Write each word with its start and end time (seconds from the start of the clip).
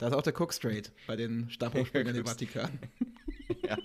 Da 0.00 0.06
ist 0.06 0.14
auch 0.14 0.22
der 0.22 0.32
Cook 0.32 0.54
Straight 0.54 0.90
bei 1.06 1.14
den 1.14 1.50
Stabhochsprungern 1.50 2.16
im 2.16 2.24
Vatikan. 2.24 2.70
ja. 3.62 3.76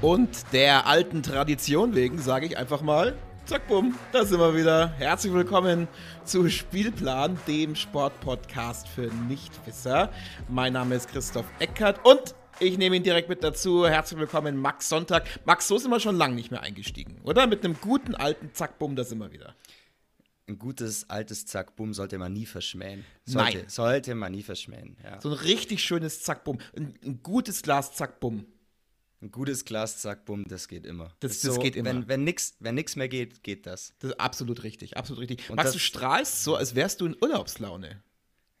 Und 0.00 0.54
der 0.54 0.86
alten 0.86 1.22
Tradition 1.22 1.94
wegen 1.94 2.16
sage 2.16 2.46
ich 2.46 2.56
einfach 2.56 2.80
mal, 2.80 3.14
zack, 3.46 3.68
bumm, 3.68 3.96
da 4.10 4.24
sind 4.24 4.40
wir 4.40 4.56
wieder. 4.56 4.88
Herzlich 4.98 5.32
willkommen 5.32 5.86
zu 6.24 6.48
Spielplan, 6.48 7.38
dem 7.46 7.76
Sportpodcast 7.76 8.88
für 8.88 9.02
Nichtwisser. 9.28 10.10
Mein 10.48 10.72
Name 10.72 10.96
ist 10.96 11.08
Christoph 11.08 11.46
Eckert 11.60 12.04
und 12.04 12.34
ich 12.58 12.76
nehme 12.76 12.96
ihn 12.96 13.04
direkt 13.04 13.28
mit 13.28 13.44
dazu. 13.44 13.86
Herzlich 13.86 14.18
willkommen, 14.18 14.56
Max 14.56 14.88
Sonntag. 14.88 15.28
Max, 15.44 15.68
so 15.68 15.78
sind 15.78 15.92
wir 15.92 16.00
schon 16.00 16.16
lange 16.16 16.34
nicht 16.34 16.50
mehr 16.50 16.62
eingestiegen, 16.62 17.20
oder? 17.22 17.46
Mit 17.46 17.64
einem 17.64 17.76
guten 17.80 18.16
alten 18.16 18.52
Zack, 18.52 18.80
bumm, 18.80 18.96
da 18.96 19.04
sind 19.04 19.18
wir 19.18 19.30
wieder. 19.30 19.54
Ein 20.48 20.58
gutes 20.58 21.08
altes 21.08 21.46
Zack, 21.46 21.76
bumm 21.76 21.94
sollte 21.94 22.18
man 22.18 22.32
nie 22.32 22.46
verschmähen. 22.46 23.04
Sollte, 23.26 23.58
Nein. 23.58 23.68
Sollte 23.68 24.16
man 24.16 24.32
nie 24.32 24.42
verschmähen, 24.42 24.96
ja. 25.04 25.20
So 25.20 25.28
ein 25.28 25.34
richtig 25.34 25.84
schönes 25.84 26.20
Zack, 26.20 26.42
bumm. 26.42 26.58
Ein, 26.76 26.94
ein 27.04 27.20
gutes 27.22 27.62
Glas 27.62 27.94
Zack, 27.94 28.18
bumm. 28.18 28.44
Ein 29.22 29.30
gutes 29.30 29.64
Glas, 29.64 29.98
zack, 30.02 30.24
bumm, 30.26 30.44
das 30.46 30.68
geht 30.68 30.84
immer. 30.86 31.10
Das- 31.20 31.32
Ist 31.32 31.46
das 31.46 31.58
geht 31.58 31.74
immer. 31.76 31.90
Wenn, 31.90 32.08
wenn 32.08 32.24
nichts 32.24 32.56
wenn 32.60 32.74
nix 32.74 32.96
mehr 32.96 33.08
geht, 33.08 33.42
geht 33.42 33.66
das. 33.66 33.94
Das 33.98 34.10
ist 34.10 34.20
absolut 34.20 34.62
richtig, 34.62 34.96
absolut 34.96 35.20
richtig. 35.22 35.48
Und 35.48 35.56
Max, 35.56 35.72
du 35.72 35.78
strahlst 35.78 36.44
so, 36.44 36.56
als 36.56 36.74
wärst 36.74 37.00
du 37.00 37.06
in 37.06 37.16
Urlaubslaune. 37.20 38.02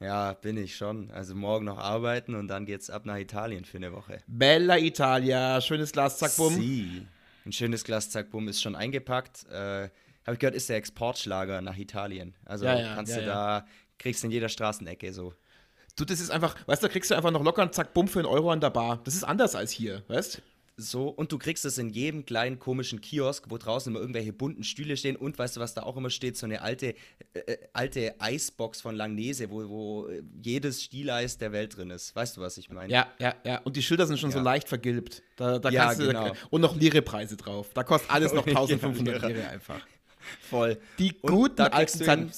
Ja, 0.00 0.32
bin 0.34 0.56
ich 0.58 0.76
schon. 0.76 1.10
Also 1.10 1.34
morgen 1.34 1.64
noch 1.66 1.78
arbeiten 1.78 2.34
und 2.34 2.48
dann 2.48 2.66
geht's 2.66 2.90
ab 2.90 3.06
nach 3.06 3.16
Italien 3.16 3.64
für 3.64 3.78
eine 3.78 3.92
Woche. 3.92 4.22
Bella 4.26 4.78
Italia, 4.78 5.60
schönes 5.60 5.92
Glas 5.92 6.18
Zack, 6.18 6.36
bumm. 6.36 6.54
Sie. 6.54 7.06
Ein 7.44 7.52
schönes 7.52 7.84
Glas, 7.84 8.10
zack, 8.10 8.30
bumm, 8.30 8.48
ist 8.48 8.60
schon 8.60 8.74
eingepackt. 8.74 9.46
Äh, 9.50 9.88
Habe 10.24 10.32
ich 10.34 10.38
gehört, 10.38 10.54
ist 10.56 10.68
der 10.68 10.76
Exportschlager 10.76 11.60
nach 11.62 11.76
Italien. 11.78 12.34
Also 12.44 12.64
Ja, 12.64 12.78
ja, 12.78 12.94
kannst 12.94 13.12
ja, 13.12 13.20
du 13.20 13.26
da, 13.26 13.66
kriegst 13.98 14.24
in 14.24 14.30
jeder 14.30 14.48
Straßenecke 14.48 15.12
so. 15.12 15.32
Du, 15.96 16.04
das 16.04 16.20
ist 16.20 16.30
einfach, 16.30 16.54
weißt 16.66 16.82
du, 16.82 16.88
da 16.88 16.92
kriegst 16.92 17.10
du 17.10 17.14
einfach 17.14 17.30
noch 17.30 17.42
locker 17.42 17.62
einen 17.62 17.72
Zack, 17.72 17.94
bumm 17.94 18.06
für 18.06 18.18
einen 18.18 18.28
Euro 18.28 18.50
an 18.50 18.60
der 18.60 18.70
Bar. 18.70 19.00
Das 19.04 19.14
ist 19.14 19.24
anders 19.24 19.54
als 19.54 19.70
hier, 19.70 20.02
weißt 20.08 20.42
So, 20.76 21.08
und 21.08 21.32
du 21.32 21.38
kriegst 21.38 21.64
es 21.64 21.78
in 21.78 21.88
jedem 21.88 22.26
kleinen 22.26 22.58
komischen 22.58 23.00
Kiosk, 23.00 23.46
wo 23.48 23.56
draußen 23.56 23.90
immer 23.90 24.00
irgendwelche 24.00 24.34
bunten 24.34 24.62
Stühle 24.62 24.98
stehen 24.98 25.16
und 25.16 25.38
weißt 25.38 25.56
du, 25.56 25.60
was 25.60 25.72
da 25.72 25.84
auch 25.84 25.96
immer 25.96 26.10
steht? 26.10 26.36
So 26.36 26.44
eine 26.44 26.60
alte, 26.60 26.88
äh, 27.32 27.38
äh, 27.46 27.58
alte 27.72 28.14
Eisbox 28.18 28.82
von 28.82 28.94
Langnese, 28.94 29.48
wo, 29.50 29.66
wo 29.70 30.06
äh, 30.08 30.22
jedes 30.42 30.82
Stieleis 30.82 31.38
der 31.38 31.52
Welt 31.52 31.78
drin 31.78 31.88
ist. 31.88 32.14
Weißt 32.14 32.36
du, 32.36 32.42
was 32.42 32.58
ich 32.58 32.68
meine? 32.68 32.92
Ja, 32.92 33.06
ja, 33.18 33.34
ja. 33.46 33.58
Und 33.64 33.76
die 33.76 33.82
Schilder 33.82 34.06
sind 34.06 34.18
schon 34.18 34.30
so 34.30 34.36
Ja. 34.36 34.44
leicht 34.44 34.68
vergilbt. 34.68 35.22
Da, 35.36 35.58
da 35.58 35.70
Ja, 35.70 35.86
kannst 35.86 36.00
du, 36.02 36.08
genau. 36.08 36.32
Und 36.50 36.60
noch 36.60 36.76
Lire-Preise 36.76 37.38
drauf. 37.38 37.70
Da 37.72 37.82
kostet 37.84 38.10
alles 38.10 38.32
noch 38.34 38.46
Ja, 38.46 38.58
1500 38.60 39.22
Lire. 39.22 39.32
Lire 39.32 39.48
einfach. 39.48 39.80
voll. 40.42 40.76
Die 40.98 41.14
Und 41.22 41.32
guten 41.32 41.56
da 41.56 41.66
alten 41.68 41.98
du 42.00 42.04
ihn, 42.04 42.30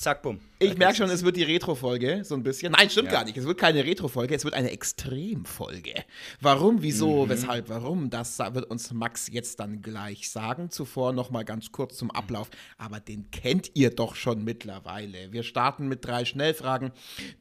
Zack, 0.00 0.22
bumm. 0.22 0.38
Ich 0.60 0.76
merke 0.78 0.94
schon, 0.94 1.10
es 1.10 1.24
wird 1.24 1.36
die 1.36 1.42
Retro-Folge, 1.42 2.22
so 2.24 2.36
ein 2.36 2.44
bisschen. 2.44 2.70
Nein, 2.70 2.88
stimmt 2.88 3.06
Ja. 3.08 3.14
gar 3.14 3.24
nicht. 3.24 3.36
Es 3.36 3.44
wird 3.44 3.58
keine 3.58 3.84
Retro-Folge, 3.84 4.32
es 4.32 4.44
wird 4.44 4.54
eine 4.54 4.70
Extrem-Folge. 4.70 6.04
Warum, 6.40 6.82
wieso, 6.82 7.24
Mhm. 7.24 7.30
weshalb, 7.30 7.68
warum, 7.68 8.08
das 8.08 8.38
wird 8.38 8.64
uns 8.70 8.92
Max 8.92 9.28
jetzt 9.28 9.58
dann 9.58 9.82
gleich 9.82 10.30
sagen. 10.30 10.70
Zuvor 10.70 11.12
noch 11.12 11.30
mal 11.30 11.44
ganz 11.44 11.72
kurz 11.72 11.96
zum 11.96 12.12
Ablauf, 12.12 12.48
aber 12.76 13.00
den 13.00 13.32
kennt 13.32 13.72
ihr 13.74 13.90
doch 13.90 14.14
schon 14.14 14.44
mittlerweile. 14.44 15.32
Wir 15.32 15.42
starten 15.42 15.88
mit 15.88 16.04
drei 16.04 16.24
Schnellfragen, 16.24 16.92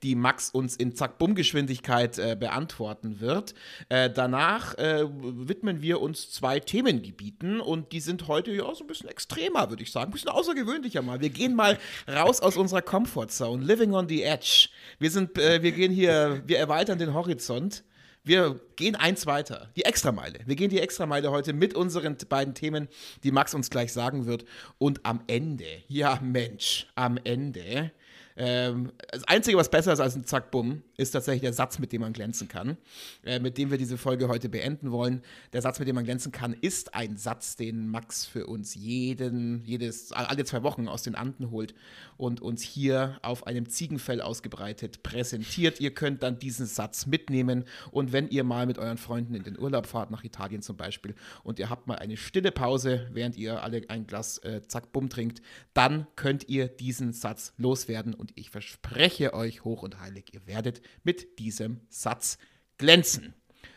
die 0.01 0.15
Max 0.15 0.49
uns 0.49 0.75
in 0.75 0.95
Zack-Bumm-Geschwindigkeit 0.95 2.17
äh, 2.17 2.35
beantworten 2.39 3.19
wird. 3.19 3.53
Äh, 3.89 4.09
danach 4.09 4.73
äh, 4.79 5.05
widmen 5.07 5.83
wir 5.83 6.01
uns 6.01 6.31
zwei 6.31 6.59
Themengebieten 6.59 7.59
und 7.61 7.91
die 7.91 7.99
sind 7.99 8.27
heute 8.27 8.51
ja 8.51 8.73
so 8.73 8.83
ein 8.83 8.87
bisschen 8.87 9.09
extremer, 9.09 9.69
würde 9.69 9.83
ich 9.83 9.91
sagen. 9.91 10.09
Ein 10.09 10.13
bisschen 10.13 10.29
außergewöhnlicher 10.29 11.03
mal. 11.03 11.21
Wir 11.21 11.29
gehen 11.29 11.53
mal 11.55 11.77
raus 12.07 12.41
aus 12.47 12.55
unserer 12.55 12.81
Comfortzone, 12.81 13.61
living 13.61 13.93
on 13.93 14.07
the 14.07 14.23
edge. 14.23 14.69
Wir 14.99 15.11
sind, 15.11 15.37
äh, 15.37 15.61
wir 15.61 15.73
gehen 15.73 15.91
hier, 15.91 16.41
wir 16.45 16.57
erweitern 16.57 16.97
den 16.97 17.13
Horizont. 17.13 17.83
Wir 18.23 18.57
gehen 18.77 18.95
eins 18.95 19.25
weiter, 19.25 19.69
die 19.75 19.83
Extrameile. 19.83 20.39
Wir 20.45 20.55
gehen 20.55 20.69
die 20.69 20.79
Extrameile 20.79 21.29
heute 21.29 21.51
mit 21.51 21.73
unseren 21.73 22.15
beiden 22.29 22.53
Themen, 22.53 22.87
die 23.23 23.31
Max 23.31 23.53
uns 23.53 23.69
gleich 23.69 23.91
sagen 23.91 24.27
wird. 24.27 24.45
Und 24.77 25.05
am 25.05 25.21
Ende, 25.27 25.65
ja 25.89 26.19
Mensch, 26.21 26.87
am 26.95 27.19
Ende, 27.21 27.91
ähm, 28.37 28.91
das 29.11 29.23
Einzige, 29.23 29.57
was 29.57 29.69
besser 29.69 29.93
ist 29.93 29.99
als 29.99 30.15
ein 30.15 30.25
Zack-Bumm, 30.25 30.83
ist 30.95 31.11
tatsächlich 31.11 31.41
der 31.41 31.53
Satz, 31.53 31.79
mit 31.79 31.91
dem 31.91 32.01
man 32.01 32.13
glänzen 32.13 32.47
kann, 32.47 32.77
äh, 33.25 33.39
mit 33.39 33.57
dem 33.57 33.71
wir 33.71 33.79
diese 33.79 33.97
Folge 33.97 34.27
heute 34.27 34.47
beenden 34.47 34.91
wollen. 34.91 35.23
Der 35.53 35.61
Satz, 35.63 35.79
mit 35.79 35.87
dem 35.87 35.95
man 35.95 36.05
glänzen 36.05 36.31
kann, 36.31 36.53
ist 36.53 36.93
ein 36.93 37.17
Satz, 37.17 37.55
den 37.55 37.87
Max 37.87 38.25
für 38.25 38.45
uns 38.45 38.75
jeden, 38.75 39.63
jedes, 39.65 40.11
alle 40.11 40.45
zwei 40.45 40.61
Wochen 40.61 40.87
aus 40.87 41.01
den 41.01 41.15
Anden 41.15 41.49
holt 41.49 41.73
und 42.17 42.41
uns 42.41 42.61
hier 42.61 43.17
auf 43.23 43.47
einem 43.47 43.69
Ziegenfell 43.69 44.21
ausgebreitet 44.21 45.01
präsentiert. 45.01 45.79
Ihr 45.79 45.93
könnt 45.93 46.21
dann 46.21 46.37
diesen 46.37 46.67
Satz 46.67 47.07
mitnehmen 47.07 47.65
und 47.91 48.13
wenn 48.13 48.27
ihr 48.29 48.43
mal 48.43 48.67
mit 48.67 48.77
euren 48.77 48.97
Freunden 48.97 49.33
in 49.33 49.43
den 49.43 49.59
Urlaub 49.59 49.87
fahrt, 49.87 50.11
nach 50.11 50.23
Italien 50.23 50.61
zum 50.61 50.77
Beispiel, 50.77 51.15
und 51.43 51.57
ihr 51.59 51.69
habt 51.69 51.87
mal 51.87 51.95
eine 51.95 52.17
stille 52.17 52.51
Pause, 52.51 53.07
während 53.11 53.35
ihr 53.35 53.63
alle 53.63 53.81
ein 53.87 54.05
Glas 54.05 54.37
äh, 54.39 54.61
Zack-Bumm 54.67 55.09
trinkt, 55.09 55.41
dann 55.73 56.07
könnt 56.15 56.49
ihr 56.49 56.67
diesen 56.67 57.13
Satz 57.13 57.53
loswerden 57.57 58.13
und 58.13 58.26
ich 58.35 58.49
verspreche 58.49 59.33
euch 59.33 59.63
hoch 59.63 59.83
und 59.83 59.99
heilig, 59.99 60.33
ihr 60.33 60.45
werdet 60.47 60.81
mit 61.03 61.39
diesem 61.39 61.81
Satz 61.89 62.37
glänzen. 62.77 63.33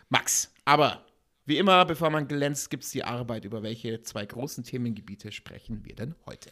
Max, 0.08 0.52
aber 0.64 1.06
wie 1.46 1.58
immer, 1.58 1.84
bevor 1.84 2.10
man 2.10 2.28
glänzt, 2.28 2.70
gibt 2.70 2.84
es 2.84 2.90
die 2.90 3.04
Arbeit. 3.04 3.44
Über 3.44 3.62
welche 3.62 4.02
zwei 4.02 4.24
großen 4.24 4.62
Themengebiete 4.64 5.32
sprechen 5.32 5.84
wir 5.84 5.94
denn 5.94 6.14
heute? 6.26 6.50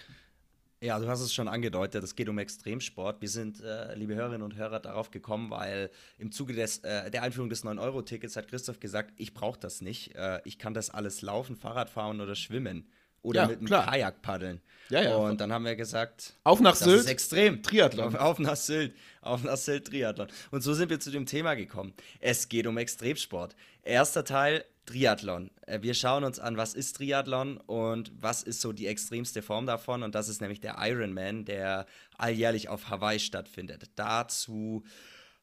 Ja, 0.81 0.99
du 1.01 1.09
hast 1.09 1.21
es 1.21 1.35
schon 1.35 1.49
angedeutet, 1.49 2.05
es 2.05 2.15
geht 2.15 2.29
um 2.29 2.39
Extremsport. 2.39 3.21
Wir 3.21 3.29
sind, 3.29 3.61
äh, 3.61 3.97
liebe 3.97 4.15
Hörerinnen 4.15 4.43
und 4.43 4.55
Hörer, 4.55 4.79
darauf 4.79 5.11
gekommen, 5.11 5.51
weil 5.51 5.91
im 6.19 6.31
Zuge 6.31 6.53
des, 6.53 6.79
äh, 6.79 7.11
der 7.11 7.25
Einführung 7.25 7.49
des 7.49 7.65
9-Euro-Tickets 7.65 8.37
hat 8.37 8.47
Christoph 8.47 8.79
gesagt, 8.79 9.13
ich 9.17 9.35
brauche 9.35 9.59
das 9.59 9.81
nicht. 9.81 10.15
Äh, 10.15 10.41
ich 10.45 10.57
kann 10.57 10.75
das 10.75 10.91
alles 10.91 11.21
laufen, 11.21 11.57
Fahrrad 11.57 11.91
fahren 11.91 12.21
oder 12.21 12.37
schwimmen. 12.37 12.87
Oder 13.23 13.43
Ja, 13.43 13.49
mit 13.49 13.59
einem 13.59 13.67
klar. 13.67 13.87
Kajak 13.87 14.23
paddeln. 14.23 14.61
Ja, 14.91 15.03
ja. 15.03 15.17
Und 15.17 15.41
dann 15.41 15.53
haben 15.53 15.65
wir 15.67 15.77
gesagt, 15.77 16.35
Auf 16.45 16.61
nach 16.61 16.71
das 16.73 16.81
Sylt. 16.81 17.01
ist 17.01 17.09
extrem. 17.09 17.63
Triathlon. 17.63 18.15
Auf, 18.15 18.15
auf 18.21 18.39
nach 18.39 18.57
Sylt. 18.57 18.95
Auf 19.21 19.43
nach 19.45 19.57
Sylt 19.57 19.87
Triathlon. 19.89 20.29
Und 20.51 20.63
so 20.63 20.73
sind 20.73 20.89
wir 20.89 20.99
zu 21.01 21.11
dem 21.11 21.27
Thema 21.27 21.55
gekommen. 21.55 21.93
Es 22.21 22.49
geht 22.49 22.67
um 22.67 22.79
Extremsport. 22.79 23.55
Erster 23.83 24.25
Teil 24.25 24.65
Triathlon. 24.87 25.51
Äh, 25.67 25.83
Wir 25.83 25.93
schauen 25.93 26.25
uns 26.25 26.39
an, 26.39 26.57
was 26.57 26.73
ist 26.73 26.97
Triathlon 26.97 27.59
und 27.59 28.11
was 28.19 28.43
ist 28.43 28.63
so 28.63 28.73
die 28.73 28.87
extremste 28.87 29.43
Form 29.43 29.67
davon. 29.67 30.03
Und 30.03 30.15
das 30.15 30.29
ist 30.31 30.41
nämlich 30.41 30.61
der 30.61 30.77
Ironman, 30.79 31.45
der 31.45 31.85
alljährlich 32.17 32.71
auf 32.71 32.89
Hawaii 32.89 33.19
stattfindet. 33.21 33.91
Dazu 33.97 34.85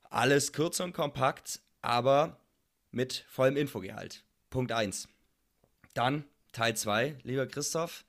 alles 0.09 0.53
kurz 0.53 0.79
und 0.79 0.93
kompakt, 0.93 1.59
aber 1.83 2.39
mit 2.91 3.25
vollem 3.29 3.57
Infogehalt. 3.57 4.23
Punkt 4.49 4.71
1. 4.71 5.07
Dann 5.93 6.23
Teil 6.55 6.75
2, 6.75 7.17
lieber 7.23 7.47
Christoph, 7.47 8.05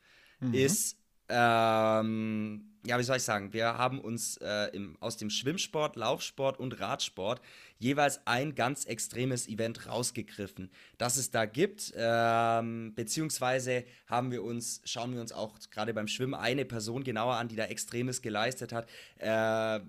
ist, 0.52 0.96
ähm, 1.28 2.76
ja, 2.86 2.96
wie 2.96 3.02
soll 3.02 3.16
ich 3.16 3.24
sagen, 3.24 3.52
wir 3.52 3.76
haben 3.76 4.00
uns 4.00 4.36
äh, 4.36 4.66
im, 4.72 4.96
aus 5.00 5.16
dem 5.16 5.30
Schwimmsport, 5.30 5.96
Laufsport 5.96 6.60
und 6.60 6.78
Radsport 6.80 7.40
jeweils 7.78 8.24
ein 8.24 8.54
ganz 8.54 8.84
extremes 8.84 9.48
Event 9.48 9.88
rausgegriffen, 9.88 10.70
das 10.96 11.16
es 11.16 11.32
da 11.32 11.44
gibt, 11.46 11.92
ähm, 11.96 12.94
beziehungsweise 12.94 13.84
haben 14.06 14.30
wir 14.30 14.44
uns, 14.44 14.80
schauen 14.84 15.12
wir 15.12 15.20
uns 15.20 15.32
auch 15.32 15.58
gerade 15.72 15.92
beim 15.92 16.06
Schwimmen 16.06 16.34
eine 16.34 16.64
Person 16.64 17.02
genauer 17.02 17.34
an, 17.34 17.48
die 17.48 17.56
da 17.56 17.64
Extremes 17.64 18.22
geleistet 18.22 18.72
hat. 18.72 18.88
Äh, 19.18 19.80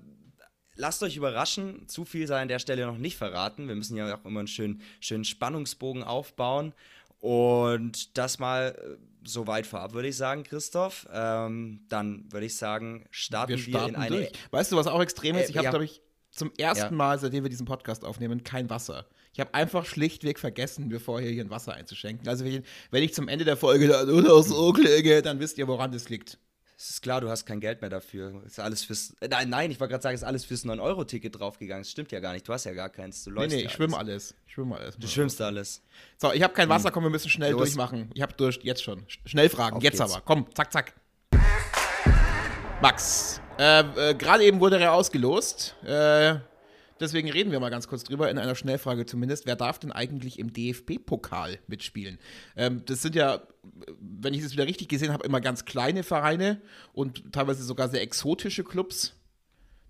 Lasst 0.80 1.02
euch 1.02 1.18
überraschen, 1.18 1.88
zu 1.88 2.06
viel 2.06 2.28
sei 2.28 2.40
an 2.40 2.48
der 2.48 2.60
Stelle 2.60 2.86
noch 2.86 3.00
nicht 3.00 3.18
verraten. 3.18 3.68
Wir 3.68 3.74
müssen 3.74 3.98
ja 3.98 4.16
auch 4.16 4.26
immer 4.26 4.42
einen 4.42 4.48
schönen, 4.48 4.84
schönen 5.00 5.26
Spannungsbogen 5.26 6.04
aufbauen. 6.04 6.72
Und 7.20 8.18
das 8.18 8.40
mal 8.40 8.76
äh, 8.78 8.98
so 9.28 9.48
weit 9.48 9.66
vorab, 9.68 9.94
würde 9.94 10.08
ich 10.08 10.18
sagen, 10.18 10.44
Christoph. 10.44 11.08
Ähm, 11.12 11.82
dann 11.90 12.26
würde 12.32 12.46
ich 12.46 12.56
sagen, 12.56 13.06
starten 13.12 13.50
Wir 13.50 13.58
wir, 13.58 13.64
starten 13.74 13.90
in 13.90 13.96
eine. 13.96 14.16
durch. 14.18 14.32
Weißt 14.52 14.72
du, 14.72 14.76
was 14.78 14.88
auch 14.88 15.02
extrem 15.02 15.36
ist? 15.36 15.48
Äh, 15.48 15.52
Ich 15.52 15.58
habe, 15.58 15.66
ja. 15.66 15.70
glaube 15.72 15.86
ich, 15.86 16.02
zum 16.32 16.52
ersten 16.58 16.86
Ja. 16.86 16.92
Mal, 16.92 17.20
seitdem 17.20 17.44
wir 17.44 17.50
diesen 17.50 17.66
Podcast 17.66 18.06
aufnehmen, 18.06 18.44
kein 18.44 18.70
Wasser. 18.70 19.08
Ich 19.34 19.40
habe 19.40 19.54
einfach 19.54 19.86
schlichtweg 19.86 20.40
vergessen, 20.40 20.88
mir 20.88 21.00
vorher 21.00 21.30
hier 21.32 21.44
ein 21.44 21.50
Wasser 21.50 21.74
einzuschenken. 21.74 22.28
Also, 22.28 22.46
wenn 22.46 22.54
ich, 22.56 22.64
wenn 22.92 23.04
ich 23.04 23.14
zum 23.14 23.28
Ende 23.28 23.46
der 23.46 23.58
Folge 23.58 23.88
dann 23.88 24.10
oder 24.10 24.42
so 24.44 24.72
klinge, 24.74 25.22
dann 25.22 25.40
wisst 25.40 25.58
ihr, 25.58 25.68
woran 25.68 25.92
das 25.92 26.10
liegt. 26.10 26.38
Es 26.80 26.92
ist 26.92 27.02
klar, 27.02 27.22
du 27.22 27.30
hast 27.30 27.48
kein 27.48 27.60
Geld 27.60 27.82
mehr 27.82 27.90
dafür. 27.90 28.44
Ist 28.46 28.60
alles 28.60 28.84
fürs. 28.84 29.16
Äh, 29.20 29.28
nein, 29.30 29.50
nein, 29.50 29.72
ich 29.72 29.80
wollte 29.80 29.94
gerade 29.94 30.04
sagen, 30.04 30.14
ist 30.14 30.24
alles 30.24 30.46
fürs 30.46 30.64
9-Euro-Ticket 30.64 31.40
draufgegangen. 31.40 31.82
Das 31.82 31.90
stimmt 31.90 32.12
ja 32.12 32.20
gar 32.20 32.34
nicht. 32.34 32.48
Du 32.48 32.54
hast 32.54 32.66
ja 32.66 32.74
gar 32.74 32.90
keins. 32.90 33.24
Du 33.24 33.32
Nee, 33.32 33.36
läufst 33.38 33.56
nee, 33.56 33.62
ja 33.64 33.68
ich 33.68 33.74
schwimme 33.74 33.98
alles. 33.98 34.36
Ich 34.46 34.54
schwimme 34.54 34.76
alles. 34.78 34.96
Du 34.96 35.08
schwimmst 35.08 35.42
alles. 35.42 35.82
So, 36.22 36.32
ich 36.34 36.44
habe 36.44 36.54
kein 36.54 36.70
Wasser, 36.70 36.92
komm, 36.92 37.02
wir 37.04 37.10
müssen 37.10 37.30
schnell 37.32 37.54
Los. 37.54 37.62
durchmachen. 37.62 38.12
Ich 38.14 38.22
habe 38.22 38.34
durch, 38.34 38.60
jetzt 38.62 38.84
schon. 38.84 39.02
Sch- 39.08 39.18
Schnell 39.26 39.50
fragen, 39.50 39.78
Auf 39.78 39.84
jetzt 39.84 39.98
geht's. 39.98 40.12
aber. 40.14 40.22
Komm, 40.24 40.46
zack, 40.54 40.72
zack. 40.72 40.94
Max, 42.82 43.42
Äh, 43.58 43.80
äh, 44.12 44.14
Gerade 44.14 44.44
eben 44.44 44.60
wurde 44.60 44.78
er 44.80 44.94
ausgelost. 44.94 45.76
Äh, 45.84 46.36
deswegen 47.00 47.32
reden 47.32 47.52
wir 47.52 47.60
mal 47.60 47.70
ganz 47.70 47.88
kurz 47.88 48.04
drüber, 48.04 48.30
in 48.30 48.38
einer 48.38 48.56
Schnellfrage 48.56 49.06
zumindest. 49.06 49.46
Wer 49.46 49.56
darf 49.56 49.80
denn 49.80 49.92
eigentlich 49.92 50.40
im 50.40 50.54
DFB-Pokal 50.54 51.60
mitspielen? 51.68 52.20
Ähm, 52.56 52.84
das 52.86 53.02
sind 53.02 53.16
ja, 53.16 53.42
wenn 54.00 54.34
ich 54.34 54.44
das 54.44 54.54
wieder 54.54 54.66
richtig 54.68 54.90
gesehen 54.90 55.14
habe, 55.14 55.26
immer 55.26 55.42
ganz 55.42 55.66
kleine 55.66 56.04
Vereine 56.04 56.62
und 56.94 57.32
teilweise 57.34 57.64
sogar 57.64 57.90
sehr 57.90 58.02
exotische 58.02 58.64
Clubs. 58.64 59.16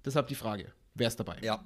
Deshalb 0.05 0.27
die 0.27 0.35
Frage: 0.35 0.71
Wer 0.95 1.07
ist 1.07 1.19
dabei? 1.19 1.37
Ja, 1.41 1.63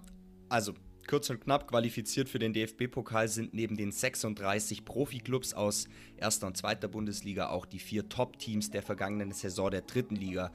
also 0.49 0.73
kurz 1.07 1.29
und 1.29 1.41
knapp 1.41 1.67
qualifiziert 1.67 2.29
für 2.29 2.39
den 2.39 2.53
DFB-Pokal 2.53 3.27
sind 3.27 3.53
neben 3.53 3.75
den 3.75 3.91
36 3.91 4.85
Profiklubs 4.85 5.53
aus 5.53 5.87
erster 6.17 6.47
und 6.47 6.57
zweiter 6.57 6.87
Bundesliga 6.87 7.49
auch 7.49 7.65
die 7.65 7.79
vier 7.79 8.07
Top-Teams 8.07 8.71
der 8.71 8.81
vergangenen 8.81 9.31
Saison 9.31 9.71
der 9.71 9.81
dritten 9.81 10.15
Liga. 10.15 10.51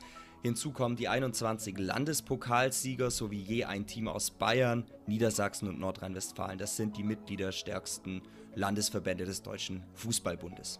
Hinzu 0.46 0.70
kommen 0.70 0.94
die 0.94 1.08
21 1.08 1.76
Landespokalsieger 1.76 3.10
sowie 3.10 3.40
je 3.40 3.64
ein 3.64 3.84
Team 3.84 4.06
aus 4.06 4.30
Bayern, 4.30 4.84
Niedersachsen 5.08 5.68
und 5.68 5.80
Nordrhein-Westfalen. 5.80 6.56
Das 6.56 6.76
sind 6.76 6.96
die 6.96 7.02
mitgliederstärksten 7.02 8.22
Landesverbände 8.54 9.24
des 9.24 9.42
Deutschen 9.42 9.82
Fußballbundes. 9.94 10.78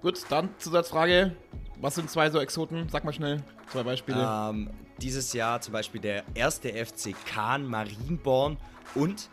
Gut, 0.00 0.24
dann 0.28 0.50
Zusatzfrage. 0.58 1.34
Was 1.80 1.96
sind 1.96 2.08
zwei 2.08 2.30
so 2.30 2.38
Exoten? 2.38 2.88
Sag 2.88 3.02
mal 3.02 3.12
schnell 3.12 3.42
zwei 3.72 3.82
Beispiele. 3.82 4.24
Ähm, 4.24 4.70
dieses 4.98 5.32
Jahr 5.32 5.60
zum 5.60 5.72
Beispiel 5.72 6.00
der 6.00 6.22
erste 6.34 6.68
FC 6.68 7.16
Kahn 7.26 7.66
Marienborn 7.66 8.58
und 8.94 9.28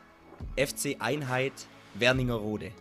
FC 0.57 0.95
Einheit 0.97 1.53
Werningerode. 1.93 2.71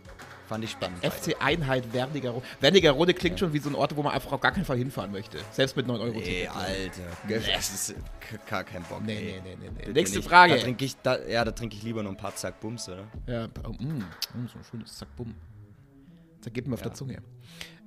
Fand 0.53 0.63
ich 0.65 0.69
spannend. 0.69 1.03
FC 1.03 1.35
Einheit 1.39 1.91
Wernigerode. 1.93 2.45
Wernigerode 2.59 3.15
klingt 3.15 3.39
ja. 3.39 3.47
schon 3.47 3.53
wie 3.53 3.57
so 3.57 3.69
ein 3.69 3.75
Ort, 3.75 3.95
wo 3.95 4.03
man 4.03 4.13
einfach 4.13 4.33
auf 4.33 4.39
gar 4.39 4.51
keinen 4.51 4.65
Fall 4.65 4.77
hinfahren 4.77 5.11
möchte. 5.11 5.39
Selbst 5.49 5.75
mit 5.75 5.87
9 5.87 5.99
Euro 5.99 6.19
Nee, 6.19 6.47
Alter. 6.47 7.01
Das 7.27 7.73
ist 7.73 7.95
gar 8.47 8.63
kein 8.63 8.83
Bock. 8.83 9.01
Nee, 9.03 9.41
nee, 9.43 9.55
nee, 9.59 9.69
nee. 9.75 9.91
Nächste 9.93 10.21
Frage. 10.21 10.53
Da 10.53 10.61
trinke 10.61 10.85
ich, 10.85 10.95
da, 10.97 11.17
ja, 11.25 11.43
da 11.43 11.49
trinke 11.49 11.75
ich 11.75 11.81
lieber 11.81 12.03
noch 12.03 12.11
ein 12.11 12.17
paar 12.17 12.35
Zack 12.35 12.59
Bums, 12.59 12.87
oder? 12.87 13.07
Ja, 13.25 13.47
oh, 13.63 13.71
mm, 13.71 14.05
so 14.31 14.59
ein 14.59 14.63
schönes 14.69 14.95
Zack 14.95 15.15
Bum. 15.15 15.33
Zergibt 16.41 16.67
mir 16.67 16.75
auf 16.75 16.81
ja. 16.81 16.89
der 16.89 16.93
Zunge. 16.93 17.17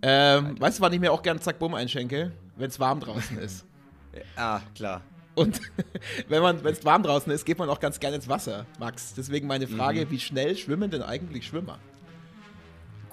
Ähm, 0.02 0.60
weißt 0.60 0.80
du, 0.80 0.82
wann 0.82 0.92
ich 0.92 0.98
mir 0.98 1.12
auch 1.12 1.22
gerne 1.22 1.38
Zack 1.38 1.60
Bumm 1.60 1.74
einschenke? 1.74 2.32
Wenn 2.56 2.68
es 2.68 2.80
warm 2.80 2.98
draußen 2.98 3.38
ist. 3.38 3.64
Ah, 4.34 4.62
klar. 4.74 5.02
Und 5.36 5.60
wenn 6.28 6.42
es 6.64 6.84
warm 6.84 7.02
draußen 7.02 7.30
ist, 7.30 7.44
geht 7.44 7.58
man 7.58 7.68
auch 7.68 7.78
ganz 7.78 8.00
gerne 8.00 8.16
ins 8.16 8.28
Wasser, 8.28 8.64
Max. 8.80 9.12
Deswegen 9.14 9.46
meine 9.46 9.68
Frage, 9.68 10.06
mhm. 10.06 10.10
wie 10.10 10.18
schnell 10.18 10.56
schwimmen 10.56 10.90
denn 10.90 11.02
eigentlich 11.02 11.46
Schwimmer? 11.46 11.78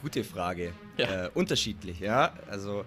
Gute 0.03 0.25
Frage. 0.25 0.73
Ja. 0.97 1.27
Äh, 1.27 1.29
unterschiedlich, 1.33 2.01
ja. 2.01 2.33
Also, 2.51 2.83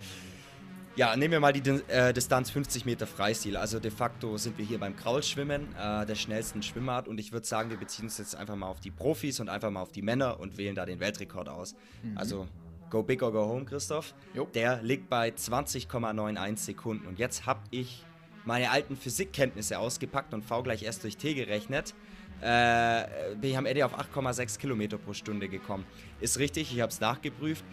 ja, 0.97 1.17
nehmen 1.17 1.33
wir 1.33 1.41
mal 1.41 1.53
die 1.55 1.69
äh, 1.89 2.13
Distanz 2.13 2.51
50 2.51 2.85
Meter 2.85 3.07
Freistil. 3.07 3.57
Also 3.57 3.81
de 3.81 3.91
facto 3.91 4.37
sind 4.37 4.59
wir 4.59 4.67
hier 4.67 4.79
beim 4.79 4.95
Kraulschwimmen, 4.95 5.75
äh, 5.77 6.05
der 6.05 6.15
schnellsten 6.15 6.63
Schwimmart. 6.63 7.09
Und 7.09 7.19
ich 7.19 7.33
würde 7.33 7.47
sagen, 7.47 7.71
wir 7.71 7.79
beziehen 7.79 8.05
uns 8.05 8.19
jetzt 8.19 8.37
einfach 8.37 8.55
mal 8.55 8.67
auf 8.67 8.81
die 8.81 8.91
Profis 8.91 9.41
und 9.41 9.49
einfach 9.49 9.71
mal 9.71 9.81
auf 9.81 9.93
die 9.93 10.03
Männer 10.03 10.39
und 10.39 10.59
wählen 10.59 10.75
da 10.75 10.85
den 10.85 11.01
Weltrekord 11.01 11.49
aus. 11.49 11.75
Mhm. 12.03 12.19
Also 12.19 12.49
Go 12.91 13.03
Big 13.03 13.23
or 13.23 13.33
Go 13.33 13.47
Home, 13.47 13.65
Christoph. 13.65 14.15
Jo. 14.35 14.47
Der 14.55 14.83
liegt 14.83 15.09
bei 15.09 15.31
20,91 15.31 16.57
Sekunden. 16.59 17.07
Und 17.07 17.19
jetzt 17.19 17.47
habe 17.47 17.61
ich 17.71 18.05
meine 18.45 18.71
alten 18.71 18.95
Physikkenntnisse 18.95 19.79
ausgepackt 19.79 20.35
und 20.35 20.45
V 20.45 20.63
gleich 20.63 20.83
erst 20.83 21.03
durch 21.03 21.17
T 21.17 21.33
gerechnet. 21.33 21.95
Äh, 22.41 23.35
bin 23.41 23.51
ich 23.51 23.59
am 23.59 23.67
Ende 23.67 23.85
auf 23.85 23.99
8,6 23.99 24.59
Kilometer 24.59 24.99
pro 24.99 25.13
Stunde 25.13 25.49
gekommen. 25.49 25.85
Ist 26.21 26.39
richtig, 26.39 26.73
ich 26.73 26.81
habe 26.81 26.91
es 26.91 27.01
nachgeprüft. 27.01 27.65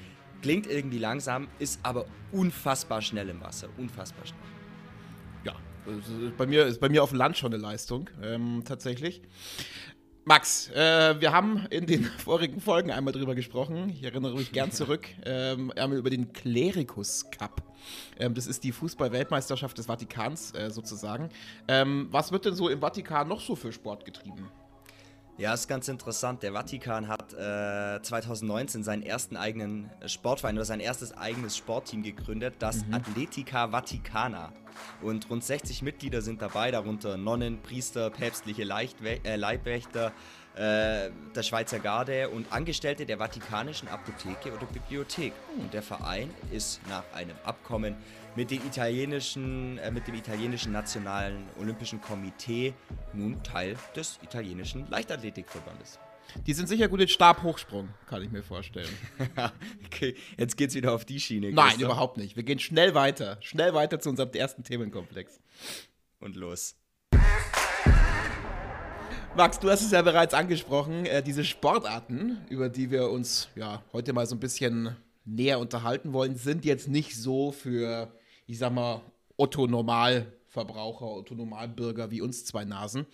Klingt 0.41 0.67
irgendwie 0.67 0.99
langsam, 0.99 1.47
ist 1.59 1.79
aber 1.83 2.05
unfassbar 2.31 3.01
schnell 3.01 3.29
im 3.29 3.41
Wasser. 3.41 3.69
Unfassbar 3.77 4.25
schnell. 4.25 4.39
Ja, 5.43 5.55
bei 6.37 6.45
mir 6.45 6.65
ist 6.65 6.79
bei 6.79 6.89
mir 6.89 7.03
auf 7.03 7.09
dem 7.09 7.17
Land 7.17 7.37
schon 7.37 7.53
eine 7.53 7.61
Leistung, 7.61 8.09
ähm, 8.21 8.63
tatsächlich. 8.65 9.21
Max, 10.25 10.69
äh, 10.69 11.19
wir 11.19 11.33
haben 11.33 11.65
in 11.69 11.85
den 11.85 12.05
vorigen 12.17 12.61
Folgen 12.61 12.91
einmal 12.91 13.11
drüber 13.11 13.35
gesprochen. 13.35 13.89
Ich 13.89 14.03
erinnere 14.03 14.37
mich 14.37 14.51
gern 14.51 14.71
zurück. 14.71 15.07
Ähm, 15.25 15.71
einmal 15.75 15.97
über 15.97 16.09
den 16.09 16.33
Clericus 16.33 17.29
Cup. 17.31 17.61
Ähm, 18.19 18.33
das 18.33 18.45
ist 18.47 18.63
die 18.63 18.71
Fußball-Weltmeisterschaft 18.71 19.77
des 19.77 19.85
Vatikans 19.87 20.53
äh, 20.53 20.69
sozusagen. 20.69 21.29
Ähm, 21.67 22.07
was 22.11 22.31
wird 22.31 22.45
denn 22.45 22.55
so 22.55 22.67
im 22.69 22.81
Vatikan 22.81 23.27
noch 23.27 23.39
so 23.39 23.55
für 23.55 23.71
Sport 23.71 24.05
getrieben? 24.05 24.49
Ja, 25.37 25.53
ist 25.53 25.67
ganz 25.67 25.87
interessant. 25.87 26.43
Der 26.43 26.53
Vatikan 26.53 27.07
hat 27.07 27.33
äh, 27.33 27.99
2019 28.01 28.83
seinen 28.83 29.01
ersten 29.01 29.35
eigenen 29.35 29.89
Sportverein 30.05 30.55
oder 30.55 30.65
sein 30.65 30.79
erstes 30.79 31.17
eigenes 31.17 31.57
Sportteam 31.57 32.03
gegründet, 32.03 32.55
das 32.59 32.85
mhm. 32.85 32.93
Atletica 32.93 33.71
Vaticana. 33.71 34.53
Und 35.01 35.29
rund 35.31 35.43
60 35.43 35.81
Mitglieder 35.81 36.21
sind 36.21 36.41
dabei, 36.41 36.69
darunter 36.69 37.17
Nonnen, 37.17 37.61
Priester, 37.61 38.11
päpstliche 38.11 38.63
Leichtwä 38.63 39.19
äh, 39.23 39.35
Leibwächter, 39.35 40.11
äh, 40.55 41.09
der 41.35 41.43
Schweizer 41.43 41.79
Garde 41.79 42.29
und 42.29 42.51
Angestellte 42.51 43.05
der 43.05 43.17
Vatikanischen 43.17 43.87
Apotheke 43.87 44.53
oder 44.53 44.65
Bibliothek. 44.67 45.33
Und 45.57 45.73
der 45.73 45.81
Verein 45.81 46.29
ist 46.51 46.79
nach 46.87 47.03
einem 47.13 47.35
Abkommen 47.43 47.95
mit, 48.35 48.51
den 48.51 48.65
italienischen, 48.65 49.77
äh, 49.79 49.91
mit 49.91 50.07
dem 50.07 50.15
italienischen 50.15 50.71
Nationalen 50.71 51.47
Olympischen 51.59 52.01
Komitee 52.01 52.73
nun 53.13 53.41
Teil 53.43 53.75
des 53.95 54.19
italienischen 54.23 54.87
Leichtathletikverbandes. 54.89 55.99
Die 56.47 56.53
sind 56.53 56.67
sicher 56.67 56.87
gut 56.87 57.01
in 57.01 57.07
Stabhochsprung, 57.07 57.89
kann 58.07 58.23
ich 58.23 58.31
mir 58.31 58.43
vorstellen. 58.43 58.89
okay, 59.85 60.15
jetzt 60.37 60.57
geht's 60.57 60.73
wieder 60.73 60.93
auf 60.93 61.05
die 61.05 61.19
Schiene. 61.19 61.51
Nein, 61.51 61.79
überhaupt 61.79 62.17
nicht. 62.17 62.35
Wir 62.35 62.43
gehen 62.43 62.59
schnell 62.59 62.95
weiter. 62.95 63.37
Schnell 63.41 63.73
weiter 63.73 63.99
zu 63.99 64.09
unserem 64.09 64.31
ersten 64.31 64.63
Themenkomplex. 64.63 65.39
Und 66.19 66.35
los. 66.35 66.75
Max, 69.35 69.59
du 69.59 69.67
hast 69.67 69.81
es 69.81 69.89
ja 69.89 70.03
bereits 70.03 70.35
angesprochen, 70.35 71.07
äh, 71.07 71.23
diese 71.23 71.43
Sportarten, 71.43 72.37
über 72.49 72.69
die 72.69 72.91
wir 72.91 73.09
uns 73.09 73.49
ja 73.55 73.81
heute 73.91 74.13
mal 74.13 74.27
so 74.27 74.35
ein 74.35 74.39
bisschen 74.39 74.95
näher 75.25 75.59
unterhalten 75.59 76.13
wollen, 76.13 76.35
sind 76.35 76.65
jetzt 76.65 76.87
nicht 76.87 77.17
so 77.17 77.51
für, 77.51 78.13
ich 78.45 78.59
sag 78.59 78.73
mal, 78.73 79.01
Otto 79.35 79.65
Normalverbraucher, 79.65 81.07
Otto 81.07 81.33
Normalbürger 81.33 82.11
wie 82.11 82.21
uns 82.21 82.45
zwei 82.45 82.63
Nasen. 82.63 83.07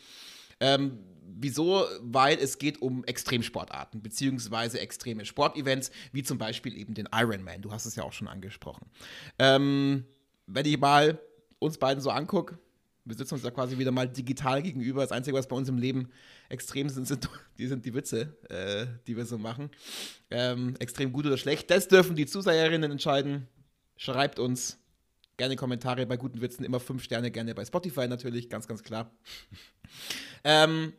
Ähm, 0.59 0.99
wieso? 1.23 1.85
Weil 2.01 2.37
es 2.37 2.57
geht 2.57 2.81
um 2.81 3.05
Extremsportarten, 3.05 4.01
beziehungsweise 4.01 4.81
extreme 4.81 5.23
Sportevents, 5.23 5.89
wie 6.11 6.23
zum 6.23 6.37
Beispiel 6.37 6.77
eben 6.77 6.95
den 6.95 7.07
Ironman. 7.13 7.61
Du 7.61 7.71
hast 7.71 7.85
es 7.85 7.95
ja 7.95 8.03
auch 8.03 8.13
schon 8.13 8.27
angesprochen. 8.27 8.87
Ähm, 9.37 10.03
wenn 10.47 10.65
ich 10.65 10.77
mal 10.77 11.17
uns 11.59 11.77
beiden 11.77 12.01
so 12.01 12.09
angucke, 12.09 12.59
wir 13.09 13.15
sitzen 13.15 13.33
uns 13.33 13.43
da 13.43 13.51
quasi 13.51 13.77
wieder 13.77 13.91
mal 13.91 14.07
digital 14.07 14.61
gegenüber. 14.61 15.01
Das 15.01 15.11
Einzige, 15.11 15.35
was 15.35 15.47
bei 15.47 15.55
uns 15.55 15.67
im 15.67 15.77
Leben 15.77 16.09
extrem 16.47 16.89
sind, 16.89 17.07
sind 17.07 17.27
die, 17.57 17.67
sind 17.67 17.85
die 17.85 17.93
Witze, 17.93 18.37
äh, 18.49 18.85
die 19.07 19.17
wir 19.17 19.25
so 19.25 19.37
machen. 19.37 19.71
Ähm, 20.29 20.75
extrem 20.79 21.11
gut 21.11 21.25
oder 21.25 21.37
schlecht. 21.37 21.69
Das 21.71 21.87
dürfen 21.87 22.15
die 22.15 22.25
Zuseherinnen 22.25 22.91
entscheiden. 22.91 23.47
Schreibt 23.97 24.39
uns 24.39 24.77
gerne 25.37 25.55
Kommentare 25.55 26.05
bei 26.05 26.17
guten 26.17 26.41
Witzen, 26.41 26.63
immer 26.63 26.79
fünf 26.79 27.03
Sterne, 27.03 27.31
gerne 27.31 27.55
bei 27.55 27.65
Spotify 27.65 28.07
natürlich, 28.07 28.49
ganz, 28.49 28.67
ganz 28.67 28.83
klar. 28.83 29.11
ähm, 30.43 30.93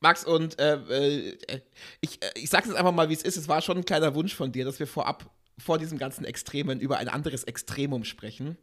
Max, 0.00 0.24
und 0.24 0.58
äh, 0.58 0.74
äh, 0.74 1.62
ich, 2.02 2.22
äh, 2.22 2.30
ich 2.34 2.50
sage 2.50 2.68
es 2.68 2.74
einfach 2.74 2.92
mal, 2.92 3.08
wie 3.08 3.14
es 3.14 3.22
ist. 3.22 3.38
Es 3.38 3.48
war 3.48 3.62
schon 3.62 3.78
ein 3.78 3.84
kleiner 3.86 4.14
Wunsch 4.14 4.34
von 4.34 4.52
dir, 4.52 4.66
dass 4.66 4.78
wir 4.78 4.86
vorab 4.86 5.33
vor 5.58 5.78
diesem 5.78 5.98
ganzen 5.98 6.24
Extremen 6.24 6.80
über 6.80 6.98
ein 6.98 7.08
anderes 7.08 7.44
Extremum 7.44 8.04
sprechen. 8.04 8.58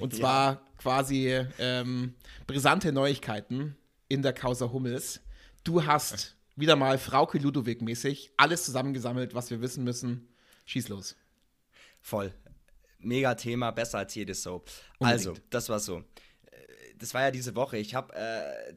Und 0.00 0.14
zwar 0.14 0.52
ja. 0.52 0.62
quasi 0.78 1.46
ähm, 1.58 2.14
brisante 2.46 2.92
Neuigkeiten 2.92 3.76
in 4.08 4.22
der 4.22 4.32
Causa 4.32 4.72
Hummels. 4.72 5.20
Du 5.64 5.86
hast 5.86 6.36
wieder 6.56 6.76
mal 6.76 6.98
Frauke 6.98 7.38
Ludowig 7.38 7.80
mäßig 7.82 8.32
alles 8.36 8.64
zusammengesammelt, 8.64 9.34
was 9.34 9.50
wir 9.50 9.60
wissen 9.60 9.84
müssen. 9.84 10.28
Schieß 10.64 10.88
los. 10.88 11.16
Voll. 12.00 12.32
Mega 12.98 13.34
Thema, 13.34 13.70
besser 13.70 13.98
als 13.98 14.14
jedes 14.14 14.42
Soap. 14.42 14.70
Unbedingt. 14.98 15.28
Also, 15.28 15.42
das 15.50 15.68
war 15.68 15.80
so. 15.80 15.98
Äh, 15.98 16.04
das 16.96 17.14
war 17.14 17.22
ja 17.22 17.30
diese 17.30 17.54
Woche. 17.54 17.78
Ich 17.78 17.94
habe 17.94 18.14
äh, 18.14 18.74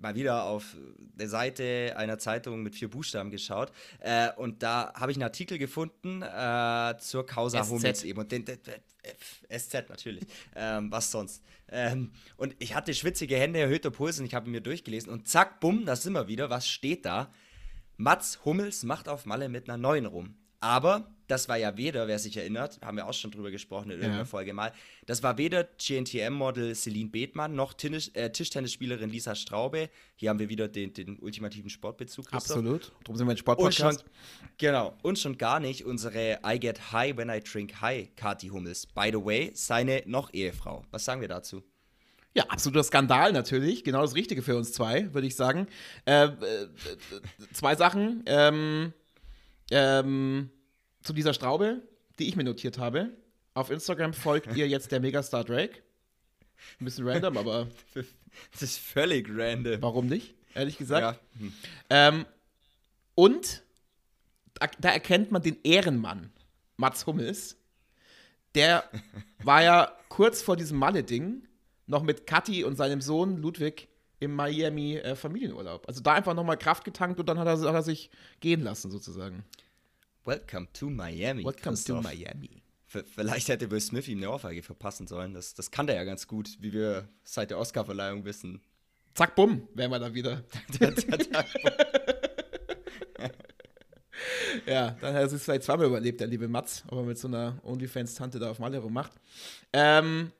mal 0.00 0.14
wieder 0.14 0.44
auf 0.44 0.76
der 0.98 1.28
Seite 1.28 1.94
einer 1.96 2.18
Zeitung 2.18 2.62
mit 2.62 2.74
vier 2.74 2.88
Buchstaben 2.88 3.30
geschaut 3.30 3.72
äh, 4.00 4.30
und 4.36 4.62
da 4.62 4.92
habe 4.94 5.12
ich 5.12 5.16
einen 5.16 5.24
Artikel 5.24 5.58
gefunden 5.58 6.22
äh, 6.22 6.94
zur 6.98 7.26
Causa 7.26 7.68
Hummels 7.68 8.04
eben 8.04 8.18
und 8.18 8.32
den, 8.32 8.44
den, 8.44 8.58
den 8.62 8.80
SZ 9.58 9.88
natürlich, 9.88 10.24
ähm, 10.54 10.90
was 10.90 11.10
sonst. 11.10 11.42
Ähm, 11.68 12.12
und 12.36 12.56
ich 12.58 12.74
hatte 12.74 12.94
schwitzige 12.94 13.36
Hände, 13.36 13.60
erhöhter 13.60 13.90
Puls 13.90 14.18
und 14.18 14.26
ich 14.26 14.34
habe 14.34 14.50
mir 14.50 14.60
durchgelesen 14.60 15.12
und 15.12 15.28
zack, 15.28 15.60
bumm, 15.60 15.86
da 15.86 15.96
sind 15.96 16.12
wir 16.12 16.28
wieder. 16.28 16.50
Was 16.50 16.68
steht 16.68 17.04
da? 17.04 17.32
Mats 17.96 18.44
Hummels 18.44 18.82
macht 18.82 19.08
auf 19.08 19.26
Malle 19.26 19.48
mit 19.48 19.68
einer 19.68 19.78
neuen 19.78 20.06
rum. 20.06 20.34
Aber 20.60 21.10
das 21.30 21.48
war 21.48 21.56
ja 21.56 21.76
weder, 21.76 22.08
wer 22.08 22.18
sich 22.18 22.36
erinnert, 22.36 22.80
haben 22.82 22.96
wir 22.96 23.06
auch 23.06 23.14
schon 23.14 23.30
drüber 23.30 23.50
gesprochen 23.50 23.90
in 23.90 23.98
irgendeiner 23.98 24.18
ja. 24.18 24.24
Folge 24.24 24.52
mal, 24.52 24.72
das 25.06 25.22
war 25.22 25.38
weder 25.38 25.64
GNTM-Model 25.64 26.74
Celine 26.74 27.08
Bethmann 27.08 27.54
noch 27.54 27.72
Tisch, 27.72 28.10
äh, 28.14 28.30
Tischtennisspielerin 28.30 29.10
Lisa 29.10 29.34
Straube. 29.34 29.90
Hier 30.16 30.30
haben 30.30 30.40
wir 30.40 30.48
wieder 30.48 30.66
den, 30.66 30.92
den 30.92 31.18
ultimativen 31.20 31.70
Sportbezug. 31.70 32.26
Christoph. 32.26 32.56
Absolut. 32.56 32.92
Darum 33.04 33.16
sind 33.16 33.26
wir 33.26 33.32
ein 33.32 33.36
Sportpodcast. 33.36 34.04
genau. 34.58 34.96
Und 35.02 35.18
schon 35.18 35.38
gar 35.38 35.60
nicht 35.60 35.84
unsere 35.84 36.40
I 36.44 36.58
Get 36.58 36.92
High 36.92 37.16
When 37.16 37.28
I 37.30 37.40
Drink 37.40 37.80
High 37.80 38.14
Kati 38.16 38.48
Hummels. 38.48 38.86
By 38.86 39.10
the 39.12 39.24
way, 39.24 39.52
seine 39.54 40.02
noch 40.06 40.32
Ehefrau. 40.32 40.84
Was 40.90 41.04
sagen 41.04 41.20
wir 41.20 41.28
dazu? 41.28 41.62
Ja, 42.34 42.44
absoluter 42.48 42.84
Skandal 42.84 43.32
natürlich. 43.32 43.84
Genau 43.84 44.02
das 44.02 44.14
Richtige 44.14 44.42
für 44.42 44.56
uns 44.56 44.72
zwei, 44.72 45.12
würde 45.14 45.26
ich 45.26 45.36
sagen. 45.36 45.66
Äh, 46.06 46.24
äh, 46.24 46.68
zwei 47.52 47.74
Sachen 47.76 48.22
ähm, 48.26 48.92
ähm, 49.70 50.50
zu 51.02 51.12
dieser 51.12 51.34
Straube, 51.34 51.82
die 52.18 52.28
ich 52.28 52.36
mir 52.36 52.44
notiert 52.44 52.78
habe. 52.78 53.10
Auf 53.54 53.70
Instagram 53.70 54.12
folgt 54.12 54.56
ihr 54.56 54.68
jetzt 54.68 54.92
der 54.92 55.00
Megastar 55.00 55.44
Drake. 55.44 55.82
Ein 56.78 56.84
bisschen 56.84 57.06
random, 57.06 57.36
aber. 57.36 57.68
Das 58.52 58.62
ist 58.62 58.78
völlig 58.78 59.28
random. 59.28 59.82
Warum 59.82 60.06
nicht? 60.06 60.36
Ehrlich 60.54 60.78
gesagt. 60.78 61.02
Ja. 61.02 61.40
Hm. 61.40 61.52
Ähm, 61.90 62.26
und 63.16 63.64
da, 64.54 64.68
da 64.78 64.90
erkennt 64.90 65.32
man 65.32 65.42
den 65.42 65.56
Ehrenmann, 65.64 66.30
Mats 66.76 67.06
Hummels. 67.06 67.56
Der 68.54 68.84
war 69.42 69.62
ja 69.64 69.92
kurz 70.08 70.42
vor 70.42 70.56
diesem 70.56 70.78
Malle-Ding 70.78 71.42
noch 71.86 72.02
mit 72.02 72.26
Kathi 72.26 72.64
und 72.64 72.76
seinem 72.76 73.00
Sohn 73.00 73.36
Ludwig 73.36 73.88
im 74.20 74.34
Miami 74.34 74.96
äh, 74.96 75.16
Familienurlaub. 75.16 75.88
Also 75.88 76.00
da 76.02 76.12
einfach 76.12 76.34
nochmal 76.34 76.56
Kraft 76.56 76.84
getankt 76.84 77.18
und 77.18 77.28
dann 77.28 77.38
hat 77.38 77.46
er, 77.46 77.58
hat 77.58 77.74
er, 77.74 77.82
sich 77.82 78.10
gehen 78.40 78.62
lassen, 78.62 78.90
sozusagen. 78.90 79.44
Welcome 80.24 80.68
to 80.74 80.90
Miami. 80.90 81.44
Welcome 81.44 81.72
Christoph. 81.72 82.02
to 82.02 82.08
Miami. 82.08 82.62
V 82.86 83.00
vielleicht 83.14 83.48
hätte 83.48 83.70
Will 83.70 83.80
Smith 83.80 84.06
ihm 84.08 84.18
eine 84.18 84.30
Ohrfeige 84.30 84.62
verpassen 84.62 85.06
sollen. 85.06 85.32
Das, 85.32 85.54
das 85.54 85.70
kann 85.70 85.86
der 85.86 85.96
ja 85.96 86.04
ganz 86.04 86.26
gut, 86.26 86.58
wie 86.60 86.74
wir 86.74 87.08
seit 87.22 87.50
der 87.50 87.58
Oscarverleihung 87.58 88.24
wissen. 88.26 88.60
Zack, 89.14 89.34
bumm, 89.34 89.66
wären 89.74 89.90
wir 89.90 89.98
da 89.98 90.12
wieder. 90.12 90.44
ja, 94.66 94.90
dann 95.00 95.14
hat 95.14 95.22
er 95.22 95.28
sich 95.28 95.40
vielleicht 95.40 95.62
zweimal 95.62 95.86
überlebt, 95.86 96.20
der 96.20 96.26
liebe 96.26 96.48
Mats, 96.48 96.84
aber 96.88 97.02
mit 97.02 97.18
so 97.18 97.28
einer 97.28 97.58
OnlyFans-Tante 97.64 98.38
da 98.38 98.50
auf 98.50 98.58
Malle 98.58 98.78
rummacht. 98.78 99.12
Ähm, 99.72 100.32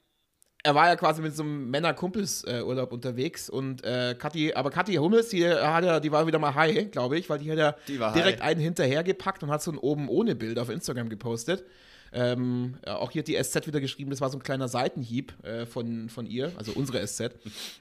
er 0.62 0.74
war 0.74 0.88
ja 0.88 0.96
quasi 0.96 1.22
mit 1.22 1.34
so 1.34 1.42
einem 1.42 1.70
Männer-Kumpels-Urlaub 1.70 2.92
unterwegs 2.92 3.48
und 3.48 3.82
äh, 3.84 4.14
Kathi, 4.18 4.52
aber 4.54 4.70
Kathi 4.70 4.94
Hummels, 4.94 5.28
die, 5.30 5.48
hat 5.48 5.84
ja, 5.84 6.00
die 6.00 6.12
war 6.12 6.26
wieder 6.26 6.38
mal 6.38 6.54
high, 6.54 6.90
glaube 6.90 7.18
ich, 7.18 7.30
weil 7.30 7.38
die 7.38 7.50
hat 7.50 7.58
ja 7.58 7.74
direkt 8.12 8.40
high. 8.40 8.48
einen 8.48 8.60
hinterhergepackt 8.60 9.42
und 9.42 9.50
hat 9.50 9.62
so 9.62 9.70
ein 9.70 9.78
oben 9.78 10.08
ohne 10.08 10.34
Bild 10.34 10.58
auf 10.58 10.68
Instagram 10.68 11.08
gepostet. 11.08 11.64
Ähm, 12.12 12.76
auch 12.86 13.10
hier 13.10 13.20
hat 13.20 13.28
die 13.28 13.40
SZ 13.42 13.66
wieder 13.66 13.80
geschrieben, 13.80 14.10
das 14.10 14.20
war 14.20 14.30
so 14.30 14.38
ein 14.38 14.42
kleiner 14.42 14.68
Seitenhieb 14.68 15.32
äh, 15.44 15.64
von, 15.64 16.08
von 16.08 16.26
ihr, 16.26 16.52
also 16.56 16.72
unsere 16.72 17.06
SZ. 17.06 17.30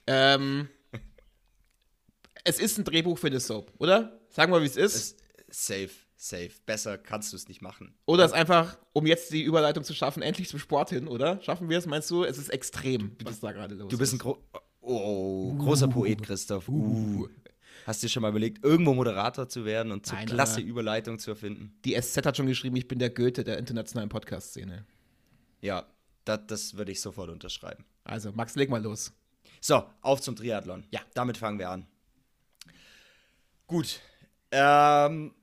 ähm, 0.08 0.70
es 2.44 2.60
ist 2.60 2.78
ein 2.78 2.86
Drehbuch 2.86 3.18
für 3.18 3.28
eine 3.28 3.40
Soap, 3.40 3.74
oder? 3.80 4.20
Sagen 4.30 4.54
wir, 4.54 4.62
wie 4.62 4.68
es 4.68 4.78
ist. 4.78 5.20
Safe, 5.50 5.90
safe. 6.20 6.52
Besser 6.66 6.98
kannst 6.98 7.32
du 7.32 7.38
es 7.38 7.48
nicht 7.48 7.62
machen. 7.62 7.96
Oder 8.06 8.26
es 8.26 8.34
einfach, 8.34 8.78
um 8.94 9.08
jetzt 9.08 9.32
die 9.32 9.42
Überleitung 9.42 9.84
zu 9.84 9.94
schaffen, 9.94 10.22
endlich 10.22 10.50
zum 10.50 10.60
Sport 10.60 10.90
hin, 10.90 11.08
oder? 11.08 11.42
Schaffen 11.42 11.70
wir 11.70 11.78
es, 11.78 11.86
meinst 11.86 12.12
du? 12.12 12.24
Es 12.24 12.38
ist 12.38 12.50
extrem, 12.50 13.16
wie 13.18 13.24
das 13.24 13.40
da 13.40 13.52
gerade 13.52 13.76
los 13.76 13.90
Du 13.90 13.98
bist 13.98 14.14
ein 14.14 14.20
gro 14.20 14.38
oh, 14.82 15.56
großer 15.56 15.88
uh, 15.88 15.92
Poet, 15.92 16.22
Christoph. 16.22 16.68
Uh. 16.68 17.28
Hast 17.86 18.04
du 18.04 18.08
dir 18.08 18.12
schon 18.12 18.22
mal 18.22 18.30
überlegt, 18.30 18.64
irgendwo 18.64 18.94
Moderator 18.94 19.48
zu 19.48 19.66
werden 19.66 19.92
und 19.92 20.06
zur 20.06 20.18
Nein, 20.18 20.28
klasse 20.28 20.62
Überleitung 20.62 21.18
zu 21.18 21.32
erfinden? 21.32 21.80
Die 21.86 22.00
SZ 22.00 22.26
hat 22.26 22.38
schon 22.38 22.48
geschrieben, 22.48 22.76
ich 22.76 22.88
bin 22.88 23.00
der 23.00 23.10
Goethe 23.10 23.44
der 23.44 23.58
internationalen 23.58 24.10
Podcast-Szene. 24.10 24.86
Ja, 25.62 25.88
das, 26.26 26.42
das 26.48 26.78
würde 26.78 26.92
ich 26.92 27.02
sofort 27.02 27.30
unterschreiben. 27.30 27.86
Also, 28.04 28.32
Max, 28.34 28.56
leg 28.56 28.70
mal 28.70 28.84
los. 28.84 29.14
So, 29.62 29.84
auf 30.02 30.22
zum 30.22 30.36
Triathlon. 30.36 30.86
Ja, 30.92 31.02
damit 31.14 31.38
fangen 31.38 31.58
wir 31.58 31.70
an. 31.70 31.88
Gut. 33.66 34.02
Ähm, 34.52 35.34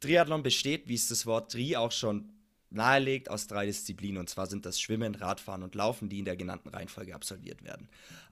Triathlon 0.00 0.42
besteht, 0.42 0.88
wie 0.88 0.94
es 0.94 1.08
das 1.08 1.26
Wort 1.26 1.52
Tri 1.52 1.76
auch 1.76 1.92
schon 1.92 2.30
nahelegt, 2.70 3.30
aus 3.30 3.46
drei 3.46 3.66
Disziplinen. 3.66 4.18
Und 4.18 4.28
zwar 4.28 4.46
sind 4.46 4.66
das 4.66 4.80
Schwimmen, 4.80 5.14
Radfahren 5.14 5.62
und 5.62 5.74
Laufen, 5.74 6.08
die 6.08 6.18
in 6.18 6.24
der 6.24 6.36
genannten 6.36 6.68
Reihenfolge 6.68 7.14
absolviert 7.14 7.64
werden. 7.64 7.88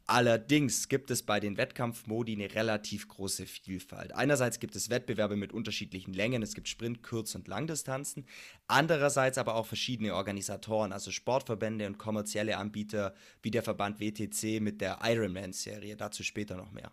Allerdings 0.08 0.88
gibt 0.88 1.10
es 1.10 1.24
bei 1.24 1.40
den 1.40 1.56
Wettkampfmodi 1.56 2.34
eine 2.34 2.54
relativ 2.54 3.08
große 3.08 3.44
Vielfalt. 3.44 4.14
Einerseits 4.14 4.60
gibt 4.60 4.76
es 4.76 4.88
Wettbewerbe 4.88 5.34
mit 5.34 5.52
unterschiedlichen 5.52 6.12
Längen, 6.12 6.42
es 6.42 6.54
gibt 6.54 6.68
Sprint-, 6.68 7.02
Kurz- 7.02 7.34
und 7.34 7.48
Langdistanzen. 7.48 8.24
Andererseits 8.68 9.36
aber 9.36 9.56
auch 9.56 9.66
verschiedene 9.66 10.14
Organisatoren, 10.14 10.92
also 10.92 11.10
Sportverbände 11.10 11.88
und 11.88 11.98
kommerzielle 11.98 12.56
Anbieter 12.56 13.14
wie 13.42 13.50
der 13.50 13.64
Verband 13.64 13.98
WTC 13.98 14.60
mit 14.60 14.80
der 14.80 15.00
Ironman-Serie. 15.02 15.96
Dazu 15.96 16.22
später 16.22 16.56
noch 16.56 16.70
mehr. 16.70 16.92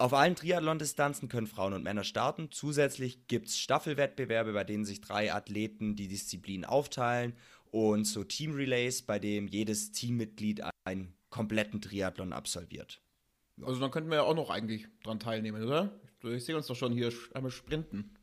Auf 0.00 0.14
allen 0.14 0.36
Triathlon-Distanzen 0.36 1.28
können 1.28 1.48
Frauen 1.48 1.72
und 1.72 1.82
Männer 1.82 2.04
starten. 2.04 2.52
Zusätzlich 2.52 3.26
gibt 3.26 3.48
es 3.48 3.58
Staffelwettbewerbe, 3.58 4.52
bei 4.52 4.62
denen 4.62 4.84
sich 4.84 5.00
drei 5.00 5.32
Athleten 5.32 5.96
die 5.96 6.06
Disziplin 6.06 6.64
aufteilen 6.64 7.34
und 7.72 8.04
so 8.04 8.22
Team-Relays, 8.22 9.02
bei 9.02 9.18
dem 9.18 9.48
jedes 9.48 9.90
Teammitglied 9.90 10.62
einen 10.84 11.14
kompletten 11.30 11.80
Triathlon 11.80 12.32
absolviert. 12.32 13.02
Also 13.60 13.80
dann 13.80 13.90
könnten 13.90 14.08
wir 14.08 14.18
ja 14.18 14.22
auch 14.22 14.36
noch 14.36 14.50
eigentlich 14.50 14.86
dran 15.02 15.18
teilnehmen, 15.18 15.64
oder? 15.64 15.90
Ich 16.22 16.44
sehe 16.44 16.56
uns 16.56 16.68
doch 16.68 16.76
schon 16.76 16.92
hier 16.92 17.12
einmal 17.34 17.50
sprinten. 17.50 18.14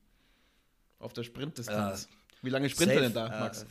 Auf 0.97 1.11
der 1.11 1.23
Sprintdistanz. 1.23 2.05
Äh, 2.05 2.45
Wie 2.45 2.49
lange 2.51 2.69
sprintet 2.69 3.01
denn 3.01 3.13
da, 3.13 3.27
Max? 3.27 3.63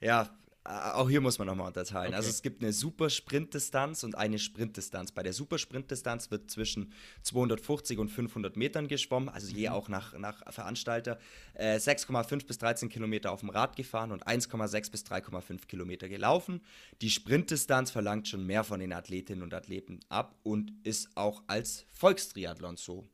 Äh, 0.00 0.06
ja, 0.06 0.28
auch 0.64 1.08
hier 1.08 1.20
muss 1.20 1.38
man 1.38 1.48
nochmal 1.48 1.66
unterteilen. 1.66 2.08
Okay. 2.08 2.16
Also 2.16 2.30
es 2.30 2.42
gibt 2.42 2.62
eine 2.62 2.72
Super-Sprintdistanz 2.72 4.04
und 4.04 4.14
eine 4.16 4.38
Sprintdistanz. 4.38 5.10
Bei 5.10 5.24
der 5.24 5.32
Super-Sprintdistanz 5.32 6.30
wird 6.30 6.50
zwischen 6.50 6.92
250 7.22 7.98
und 7.98 8.08
500 8.08 8.56
Metern 8.56 8.86
geschwommen, 8.86 9.28
also 9.28 9.52
je 9.52 9.68
mhm. 9.68 9.74
auch 9.74 9.88
nach, 9.88 10.16
nach 10.18 10.52
Veranstalter. 10.52 11.18
Äh, 11.54 11.76
6,5 11.76 12.46
bis 12.46 12.58
13 12.58 12.88
Kilometer 12.88 13.32
auf 13.32 13.40
dem 13.40 13.50
Rad 13.50 13.74
gefahren 13.74 14.12
und 14.12 14.26
1,6 14.26 14.90
bis 14.92 15.04
3,5 15.04 15.66
Kilometer 15.66 16.08
gelaufen. 16.08 16.60
Die 17.00 17.10
Sprintdistanz 17.10 17.90
verlangt 17.90 18.28
schon 18.28 18.46
mehr 18.46 18.62
von 18.62 18.78
den 18.78 18.92
Athletinnen 18.92 19.42
und 19.42 19.54
Athleten 19.54 19.98
ab 20.08 20.38
und 20.44 20.72
ist 20.84 21.16
auch 21.16 21.42
als 21.48 21.86
Volkstriathlon 21.92 22.76
so 22.76 23.08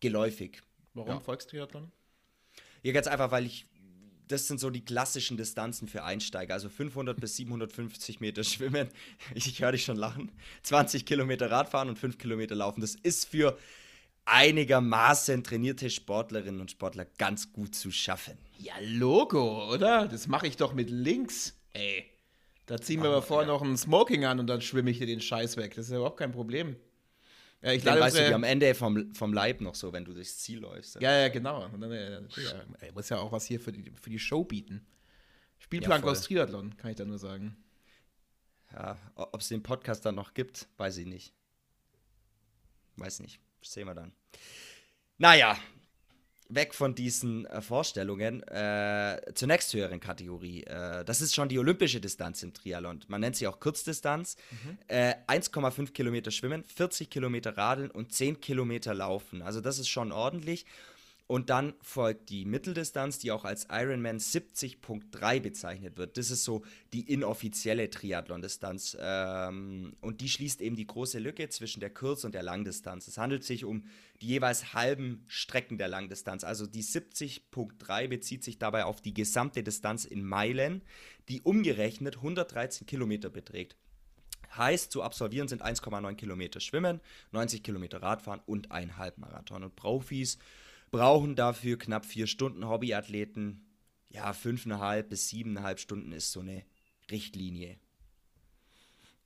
geläufig. 0.00 0.60
Warum 0.92 1.14
ja. 1.14 1.20
Volkstriathlon? 1.20 1.90
Hier 2.82 2.92
ganz 2.92 3.06
einfach, 3.06 3.30
weil 3.30 3.46
ich 3.46 3.66
das 4.30 4.46
sind 4.46 4.60
so 4.60 4.70
die 4.70 4.84
klassischen 4.84 5.36
Distanzen 5.36 5.88
für 5.88 6.04
Einsteiger. 6.04 6.54
Also 6.54 6.68
500 6.68 7.20
bis 7.20 7.36
750 7.36 8.20
Meter 8.20 8.44
schwimmen. 8.44 8.88
Ich, 9.34 9.46
ich 9.46 9.60
höre 9.60 9.72
dich 9.72 9.84
schon 9.84 9.96
lachen. 9.96 10.30
20 10.62 11.04
Kilometer 11.04 11.50
Radfahren 11.50 11.88
und 11.88 11.98
5 11.98 12.18
Kilometer 12.18 12.54
laufen. 12.54 12.80
Das 12.80 12.94
ist 12.94 13.28
für 13.28 13.58
einigermaßen 14.24 15.42
trainierte 15.42 15.90
Sportlerinnen 15.90 16.60
und 16.60 16.70
Sportler 16.70 17.06
ganz 17.18 17.52
gut 17.52 17.74
zu 17.74 17.90
schaffen. 17.90 18.38
Ja, 18.58 18.74
Logo, 18.82 19.72
oder? 19.72 20.06
Das 20.06 20.28
mache 20.28 20.46
ich 20.46 20.56
doch 20.56 20.72
mit 20.72 20.90
links. 20.90 21.56
Ey. 21.72 22.04
Da 22.66 22.80
ziehen 22.80 23.02
wir 23.02 23.08
aber 23.08 23.22
vorher 23.22 23.48
ja. 23.48 23.54
noch 23.54 23.62
ein 23.62 23.76
Smoking 23.76 24.24
an 24.24 24.38
und 24.38 24.46
dann 24.46 24.60
schwimme 24.60 24.90
ich 24.90 24.98
dir 24.98 25.06
den 25.06 25.20
Scheiß 25.20 25.56
weg. 25.56 25.74
Das 25.74 25.86
ist 25.86 25.90
ja 25.90 25.96
überhaupt 25.96 26.18
kein 26.18 26.30
Problem. 26.30 26.76
Ja, 27.62 27.72
ich 27.72 27.82
dann 27.82 28.00
weißt 28.00 28.16
du 28.16 28.26
die 28.26 28.34
am 28.34 28.44
Ende 28.44 28.74
vom, 28.74 29.14
vom 29.14 29.32
Leib 29.34 29.60
noch 29.60 29.74
so, 29.74 29.92
wenn 29.92 30.04
du 30.04 30.14
durchs 30.14 30.38
Ziel 30.38 30.60
läufst. 30.60 31.00
Ja, 31.00 31.20
ja, 31.20 31.28
genau. 31.28 31.66
Und 31.66 31.80
dann, 31.80 31.92
ja, 31.92 32.10
ja, 32.10 32.92
muss 32.94 33.08
ja 33.10 33.18
auch 33.18 33.32
was 33.32 33.44
hier 33.44 33.60
für 33.60 33.72
die, 33.72 33.92
für 34.00 34.08
die 34.08 34.18
Show 34.18 34.44
bieten. 34.44 34.86
Spielplan 35.58 36.02
ja, 36.02 36.08
aus 36.08 36.22
Triathlon, 36.22 36.76
kann 36.78 36.90
ich 36.90 36.96
da 36.96 37.04
nur 37.04 37.18
sagen. 37.18 37.56
Ja, 38.72 38.96
ob 39.14 39.40
es 39.40 39.48
den 39.48 39.62
Podcast 39.62 40.06
dann 40.06 40.14
noch 40.14 40.32
gibt, 40.32 40.68
weiß 40.78 40.96
ich 40.98 41.06
nicht. 41.06 41.34
Weiß 42.96 43.20
nicht. 43.20 43.40
sehen 43.62 43.86
wir 43.86 43.94
dann. 43.94 44.12
Naja, 45.18 45.58
weg 46.50 46.74
von 46.74 46.94
diesen 46.94 47.46
äh, 47.46 47.62
Vorstellungen 47.62 48.42
äh, 48.48 49.20
zur 49.34 49.48
nächsthöheren 49.48 50.00
Kategorie. 50.00 50.64
Äh, 50.64 51.04
das 51.04 51.20
ist 51.20 51.34
schon 51.34 51.48
die 51.48 51.58
olympische 51.58 52.00
Distanz 52.00 52.42
im 52.42 52.52
Triathlon. 52.52 53.00
Man 53.08 53.20
nennt 53.20 53.36
sie 53.36 53.46
auch 53.46 53.60
Kurzdistanz. 53.60 54.36
Mhm. 54.50 54.78
1,5 54.88 55.82
äh, 55.82 55.86
Kilometer 55.86 56.30
schwimmen, 56.30 56.64
40 56.64 57.08
Kilometer 57.08 57.56
radeln 57.56 57.90
und 57.90 58.12
10 58.12 58.40
Kilometer 58.40 58.94
laufen. 58.94 59.42
Also 59.42 59.60
das 59.60 59.78
ist 59.78 59.88
schon 59.88 60.12
ordentlich. 60.12 60.66
Und 61.30 61.48
dann 61.48 61.74
folgt 61.80 62.28
die 62.30 62.44
Mitteldistanz, 62.44 63.20
die 63.20 63.30
auch 63.30 63.44
als 63.44 63.68
Ironman 63.70 64.18
70.3 64.18 65.38
bezeichnet 65.38 65.96
wird. 65.96 66.18
Das 66.18 66.28
ist 66.28 66.42
so 66.42 66.64
die 66.92 67.02
inoffizielle 67.02 67.88
Triathlon-Distanz. 67.88 68.96
Ähm, 69.00 69.94
und 70.00 70.22
die 70.22 70.28
schließt 70.28 70.60
eben 70.60 70.74
die 70.74 70.88
große 70.88 71.20
Lücke 71.20 71.48
zwischen 71.48 71.78
der 71.78 71.90
Kurz- 71.90 72.24
und 72.24 72.34
der 72.34 72.42
Langdistanz. 72.42 73.06
Es 73.06 73.16
handelt 73.16 73.44
sich 73.44 73.64
um 73.64 73.84
die 74.20 74.26
jeweils 74.26 74.74
halben 74.74 75.24
Strecken 75.28 75.78
der 75.78 75.86
Langdistanz. 75.86 76.42
Also 76.42 76.66
die 76.66 76.82
70.3 76.82 78.08
bezieht 78.08 78.42
sich 78.42 78.58
dabei 78.58 78.84
auf 78.84 79.00
die 79.00 79.14
gesamte 79.14 79.62
Distanz 79.62 80.06
in 80.06 80.24
Meilen, 80.24 80.82
die 81.28 81.42
umgerechnet 81.42 82.16
113 82.16 82.88
Kilometer 82.88 83.30
beträgt. 83.30 83.76
Heißt, 84.56 84.90
zu 84.90 85.04
absolvieren 85.04 85.46
sind 85.46 85.64
1,9 85.64 86.12
Kilometer 86.16 86.58
Schwimmen, 86.58 87.00
90 87.30 87.62
Kilometer 87.62 88.02
Radfahren 88.02 88.40
und 88.46 88.72
ein 88.72 88.96
Halbmarathon. 88.96 89.62
Und 89.62 89.76
Profis 89.76 90.36
brauchen 90.90 91.36
dafür 91.36 91.78
knapp 91.78 92.04
vier 92.04 92.26
Stunden 92.26 92.68
Hobbyathleten. 92.68 93.66
Ja, 94.08 94.32
fünfeinhalb 94.32 95.08
bis 95.08 95.28
siebeneinhalb 95.28 95.78
Stunden 95.78 96.12
ist 96.12 96.32
so 96.32 96.40
eine 96.40 96.64
Richtlinie. 97.10 97.78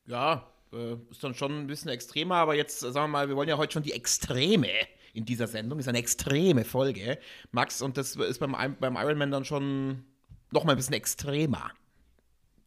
Ja, 0.06 0.50
äh, 0.72 0.96
ist 1.10 1.24
dann 1.24 1.34
schon 1.34 1.58
ein 1.58 1.66
bisschen 1.66 1.90
extremer, 1.90 2.36
aber 2.36 2.54
jetzt 2.54 2.80
sagen 2.80 2.94
wir 2.94 3.08
mal, 3.08 3.28
wir 3.28 3.36
wollen 3.36 3.48
ja 3.48 3.56
heute 3.56 3.72
schon 3.72 3.82
die 3.82 3.92
Extreme 3.92 4.68
in 5.14 5.24
dieser 5.24 5.46
Sendung. 5.46 5.78
Ist 5.78 5.88
eine 5.88 5.98
extreme 5.98 6.64
Folge, 6.64 7.18
Max, 7.52 7.80
und 7.80 7.96
das 7.96 8.16
ist 8.16 8.40
beim, 8.40 8.76
beim 8.78 8.96
Ironman 8.96 9.30
dann 9.30 9.44
schon 9.44 10.04
noch 10.50 10.64
mal 10.64 10.72
ein 10.72 10.76
bisschen 10.76 10.94
extremer. 10.94 11.70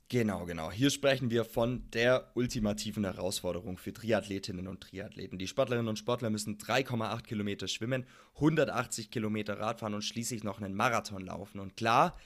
Genau, 0.10 0.46
genau. 0.46 0.72
Hier 0.72 0.90
sprechen 0.90 1.32
wir 1.32 1.44
von 1.44 1.84
der 1.92 2.32
ultimativen 2.34 3.04
Herausforderung 3.04 3.78
für 3.78 3.92
Triathletinnen 3.92 4.70
und 4.70 4.80
Triathleten. 4.80 5.38
Die 5.38 5.48
Sportlerinnen 5.48 5.90
und 5.90 6.00
Sportler 6.00 6.30
müssen 6.30 6.58
3,8 6.58 7.24
Kilometer 7.24 7.68
schwimmen, 7.68 8.06
180 8.36 9.12
Kilometer 9.12 9.60
Radfahren 9.60 9.94
und 9.94 10.04
schließlich 10.04 10.46
noch 10.46 10.62
einen 10.62 10.76
Marathon 10.76 11.26
laufen. 11.26 11.60
Und 11.60 11.76
klar, 11.76 12.18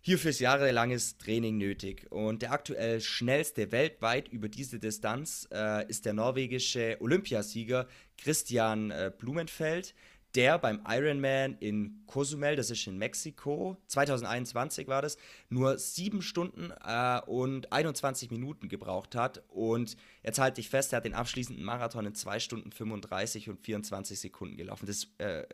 hierfür 0.00 0.30
ist 0.30 0.40
jahrelanges 0.40 1.18
Training 1.18 1.58
nötig. 1.58 2.06
Und 2.10 2.40
der 2.40 2.52
aktuell 2.52 3.02
schnellste 3.02 3.72
weltweit 3.72 4.28
über 4.28 4.48
diese 4.48 4.78
Distanz 4.78 5.46
äh, 5.52 5.86
ist 5.86 6.06
der 6.06 6.14
norwegische 6.14 6.96
Olympiasieger 6.98 7.88
Christian 8.16 8.90
äh, 8.90 9.12
Blumenfeld 9.16 9.94
der 10.34 10.58
beim 10.58 10.80
Ironman 10.86 11.56
in 11.58 12.02
Cozumel, 12.06 12.56
das 12.56 12.70
ist 12.70 12.86
in 12.86 12.98
Mexiko, 12.98 13.76
2021 13.86 14.86
war 14.86 15.02
das, 15.02 15.16
nur 15.48 15.78
sieben 15.78 16.22
Stunden 16.22 16.72
äh, 16.84 17.20
und 17.26 17.72
21 17.72 18.30
Minuten 18.30 18.68
gebraucht 18.68 19.14
hat. 19.14 19.42
Und 19.48 19.96
jetzt 20.22 20.38
halte 20.38 20.60
ich 20.60 20.68
fest, 20.68 20.92
er 20.92 20.98
hat 20.98 21.04
den 21.04 21.14
abschließenden 21.14 21.64
Marathon 21.64 22.06
in 22.06 22.14
2 22.14 22.40
Stunden 22.40 22.72
35 22.72 23.48
und 23.48 23.60
24 23.60 24.20
Sekunden 24.20 24.56
gelaufen. 24.56 24.86
Das 24.86 24.96
ist 24.96 25.20
äh, 25.20 25.46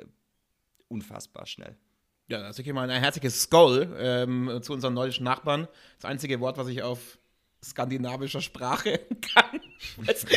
unfassbar 0.89 1.47
schnell. 1.47 1.77
Ja, 2.27 2.43
also 2.43 2.63
ich 2.63 2.73
mal 2.73 2.89
ein 2.89 3.03
herzliches 3.03 3.43
Skoll 3.43 3.95
ähm, 3.99 4.61
zu 4.63 4.73
unseren 4.73 4.95
nordischen 4.95 5.25
Nachbarn. 5.25 5.69
Das 5.97 6.11
einzige 6.11 6.41
Wort, 6.41 6.57
was 6.57 6.69
ich 6.69 6.83
auf 6.83 7.19
skandinavischer 7.63 8.41
Sprache 8.41 8.99
kann. 9.35 9.61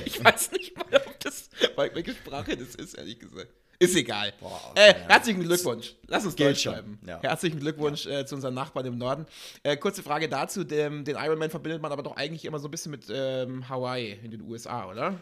Ich 0.06 0.24
weiß 0.24 0.52
nicht 0.52 0.76
mal, 0.76 1.02
ob 1.06 1.20
das, 1.22 1.50
welche 1.76 2.14
Sprache 2.14 2.58
das 2.58 2.76
ist, 2.76 2.96
ehrlich 2.96 3.20
gesagt. 3.20 3.52
Ist 3.80 3.96
egal. 3.96 4.34
Boah, 4.40 4.60
okay, 4.72 4.90
äh, 4.90 4.94
herzlichen 5.08 5.44
Glückwunsch. 5.44 5.96
Lass 6.08 6.26
uns 6.26 6.36
Deutsch 6.36 6.64
schreiben. 6.64 6.98
Ja. 7.06 7.22
Herzlichen 7.22 7.60
Glückwunsch 7.60 8.06
ja. 8.08 8.22
äh, 8.22 8.26
zu 8.26 8.34
unseren 8.34 8.56
Nachbarn 8.56 8.88
im 8.88 8.98
Norden. 8.98 9.28
Äh, 9.62 9.78
kurze 9.78 10.02
Frage 10.02 10.28
dazu: 10.28 10.64
dem, 10.64 11.04
Den 11.06 11.16
Ironman 11.16 11.52
verbindet 11.52 11.82
man 11.82 11.92
aber 11.92 12.02
doch 12.02 12.16
eigentlich 12.16 12.46
immer 12.46 12.58
so 12.58 12.68
ein 12.68 12.72
bisschen 12.72 12.92
mit 12.92 13.06
ähm, 13.12 13.70
Hawaii 13.70 14.18
in 14.24 14.32
den 14.32 14.42
USA, 14.42 14.90
oder? 14.90 15.20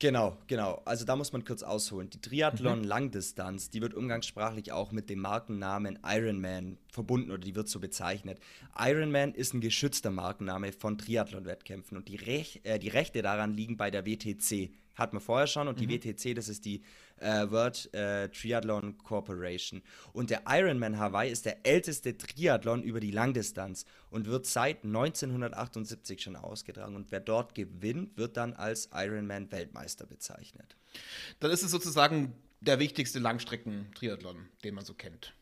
Genau, 0.00 0.36
genau. 0.46 0.80
Also 0.84 1.04
da 1.04 1.16
muss 1.16 1.32
man 1.32 1.44
kurz 1.44 1.62
ausholen. 1.62 2.08
Die 2.10 2.20
Triathlon-Langdistanz, 2.20 3.66
mhm. 3.66 3.70
die 3.72 3.80
wird 3.80 3.94
umgangssprachlich 3.94 4.70
auch 4.70 4.92
mit 4.92 5.10
dem 5.10 5.20
Markennamen 5.20 5.98
Ironman 6.04 6.78
verbunden 6.92 7.30
oder 7.30 7.40
die 7.40 7.56
wird 7.56 7.68
so 7.68 7.80
bezeichnet. 7.80 8.38
Ironman 8.78 9.34
ist 9.34 9.54
ein 9.54 9.60
geschützter 9.60 10.10
Markenname 10.10 10.72
von 10.72 10.98
Triathlon-Wettkämpfen 10.98 11.96
und 11.96 12.08
die, 12.08 12.16
Rech 12.16 12.60
äh, 12.62 12.78
die 12.78 12.88
Rechte 12.88 13.22
daran 13.22 13.54
liegen 13.54 13.76
bei 13.76 13.90
der 13.90 14.06
WTC. 14.06 14.70
Hat 14.94 15.12
man 15.12 15.22
vorher 15.22 15.46
schon 15.48 15.66
und 15.66 15.80
mhm. 15.80 15.88
die 15.88 16.00
WTC, 16.00 16.34
das 16.34 16.48
ist 16.48 16.64
die 16.64 16.82
äh, 17.20 17.50
World 17.50 17.92
äh, 17.94 18.28
Triathlon 18.28 18.98
Corporation. 18.98 19.82
Und 20.12 20.30
der 20.30 20.42
Ironman 20.46 20.98
Hawaii 20.98 21.30
ist 21.30 21.46
der 21.46 21.66
älteste 21.66 22.16
Triathlon 22.16 22.82
über 22.82 23.00
die 23.00 23.10
Langdistanz 23.10 23.84
und 24.10 24.26
wird 24.26 24.46
seit 24.46 24.84
1978 24.84 26.22
schon 26.22 26.36
ausgetragen. 26.36 26.96
Und 26.96 27.10
wer 27.10 27.20
dort 27.20 27.54
gewinnt, 27.54 28.16
wird 28.16 28.36
dann 28.36 28.54
als 28.54 28.90
Ironman 28.92 29.50
Weltmeister 29.50 30.06
bezeichnet. 30.06 30.76
Dann 31.40 31.50
ist 31.50 31.62
es 31.62 31.70
sozusagen 31.70 32.34
der 32.60 32.78
wichtigste 32.78 33.18
Langstrecken-Triathlon, 33.18 34.48
den 34.64 34.74
man 34.74 34.84
so 34.84 34.94
kennt. 34.94 35.34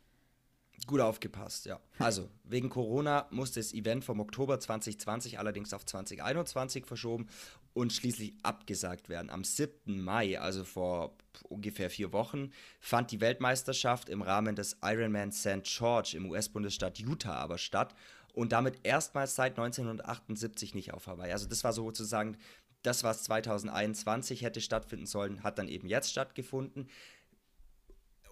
Gut 0.86 1.00
aufgepasst, 1.00 1.66
ja. 1.66 1.80
Also, 1.98 2.28
wegen 2.44 2.68
Corona 2.68 3.26
musste 3.30 3.58
das 3.58 3.72
Event 3.72 4.04
vom 4.04 4.20
Oktober 4.20 4.60
2020 4.60 5.38
allerdings 5.38 5.72
auf 5.72 5.84
2021 5.84 6.86
verschoben 6.86 7.28
und 7.76 7.92
schließlich 7.92 8.32
abgesagt 8.42 9.10
werden. 9.10 9.28
Am 9.28 9.44
7. 9.44 10.00
Mai, 10.00 10.40
also 10.40 10.64
vor 10.64 11.14
ungefähr 11.50 11.90
vier 11.90 12.10
Wochen, 12.10 12.50
fand 12.80 13.10
die 13.10 13.20
Weltmeisterschaft 13.20 14.08
im 14.08 14.22
Rahmen 14.22 14.56
des 14.56 14.78
Ironman 14.82 15.30
St. 15.30 15.62
George 15.64 16.14
im 16.16 16.30
US-Bundesstaat 16.30 16.98
Utah 16.98 17.34
aber 17.34 17.58
statt 17.58 17.94
und 18.32 18.52
damit 18.52 18.78
erstmals 18.82 19.34
seit 19.34 19.58
1978 19.58 20.74
nicht 20.74 20.94
auf 20.94 21.06
Hawaii. 21.06 21.30
Also, 21.30 21.46
das 21.46 21.64
war 21.64 21.74
sozusagen 21.74 22.38
das, 22.80 23.04
was 23.04 23.24
2021 23.24 24.40
hätte 24.40 24.62
stattfinden 24.62 25.04
sollen, 25.04 25.42
hat 25.42 25.58
dann 25.58 25.68
eben 25.68 25.86
jetzt 25.86 26.10
stattgefunden. 26.10 26.88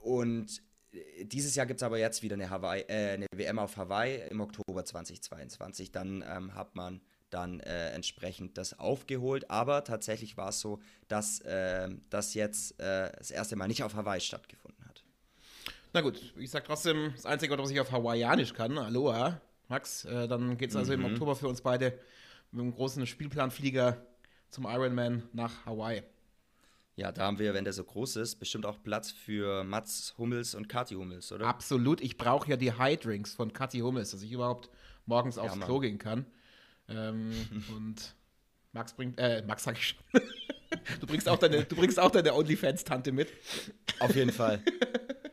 Und 0.00 0.62
dieses 1.20 1.54
Jahr 1.54 1.66
gibt 1.66 1.80
es 1.80 1.84
aber 1.84 1.98
jetzt 1.98 2.22
wieder 2.22 2.34
eine, 2.34 2.48
Hawaii, 2.48 2.84
äh, 2.88 3.12
eine 3.12 3.26
WM 3.34 3.58
auf 3.58 3.76
Hawaii 3.76 4.26
im 4.30 4.40
Oktober 4.40 4.86
2022. 4.86 5.92
Dann 5.92 6.24
ähm, 6.26 6.54
hat 6.54 6.74
man 6.76 7.02
dann 7.30 7.60
äh, 7.60 7.90
entsprechend 7.90 8.58
das 8.58 8.78
aufgeholt. 8.78 9.50
Aber 9.50 9.84
tatsächlich 9.84 10.36
war 10.36 10.50
es 10.50 10.60
so, 10.60 10.80
dass 11.08 11.40
äh, 11.40 11.88
das 12.10 12.34
jetzt 12.34 12.78
äh, 12.80 13.10
das 13.16 13.30
erste 13.30 13.56
Mal 13.56 13.68
nicht 13.68 13.82
auf 13.82 13.94
Hawaii 13.94 14.20
stattgefunden 14.20 14.84
hat. 14.86 15.04
Na 15.92 16.00
gut, 16.00 16.34
ich 16.36 16.50
sag 16.50 16.64
trotzdem, 16.64 17.12
das 17.14 17.26
Einzige, 17.26 17.56
was 17.56 17.70
ich 17.70 17.80
auf 17.80 17.92
Hawaiianisch 17.92 18.52
kann, 18.52 18.76
Aloha, 18.78 19.40
Max, 19.68 20.04
äh, 20.04 20.26
dann 20.28 20.56
geht 20.56 20.70
es 20.70 20.76
also 20.76 20.96
mhm. 20.96 21.04
im 21.04 21.12
Oktober 21.12 21.36
für 21.36 21.48
uns 21.48 21.60
beide 21.60 21.98
mit 22.50 22.62
einem 22.62 22.74
großen 22.74 23.06
Spielplanflieger 23.06 24.04
zum 24.50 24.64
Ironman 24.64 25.22
nach 25.32 25.66
Hawaii. 25.66 26.02
Ja, 26.96 27.10
da 27.10 27.26
haben 27.26 27.40
wir, 27.40 27.54
wenn 27.54 27.64
der 27.64 27.72
so 27.72 27.82
groß 27.82 28.16
ist, 28.16 28.36
bestimmt 28.36 28.66
auch 28.66 28.80
Platz 28.82 29.10
für 29.10 29.64
Mats 29.64 30.14
Hummels 30.16 30.54
und 30.54 30.68
Kati 30.68 30.94
Hummels, 30.94 31.32
oder? 31.32 31.46
Absolut. 31.46 32.00
Ich 32.00 32.16
brauche 32.16 32.48
ja 32.50 32.56
die 32.56 32.72
High 32.72 33.00
Drinks 33.00 33.34
von 33.34 33.52
Kati 33.52 33.80
Hummels, 33.80 34.12
dass 34.12 34.22
ich 34.22 34.30
überhaupt 34.30 34.70
morgens 35.04 35.36
aufs 35.36 35.56
ja, 35.56 35.64
Klo 35.64 35.80
gehen 35.80 35.98
kann. 35.98 36.24
Ähm, 36.88 37.32
und 37.74 38.14
Max 38.72 38.92
bringt, 38.92 39.18
äh, 39.18 39.42
Max 39.46 39.64
sag 39.64 39.78
ich 39.78 39.88
schon. 39.88 39.98
du 41.00 41.06
bringst 41.06 41.28
auch 41.28 41.38
deine, 41.38 41.64
du 41.64 41.76
bringst 41.76 41.98
auch 41.98 42.10
deine 42.10 42.34
OnlyFans-Tante 42.34 43.12
mit. 43.12 43.32
Auf 44.00 44.14
jeden 44.14 44.32
Fall. 44.32 44.62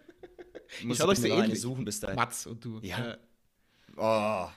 ich 0.79 0.85
muss 0.85 1.01
euch 1.01 1.19
so 1.19 1.27
ähnlich 1.27 1.61
suchen 1.61 1.85
bis 1.85 1.99
dahin. 1.99 2.15
Mats 2.15 2.45
und 2.45 2.63
du. 2.63 2.79
Ja. 2.81 3.13
Äh. 3.13 3.17
Oh. 3.97 4.49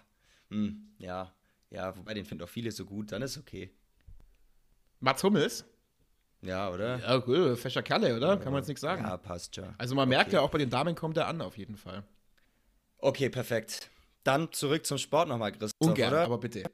Hm. 0.50 0.94
Ja. 0.98 1.34
Ja, 1.70 1.96
wobei 1.96 2.14
den 2.14 2.24
finden 2.24 2.44
auch 2.44 2.48
viele 2.48 2.70
so 2.70 2.84
gut, 2.84 3.10
dann 3.10 3.22
ist 3.22 3.36
okay. 3.36 3.74
Mats 5.00 5.24
Hummels? 5.24 5.64
Ja, 6.40 6.70
oder? 6.70 7.00
Ja, 7.00 7.22
cool, 7.26 7.56
fescher 7.56 7.82
Kerle, 7.82 8.16
oder? 8.16 8.36
Kann 8.36 8.52
man 8.52 8.60
jetzt 8.60 8.68
nichts 8.68 8.82
sagen. 8.82 9.02
Ja, 9.02 9.16
passt 9.16 9.56
schon. 9.56 9.74
Also 9.78 9.94
man 9.94 10.08
merkt 10.08 10.28
okay. 10.28 10.36
ja 10.36 10.42
auch 10.42 10.50
bei 10.50 10.58
den 10.58 10.70
Damen 10.70 10.94
kommt 10.94 11.16
er 11.16 11.26
an, 11.26 11.40
auf 11.40 11.56
jeden 11.56 11.76
Fall. 11.76 12.04
Okay, 12.98 13.28
perfekt. 13.28 13.90
Dann 14.24 14.52
zurück 14.52 14.86
zum 14.86 14.98
Sport 14.98 15.28
nochmal, 15.28 15.52
Christoph, 15.52 15.72
Ungern, 15.80 16.12
oder? 16.12 16.22
aber 16.22 16.38
bitte. 16.38 16.64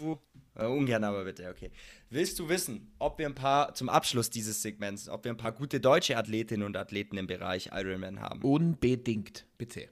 Du, 0.00 0.18
äh, 0.54 0.66
ungern, 0.66 1.04
aber 1.04 1.24
bitte, 1.24 1.48
okay. 1.48 1.70
Willst 2.10 2.38
du 2.38 2.48
wissen, 2.48 2.92
ob 2.98 3.18
wir 3.18 3.26
ein 3.26 3.34
paar, 3.34 3.74
zum 3.74 3.88
Abschluss 3.88 4.30
dieses 4.30 4.62
Segments, 4.62 5.08
ob 5.08 5.24
wir 5.24 5.32
ein 5.32 5.36
paar 5.36 5.52
gute 5.52 5.80
deutsche 5.80 6.16
Athletinnen 6.16 6.66
und 6.66 6.76
Athleten 6.76 7.16
im 7.16 7.26
Bereich 7.26 7.70
Ironman 7.72 8.20
haben? 8.20 8.42
Unbedingt, 8.42 9.46
bitte. 9.56 9.88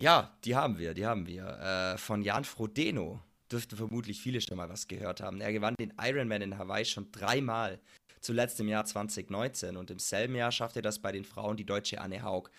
Ja, 0.00 0.36
die 0.44 0.56
haben 0.56 0.78
wir, 0.78 0.94
die 0.94 1.06
haben 1.06 1.26
wir. 1.26 1.46
Äh, 1.94 1.98
von 1.98 2.22
Jan 2.22 2.44
Frodeno 2.44 3.20
dürften 3.52 3.76
vermutlich 3.76 4.20
viele 4.20 4.40
schon 4.40 4.56
mal 4.56 4.68
was 4.68 4.88
gehört 4.88 5.20
haben. 5.20 5.40
Er 5.40 5.52
gewann 5.52 5.76
den 5.78 5.92
Ironman 6.00 6.42
in 6.42 6.58
Hawaii 6.58 6.84
schon 6.84 7.12
dreimal, 7.12 7.78
zuletzt 8.22 8.58
im 8.60 8.68
Jahr 8.68 8.84
2019 8.84 9.76
und 9.76 9.90
im 9.90 9.98
selben 9.98 10.34
Jahr 10.34 10.52
schaffte 10.52 10.80
das 10.80 10.98
bei 10.98 11.12
den 11.12 11.24
Frauen 11.24 11.56
die 11.56 11.66
deutsche 11.66 12.00
Anne 12.00 12.22
Haug, 12.22 12.50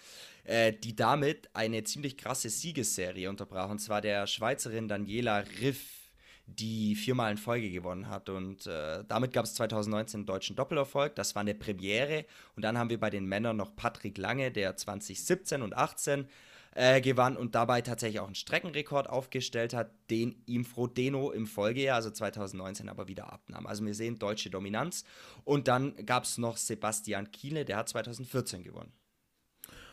äh, 0.43 0.71
die 0.71 0.95
damit 0.95 1.49
eine 1.54 1.84
ziemlich 1.84 2.17
krasse 2.17 2.49
Siegesserie 2.49 3.30
unterbrach 3.30 3.69
und 3.69 3.80
zwar 3.80 4.02
der 4.02 4.28
Schweizerin 4.28 4.88
Daniela 4.88 5.43
Riff 5.62 6.04
die 6.45 6.95
viermal 6.95 7.32
in 7.32 7.38
Folge 7.38 7.71
gewonnen 7.71 8.10
hat. 8.10 8.30
Und 8.30 8.67
äh, 8.67 9.04
damit 9.08 9.34
gab 9.34 9.45
es 9.45 9.56
2019 9.56 10.19
einen 10.19 10.26
deutschen 10.26 10.56
Doppelerfolg. 10.56 11.15
Das 11.15 11.36
war 11.36 11.41
eine 11.41 11.56
Premiere. 11.56 12.26
Und 12.56 12.63
dann 12.63 12.78
haben 12.78 12.89
wir 12.89 12.99
bei 12.99 13.10
den 13.10 13.26
Männern 13.26 13.58
noch 13.58 13.76
Patrick 13.76 14.17
Lange, 14.17 14.52
der 14.52 14.76
2017 14.76 15.62
und 15.62 15.76
18 15.76 16.28
äh, 16.75 17.01
gewann 17.01 17.38
und 17.38 17.55
dabei 17.55 17.81
tatsächlich 17.81 18.19
auch 18.19 18.25
einen 18.25 18.36
Streckenrekord 18.36 19.09
aufgestellt 19.09 19.73
hat, 19.73 19.91
den 20.09 20.41
ihm 20.45 20.65
Frodeno 20.65 21.31
im 21.31 21.47
Folgejahr, 21.47 21.95
also 21.95 22.09
2019, 22.09 22.89
aber 22.89 23.07
wieder 23.07 23.31
abnahm. 23.31 23.67
Also 23.67 23.86
wir 23.86 23.93
sehen 23.93 24.19
deutsche 24.19 24.49
Dominanz. 24.49 25.03
Und 25.43 25.67
dann 25.67 25.95
gab 26.05 26.23
es 26.23 26.38
noch 26.38 26.57
Sebastian 26.57 27.31
Kiele, 27.31 27.65
der 27.65 27.77
hat 27.77 27.89
2014 27.89 28.63
gewonnen. 28.63 28.91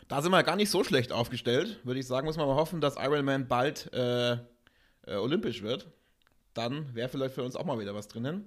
Da 0.08 0.22
sind 0.22 0.32
wir 0.32 0.42
gar 0.42 0.56
nicht 0.56 0.70
so 0.70 0.82
schlecht 0.82 1.12
aufgestellt, 1.12 1.78
würde 1.84 2.00
ich 2.00 2.06
sagen. 2.06 2.26
Muss 2.26 2.36
man 2.36 2.48
mal 2.48 2.56
hoffen, 2.56 2.80
dass 2.80 2.96
Ironman 2.96 3.46
bald 3.46 3.92
äh, 3.92 4.32
äh, 4.32 4.38
olympisch 5.06 5.62
wird. 5.62 5.86
Dann 6.54 6.94
wäre 6.94 7.08
vielleicht 7.08 7.34
für 7.34 7.44
uns 7.44 7.54
auch 7.54 7.64
mal 7.64 7.78
wieder 7.78 7.94
was 7.94 8.08
drinnen. 8.08 8.44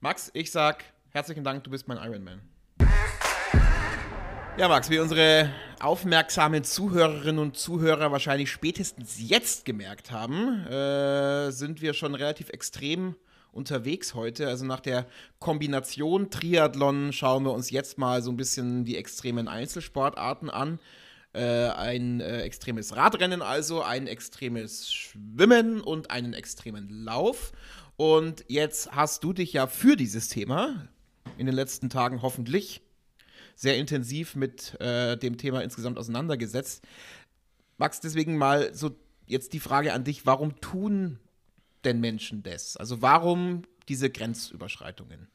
Max, 0.00 0.30
ich 0.34 0.50
sag 0.50 0.84
herzlichen 1.10 1.44
Dank, 1.44 1.62
du 1.62 1.70
bist 1.70 1.86
mein 1.86 1.98
Ironman. 1.98 2.40
Ja, 4.56 4.68
Max, 4.68 4.90
wie 4.90 4.98
unsere 4.98 5.50
aufmerksamen 5.84 6.64
Zuhörerinnen 6.64 7.38
und 7.38 7.58
Zuhörer 7.58 8.10
wahrscheinlich 8.10 8.50
spätestens 8.50 9.16
jetzt 9.18 9.66
gemerkt 9.66 10.10
haben, 10.10 10.64
äh, 10.66 11.50
sind 11.52 11.82
wir 11.82 11.92
schon 11.92 12.14
relativ 12.14 12.48
extrem 12.48 13.16
unterwegs 13.52 14.14
heute. 14.14 14.48
Also 14.48 14.64
nach 14.64 14.80
der 14.80 15.06
Kombination 15.40 16.30
Triathlon 16.30 17.12
schauen 17.12 17.44
wir 17.44 17.52
uns 17.52 17.70
jetzt 17.70 17.98
mal 17.98 18.22
so 18.22 18.30
ein 18.30 18.38
bisschen 18.38 18.86
die 18.86 18.96
extremen 18.96 19.46
Einzelsportarten 19.46 20.48
an. 20.48 20.80
Äh, 21.34 21.68
ein 21.68 22.20
äh, 22.20 22.40
extremes 22.40 22.96
Radrennen 22.96 23.42
also, 23.42 23.82
ein 23.82 24.06
extremes 24.06 24.90
Schwimmen 24.90 25.82
und 25.82 26.10
einen 26.10 26.32
extremen 26.32 26.88
Lauf. 26.88 27.52
Und 27.96 28.44
jetzt 28.48 28.92
hast 28.92 29.22
du 29.22 29.34
dich 29.34 29.52
ja 29.52 29.66
für 29.66 29.96
dieses 29.96 30.28
Thema 30.28 30.88
in 31.36 31.44
den 31.44 31.54
letzten 31.54 31.90
Tagen 31.90 32.22
hoffentlich 32.22 32.83
sehr 33.54 33.76
intensiv 33.76 34.34
mit 34.34 34.78
äh, 34.80 35.16
dem 35.16 35.38
Thema 35.38 35.62
insgesamt 35.62 35.98
auseinandergesetzt. 35.98 36.84
Max, 37.78 38.00
deswegen 38.00 38.36
mal 38.36 38.74
so 38.74 38.96
jetzt 39.26 39.52
die 39.52 39.60
Frage 39.60 39.92
an 39.92 40.04
dich, 40.04 40.26
warum 40.26 40.60
tun 40.60 41.18
denn 41.84 42.00
Menschen 42.00 42.42
das? 42.42 42.76
Also 42.76 43.02
warum 43.02 43.62
diese 43.88 44.10
Grenzüberschreitungen? 44.10 45.28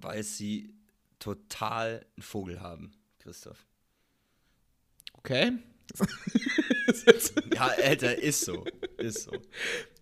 Weil 0.00 0.22
sie 0.22 0.74
total 1.18 2.04
einen 2.16 2.22
Vogel 2.22 2.60
haben, 2.60 2.92
Christoph. 3.18 3.66
Okay. 5.14 5.52
ja, 7.54 7.66
Alter, 7.82 8.18
ist 8.18 8.44
so. 8.44 8.64
Ist 8.98 9.22
so. 9.22 9.32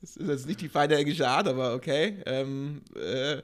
Das 0.01 0.17
ist 0.17 0.29
jetzt 0.29 0.47
nicht 0.47 0.61
die 0.61 0.69
feine 0.69 0.97
englische 0.97 1.29
Art, 1.29 1.47
aber 1.47 1.75
okay. 1.75 2.23
Ähm, 2.27 2.83
äh, 2.97 3.43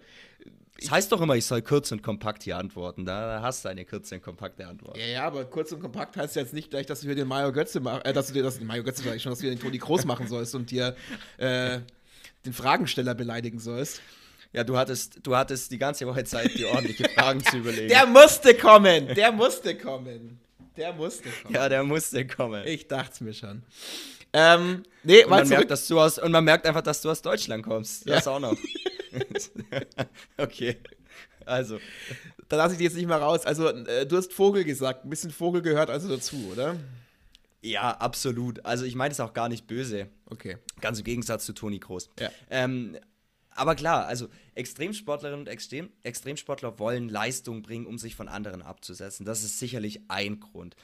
das 0.80 0.90
heißt 0.90 1.12
doch 1.12 1.20
immer, 1.20 1.36
ich 1.36 1.44
soll 1.44 1.62
kurz 1.62 1.92
und 1.92 2.02
kompakt 2.02 2.42
hier 2.42 2.56
antworten. 2.56 3.04
Da 3.04 3.40
hast 3.42 3.64
du 3.64 3.68
eine 3.68 3.84
kurze 3.84 4.16
und 4.16 4.22
kompakte 4.22 4.66
Antwort. 4.66 4.96
Ja, 4.96 5.06
ja, 5.06 5.26
aber 5.26 5.44
kurz 5.44 5.72
und 5.72 5.80
kompakt 5.80 6.16
heißt 6.16 6.36
jetzt 6.36 6.52
nicht 6.54 6.70
gleich, 6.70 6.86
dass 6.86 7.00
du 7.00 7.08
dir 7.08 7.14
den 7.14 7.28
Mario 7.28 7.52
Götze 7.52 7.80
machst, 7.80 8.06
äh, 8.06 8.12
dass 8.12 8.28
du 8.28 8.32
dir 8.32 8.42
das, 8.42 8.60
Mario 8.60 8.82
Götze 8.82 9.02
sag 9.02 9.16
ich 9.16 9.22
schon, 9.22 9.32
dass 9.32 9.40
du 9.40 9.46
dir 9.46 9.54
den 9.54 9.60
Toni 9.60 9.78
Groß 9.78 10.04
machen 10.04 10.26
sollst 10.26 10.54
und 10.54 10.70
dir 10.70 10.96
äh, 11.38 11.80
den 12.44 12.52
Fragensteller 12.52 13.14
beleidigen 13.14 13.58
sollst. 13.58 14.00
Ja, 14.52 14.64
du 14.64 14.76
hattest, 14.76 15.20
du 15.22 15.36
hattest 15.36 15.70
die 15.70 15.78
ganze 15.78 16.06
Woche 16.06 16.24
Zeit, 16.24 16.54
dir 16.54 16.70
ordentliche 16.70 17.08
Fragen 17.08 17.42
zu 17.44 17.58
überlegen. 17.58 17.88
Der 17.88 18.06
musste 18.06 18.54
kommen! 18.54 19.14
Der 19.14 19.30
musste 19.30 19.76
kommen! 19.76 20.40
Der 20.76 20.92
musste 20.92 21.28
kommen. 21.42 21.54
Ja, 21.54 21.68
der 21.68 21.84
musste 21.84 22.26
kommen. 22.26 22.66
Ich 22.66 22.88
dachte 22.88 23.22
mir 23.22 23.34
schon. 23.34 23.62
Ähm, 24.32 24.84
nee, 25.02 25.24
und 25.24 25.30
man, 25.30 25.48
merkt, 25.48 25.70
dass 25.70 25.86
du 25.86 26.00
aus, 26.00 26.18
und 26.18 26.32
man 26.32 26.44
merkt 26.44 26.66
einfach, 26.66 26.82
dass 26.82 27.00
du 27.00 27.10
aus 27.10 27.20
Deutschland 27.20 27.64
kommst. 27.64 28.08
Das 28.08 28.24
ja. 28.24 28.32
auch 28.32 28.40
noch. 28.40 28.56
okay. 30.36 30.76
Also. 31.46 31.78
Da 32.48 32.56
lasse 32.56 32.72
ich 32.72 32.78
dich 32.78 32.86
jetzt 32.86 32.96
nicht 32.96 33.08
mal 33.08 33.18
raus. 33.18 33.44
Also, 33.46 33.68
äh, 33.68 34.06
du 34.06 34.16
hast 34.16 34.32
Vogel 34.32 34.64
gesagt. 34.64 35.04
Ein 35.04 35.10
bisschen 35.10 35.30
Vogel 35.30 35.62
gehört 35.62 35.90
also 35.90 36.08
dazu, 36.08 36.36
oder? 36.52 36.76
Ja, 37.62 37.92
absolut. 37.92 38.64
Also, 38.64 38.84
ich 38.84 38.94
meine 38.94 39.12
es 39.12 39.20
auch 39.20 39.32
gar 39.32 39.48
nicht 39.48 39.66
böse. 39.66 40.08
Okay. 40.26 40.58
Ganz 40.80 40.98
im 40.98 41.04
Gegensatz 41.04 41.44
zu 41.44 41.52
Toni 41.52 41.78
Kroos. 41.78 42.08
Ja. 42.18 42.30
Ähm, 42.50 42.96
aber 43.50 43.74
klar, 43.74 44.06
also 44.06 44.28
Extremsportlerinnen 44.54 45.40
und 45.40 45.48
Extrem 45.48 45.90
Extremsportler 46.02 46.78
wollen 46.78 47.08
Leistung 47.08 47.62
bringen, 47.62 47.86
um 47.86 47.98
sich 47.98 48.14
von 48.14 48.28
anderen 48.28 48.62
abzusetzen. 48.62 49.26
Das 49.26 49.42
ist 49.42 49.58
sicherlich 49.58 50.00
ein 50.08 50.40
Grund. 50.40 50.76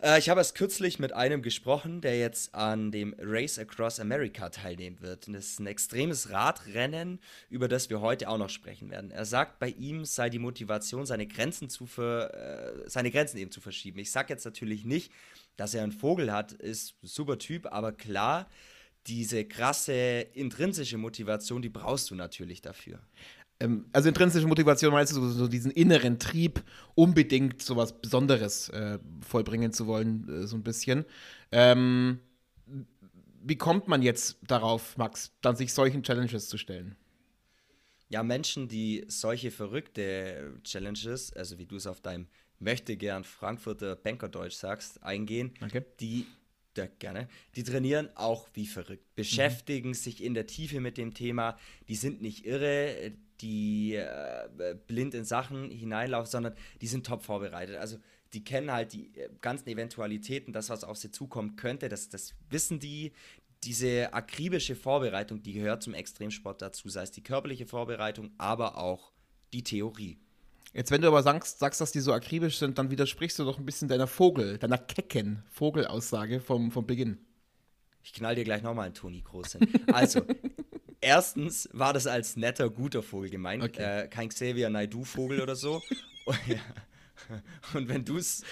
Äh, 0.00 0.18
ich 0.18 0.28
habe 0.28 0.40
erst 0.40 0.54
kürzlich 0.54 0.98
mit 0.98 1.12
einem 1.12 1.42
gesprochen, 1.42 2.00
der 2.00 2.18
jetzt 2.18 2.54
an 2.54 2.92
dem 2.92 3.14
Race 3.18 3.58
Across 3.58 4.00
America 4.00 4.48
teilnehmen 4.48 5.00
wird. 5.00 5.26
Und 5.26 5.34
das 5.34 5.46
ist 5.46 5.60
ein 5.60 5.66
extremes 5.66 6.30
Radrennen, 6.30 7.20
über 7.50 7.68
das 7.68 7.90
wir 7.90 8.00
heute 8.00 8.28
auch 8.28 8.38
noch 8.38 8.50
sprechen 8.50 8.90
werden. 8.90 9.10
Er 9.10 9.24
sagt, 9.24 9.58
bei 9.58 9.68
ihm 9.68 10.04
sei 10.04 10.30
die 10.30 10.38
Motivation, 10.38 11.06
seine 11.06 11.26
Grenzen, 11.26 11.68
zu 11.68 11.86
ver 11.86 12.34
äh, 12.34 12.88
seine 12.88 13.10
Grenzen 13.10 13.38
eben 13.38 13.50
zu 13.50 13.60
verschieben. 13.60 13.98
Ich 13.98 14.10
sage 14.10 14.32
jetzt 14.32 14.44
natürlich 14.44 14.84
nicht, 14.84 15.12
dass 15.56 15.74
er 15.74 15.82
einen 15.82 15.92
Vogel 15.92 16.32
hat, 16.32 16.52
ist 16.52 16.94
ein 17.02 17.08
super 17.08 17.38
Typ, 17.38 17.66
aber 17.66 17.92
klar, 17.92 18.48
diese 19.08 19.44
krasse 19.46 20.20
intrinsische 20.34 20.98
Motivation, 20.98 21.62
die 21.62 21.70
brauchst 21.70 22.10
du 22.10 22.14
natürlich 22.14 22.60
dafür. 22.60 23.00
Ähm, 23.60 23.86
also 23.92 24.08
intrinsische 24.08 24.46
Motivation 24.46 24.92
meinst 24.92 25.14
du 25.16 25.20
so, 25.20 25.30
so, 25.30 25.48
diesen 25.48 25.70
inneren 25.70 26.18
Trieb, 26.18 26.62
unbedingt 26.94 27.62
so 27.62 27.76
was 27.76 28.00
Besonderes 28.00 28.68
äh, 28.70 28.98
vollbringen 29.20 29.72
zu 29.72 29.86
wollen, 29.86 30.28
äh, 30.28 30.46
so 30.46 30.56
ein 30.56 30.62
bisschen. 30.62 31.04
Ähm, 31.50 32.20
wie 33.42 33.56
kommt 33.56 33.88
man 33.88 34.02
jetzt 34.02 34.38
darauf, 34.46 34.96
Max, 34.96 35.32
dann 35.40 35.56
sich 35.56 35.72
solchen 35.72 36.02
Challenges 36.02 36.48
zu 36.48 36.58
stellen? 36.58 36.96
Ja, 38.10 38.22
Menschen, 38.22 38.68
die 38.68 39.04
solche 39.08 39.50
verrückte 39.50 40.54
Challenges, 40.64 41.32
also 41.32 41.58
wie 41.58 41.66
du 41.66 41.76
es 41.76 41.86
auf 41.86 42.00
deinem 42.00 42.26
möchte 42.58 42.96
gern 42.96 43.22
Frankfurter 43.22 43.94
Bankerdeutsch 43.96 44.54
sagst, 44.54 45.02
eingehen, 45.02 45.52
okay. 45.62 45.84
die 46.00 46.26
ja, 46.76 46.86
gerne. 47.00 47.28
Die 47.56 47.64
trainieren 47.64 48.08
auch 48.14 48.48
wie 48.54 48.66
verrückt, 48.66 49.14
beschäftigen 49.16 49.88
mhm. 49.88 49.94
sich 49.94 50.22
in 50.22 50.34
der 50.34 50.46
Tiefe 50.46 50.80
mit 50.80 50.96
dem 50.96 51.12
Thema. 51.12 51.58
Die 51.88 51.96
sind 51.96 52.22
nicht 52.22 52.46
irre, 52.46 53.12
die 53.40 53.94
äh, 53.94 54.76
blind 54.86 55.14
in 55.14 55.24
Sachen 55.24 55.70
hineinlaufen, 55.70 56.30
sondern 56.30 56.54
die 56.80 56.86
sind 56.86 57.06
top 57.06 57.22
vorbereitet. 57.22 57.76
Also 57.76 57.98
die 58.32 58.44
kennen 58.44 58.70
halt 58.70 58.92
die 58.92 59.14
äh, 59.16 59.30
ganzen 59.40 59.68
Eventualitäten, 59.68 60.52
das, 60.52 60.70
was 60.70 60.84
auf 60.84 60.96
sie 60.96 61.10
zukommen 61.10 61.56
könnte, 61.56 61.88
das, 61.88 62.08
das 62.08 62.34
wissen 62.50 62.78
die. 62.78 63.12
Diese 63.64 64.12
akribische 64.12 64.76
Vorbereitung, 64.76 65.42
die 65.42 65.52
gehört 65.52 65.82
zum 65.82 65.92
Extremsport 65.92 66.62
dazu, 66.62 66.88
sei 66.88 67.02
es 67.02 67.10
die 67.10 67.24
körperliche 67.24 67.66
Vorbereitung, 67.66 68.30
aber 68.38 68.78
auch 68.78 69.10
die 69.52 69.64
Theorie. 69.64 70.18
Jetzt, 70.74 70.90
wenn 70.92 71.00
du 71.00 71.08
aber 71.08 71.24
sagst, 71.24 71.58
sagst, 71.58 71.80
dass 71.80 71.90
die 71.90 72.00
so 72.00 72.12
akribisch 72.12 72.58
sind, 72.58 72.78
dann 72.78 72.90
widersprichst 72.90 73.38
du 73.38 73.44
doch 73.44 73.58
ein 73.58 73.64
bisschen 73.64 73.88
deiner 73.88 74.06
Vogel, 74.06 74.58
deiner 74.58 74.78
kecken 74.78 75.42
Vogelaussage 75.50 76.40
vom, 76.40 76.70
vom 76.70 76.86
Beginn. 76.86 77.18
Ich 78.04 78.12
knall 78.12 78.36
dir 78.36 78.44
gleich 78.44 78.62
nochmal 78.62 78.86
einen 78.86 78.94
Toni 78.94 79.22
Groß 79.22 79.54
hin. 79.54 79.68
Also, 79.92 80.22
erstens 81.08 81.68
war 81.72 81.92
das 81.94 82.06
als 82.06 82.36
netter, 82.36 82.68
guter 82.68 83.02
Vogel 83.02 83.30
gemeint. 83.30 83.64
Okay. 83.64 84.04
Äh, 84.04 84.08
kein 84.08 84.28
Xavier 84.28 84.68
Naidu-Vogel 84.68 85.40
oder 85.40 85.56
so. 85.56 85.82
Und 87.74 87.88
wenn 87.88 88.04
du 88.04 88.18
es. 88.18 88.42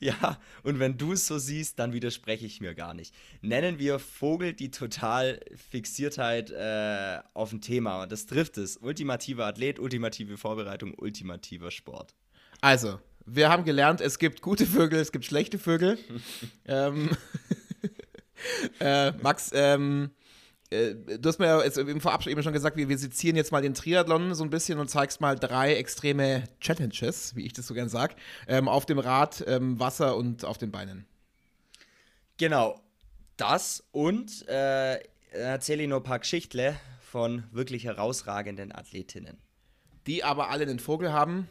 ja, 0.00 0.38
und 0.62 0.78
wenn 0.78 0.96
du 0.96 1.12
es 1.12 1.26
so 1.28 1.38
siehst, 1.38 1.78
dann 1.78 1.92
widerspreche 1.92 2.46
ich 2.46 2.60
mir 2.60 2.74
gar 2.74 2.94
nicht. 2.94 3.14
Nennen 3.42 3.78
wir 3.78 3.98
Vogel 3.98 4.52
die 4.52 4.70
total 4.70 5.40
Fixiertheit 5.70 6.50
äh, 6.50 7.18
auf 7.34 7.52
ein 7.52 7.60
Thema. 7.60 8.02
Und 8.02 8.12
das 8.12 8.26
trifft 8.26 8.56
es. 8.58 8.76
Ultimativer 8.78 9.46
Athlet, 9.46 9.78
ultimative 9.78 10.36
Vorbereitung, 10.36 10.94
ultimativer 10.94 11.70
Sport. 11.70 12.14
Also, 12.60 12.98
wir 13.26 13.48
haben 13.48 13.64
gelernt, 13.64 14.00
es 14.00 14.18
gibt 14.18 14.42
gute 14.42 14.66
Vögel, 14.66 15.00
es 15.00 15.12
gibt 15.12 15.24
schlechte 15.24 15.58
Vögel. 15.58 15.98
ähm, 16.66 17.10
äh, 18.80 19.12
Max, 19.12 19.50
ähm, 19.54 20.10
äh, 20.10 20.19
du 20.70 21.28
hast 21.28 21.38
mir 21.40 21.46
ja 21.46 21.62
jetzt 21.62 21.78
im 21.78 22.00
Vorab 22.00 22.26
eben 22.26 22.42
schon 22.42 22.52
gesagt, 22.52 22.76
wir, 22.76 22.88
wir 22.88 22.98
sezieren 22.98 23.36
jetzt 23.36 23.50
mal 23.50 23.60
den 23.60 23.74
Triathlon 23.74 24.34
so 24.34 24.44
ein 24.44 24.50
bisschen 24.50 24.78
und 24.78 24.88
zeigst 24.88 25.20
mal 25.20 25.36
drei 25.36 25.74
extreme 25.74 26.44
Challenges, 26.60 27.34
wie 27.34 27.44
ich 27.44 27.52
das 27.52 27.66
so 27.66 27.74
gern 27.74 27.88
sage, 27.88 28.14
ähm, 28.46 28.68
auf 28.68 28.86
dem 28.86 29.00
Rad, 29.00 29.44
ähm, 29.48 29.80
Wasser 29.80 30.16
und 30.16 30.44
auf 30.44 30.58
den 30.58 30.70
Beinen. 30.70 31.06
Genau, 32.36 32.80
das 33.36 33.82
und 33.90 34.46
äh, 34.48 35.00
erzähle 35.32 35.82
ich 35.82 35.88
nur 35.88 35.98
ein 35.98 36.04
paar 36.04 36.20
Geschichtle 36.20 36.76
von 37.00 37.44
wirklich 37.50 37.84
herausragenden 37.84 38.72
Athletinnen. 38.72 39.38
Die 40.06 40.22
aber 40.22 40.50
alle 40.50 40.62
einen 40.62 40.78
Vogel 40.78 41.12
haben, 41.12 41.48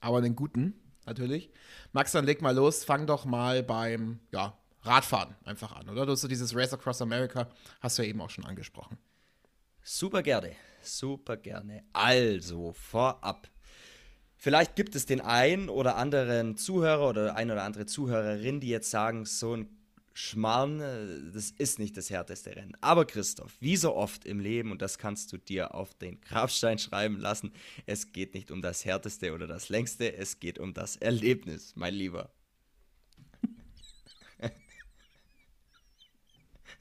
aber 0.00 0.18
einen 0.18 0.34
guten, 0.34 0.74
natürlich. 1.04 1.50
Max, 1.92 2.12
dann 2.12 2.24
leg 2.24 2.40
mal 2.40 2.54
los, 2.54 2.84
fang 2.84 3.06
doch 3.06 3.26
mal 3.26 3.62
beim, 3.62 4.20
ja, 4.32 4.58
Radfahren 4.82 5.34
einfach 5.44 5.72
an, 5.72 5.88
oder? 5.88 6.06
Du 6.06 6.12
hast 6.12 6.22
so 6.22 6.28
dieses 6.28 6.54
Race 6.54 6.72
Across 6.72 7.02
America, 7.02 7.48
hast 7.80 7.98
du 7.98 8.02
ja 8.02 8.08
eben 8.08 8.20
auch 8.20 8.30
schon 8.30 8.46
angesprochen. 8.46 8.98
Super 9.82 10.22
gerne, 10.22 10.52
super 10.82 11.36
gerne. 11.36 11.84
Also, 11.92 12.72
vorab. 12.72 13.48
Vielleicht 14.36 14.74
gibt 14.74 14.94
es 14.94 15.04
den 15.04 15.20
einen 15.20 15.68
oder 15.68 15.96
anderen 15.96 16.56
Zuhörer 16.56 17.10
oder 17.10 17.36
eine 17.36 17.52
oder 17.52 17.62
andere 17.62 17.84
Zuhörerin, 17.84 18.60
die 18.60 18.68
jetzt 18.68 18.90
sagen, 18.90 19.26
so 19.26 19.54
ein 19.54 19.68
Schmarrn, 20.14 20.80
äh, 20.80 21.32
das 21.32 21.50
ist 21.50 21.78
nicht 21.78 21.96
das 21.96 22.10
härteste 22.10 22.56
Rennen. 22.56 22.76
Aber 22.80 23.04
Christoph, 23.04 23.56
wie 23.60 23.76
so 23.76 23.94
oft 23.94 24.24
im 24.24 24.40
Leben, 24.40 24.70
und 24.70 24.82
das 24.82 24.98
kannst 24.98 25.32
du 25.32 25.38
dir 25.38 25.74
auf 25.74 25.94
den 25.94 26.20
Grabstein 26.20 26.78
schreiben 26.78 27.18
lassen, 27.18 27.52
es 27.86 28.12
geht 28.12 28.34
nicht 28.34 28.50
um 28.50 28.60
das 28.62 28.84
härteste 28.84 29.32
oder 29.32 29.46
das 29.46 29.68
längste, 29.68 30.16
es 30.16 30.40
geht 30.40 30.58
um 30.58 30.74
das 30.74 30.96
Erlebnis, 30.96 31.74
mein 31.76 31.94
Lieber. 31.94 32.30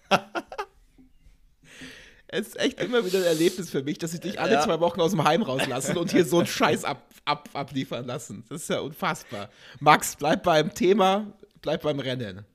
es 2.28 2.48
ist 2.48 2.60
echt 2.60 2.82
immer 2.82 3.06
wieder 3.06 3.20
ein 3.20 3.26
Erlebnis 3.26 3.70
für 3.70 3.84
mich, 3.84 3.98
dass 3.98 4.14
ich 4.14 4.20
dich 4.20 4.40
alle 4.40 4.54
ja. 4.54 4.62
zwei 4.62 4.80
Wochen 4.80 5.02
aus 5.02 5.12
dem 5.12 5.24
Heim 5.24 5.42
rauslassen 5.42 5.98
und 5.98 6.12
hier 6.12 6.26
so 6.26 6.40
einen 6.40 6.48
Scheiß 6.48 6.86
ab, 6.86 7.04
ab, 7.26 7.50
abliefern 7.54 8.06
lassen. 8.06 8.44
Das 8.50 8.64
ist 8.64 8.70
ja 8.70 8.80
unfassbar. 8.80 9.50
Max, 9.80 10.16
bleib 10.16 10.44
beim 10.44 10.74
Thema, 10.74 11.34
bleib 11.62 11.82
beim 11.82 12.00
Rennen. 12.00 12.46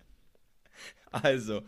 Also, 1.22 1.62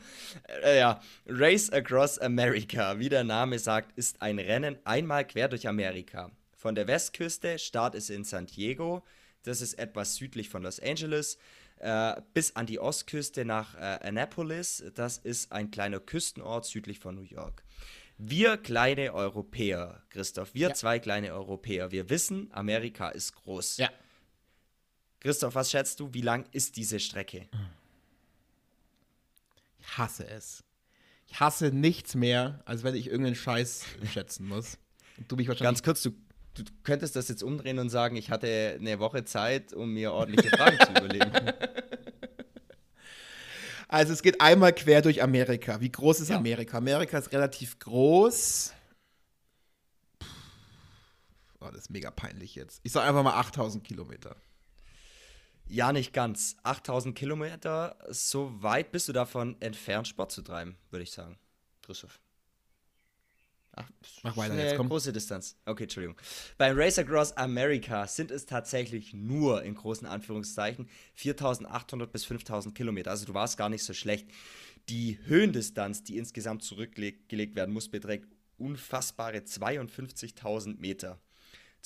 äh, 0.65 0.79
ja, 0.79 1.01
Race 1.27 1.71
Across 1.71 2.19
America, 2.19 2.99
wie 2.99 3.09
der 3.09 3.23
Name 3.23 3.61
sagt, 3.61 3.97
ist 3.97 4.21
ein 4.21 4.41
Rennen 4.41 4.77
einmal 4.85 5.25
quer 5.25 5.49
durch 5.49 5.69
Amerika. 5.69 6.33
Von 6.57 6.75
der 6.75 6.89
Westküste, 6.89 7.61
Start 7.61 7.95
ist 7.95 8.11
in 8.11 8.25
San 8.25 8.47
Diego, 8.47 9.05
das 9.45 9.61
ist 9.61 9.75
etwas 9.75 10.17
südlich 10.17 10.49
von 10.49 10.65
Los 10.65 10.81
Angeles 10.81 11.39
äh, 11.79 12.21
bis 12.35 12.57
an 12.57 12.67
die 12.67 12.79
Ostküste 12.79 13.45
nach 13.45 13.75
äh, 13.75 14.07
Annapolis. 14.07 14.85
Das 14.95 15.19
ist 15.19 15.53
ein 15.53 15.71
kleiner 15.71 16.01
Küstenort 16.01 16.65
südlich 16.65 16.99
von 16.99 17.15
New 17.15 17.23
York. 17.23 17.65
Wir 18.19 18.57
kleine 18.57 19.13
Europäer, 19.13 20.03
Christoph, 20.09 20.55
wir 20.55 20.69
ja. 20.69 20.75
zwei 20.75 20.99
kleine 20.99 21.35
Europäer, 21.35 21.91
wir 21.91 22.09
wissen, 22.09 22.49
Amerika 22.51 23.11
ist 23.11 23.35
groß. 23.35 23.77
Ja. 23.77 23.91
Christoph, 25.21 25.55
was 25.55 25.71
schätzt 25.71 26.01
du, 26.01 26.15
wie 26.15 26.23
lang 26.23 26.47
ist 26.53 26.77
diese 26.77 26.99
Strecke? 26.99 27.49
Ich 29.79 29.99
hasse 29.99 30.27
es. 30.27 30.65
Ich 31.27 31.41
hasse 31.41 31.73
nichts 31.73 32.15
mehr, 32.15 32.63
als 32.65 32.85
wenn 32.85 32.95
ich 32.95 33.09
irgendeinen 33.09 33.37
Scheiß 33.37 33.85
schätzen 34.13 34.49
muss. 34.49 34.79
du 35.29 35.37
mich 35.37 35.49
wahrscheinlich 35.49 35.67
Ganz 35.67 35.83
kurz, 35.83 36.03
du 36.03 36.13
du 36.57 36.65
könntest 36.83 37.17
das 37.17 37.29
jetzt 37.29 37.43
umdrehen 37.43 37.79
und 37.79 37.91
sagen, 37.91 38.17
ich 38.17 38.31
hatte 38.31 38.77
eine 38.81 38.99
Woche 38.99 39.25
Zeit, 39.25 39.73
um 39.73 39.93
mir 39.93 40.13
ordentliche 40.13 40.51
Fragen 40.57 40.79
zu 40.79 40.91
überlegen. 40.91 41.33
Also 43.89 44.13
es 44.13 44.23
geht 44.23 44.41
einmal 44.41 44.73
quer 44.73 45.01
durch 45.01 45.23
Amerika. 45.23 45.81
Wie 45.81 45.93
groß 45.93 46.19
ist 46.19 46.31
ja. 46.31 46.37
Amerika? 46.37 46.79
Amerika 46.79 47.19
ist 47.19 47.33
relativ 47.33 47.79
groß. 47.79 48.73
Oh, 51.61 51.69
das 51.71 51.83
ist 51.83 51.91
mega 51.91 52.11
peinlich 52.11 52.57
jetzt. 52.57 52.81
Ich 52.83 52.91
sage 52.91 53.09
einfach 53.09 53.23
mal 53.23 53.39
8000 53.39 53.85
Kilometer. 53.85 54.37
Ja, 55.69 55.93
nicht 55.93 56.13
ganz. 56.13 56.57
8000 56.63 57.17
Kilometer, 57.17 57.97
so 58.09 58.61
weit 58.63 58.93
bist 58.93 59.09
du 59.09 59.13
davon 59.13 59.57
entfernt, 59.61 60.07
Sport 60.09 60.33
zu 60.33 60.43
treiben, 60.43 60.77
würde 60.91 61.03
ich 61.03 61.13
sagen. 61.13 61.39
Christoph. 61.83 62.21
Ach, 63.77 63.91
Mach 64.23 64.37
weiter 64.39 64.57
jetzt, 64.57 64.77
komm. 64.77 64.89
Große 64.89 65.13
Distanz. 65.13 65.57
Okay, 65.67 65.85
Entschuldigung. 65.85 66.17
Beim 66.57 66.79
Race 66.79 66.99
Across 66.99 67.37
America 67.37 68.07
sind 68.07 68.31
es 68.31 68.47
tatsächlich 68.47 69.13
nur 69.13 69.63
in 69.63 69.75
großen 69.75 70.07
Anführungszeichen 70.07 70.89
4800 71.15 72.11
bis 72.11 72.25
5000 72.25 72.75
Kilometer. 72.75 73.11
Also 73.11 73.27
du 73.27 73.35
warst 73.35 73.59
gar 73.59 73.69
nicht 73.69 73.85
so 73.85 73.93
schlecht. 73.93 74.29
Die 74.89 75.19
Höhendistanz, 75.25 76.05
die 76.05 76.17
insgesamt 76.17 76.63
zurückgelegt 76.63 77.55
werden 77.55 77.75
muss, 77.75 77.89
beträgt 77.91 78.29
unfassbare 78.57 79.39
52.000 79.39 80.79
Meter. 80.79 81.21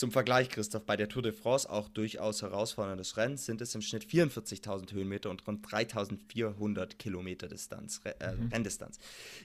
Zum 0.00 0.12
Vergleich, 0.12 0.48
Christoph, 0.48 0.86
bei 0.86 0.96
der 0.96 1.10
Tour 1.10 1.20
de 1.20 1.32
France, 1.32 1.68
auch 1.68 1.90
durchaus 1.90 2.40
herausforderndes 2.40 3.18
Rennen, 3.18 3.36
sind 3.36 3.60
es 3.60 3.74
im 3.74 3.82
Schnitt 3.82 4.06
44.000 4.06 4.92
Höhenmeter 4.92 5.28
und 5.28 5.46
rund 5.46 5.62
3.400 5.66 6.96
Kilometer 6.96 7.48
Distanz, 7.48 8.00
äh, 8.04 8.34
mhm. 8.34 8.48
Renndistanz. 8.48 8.98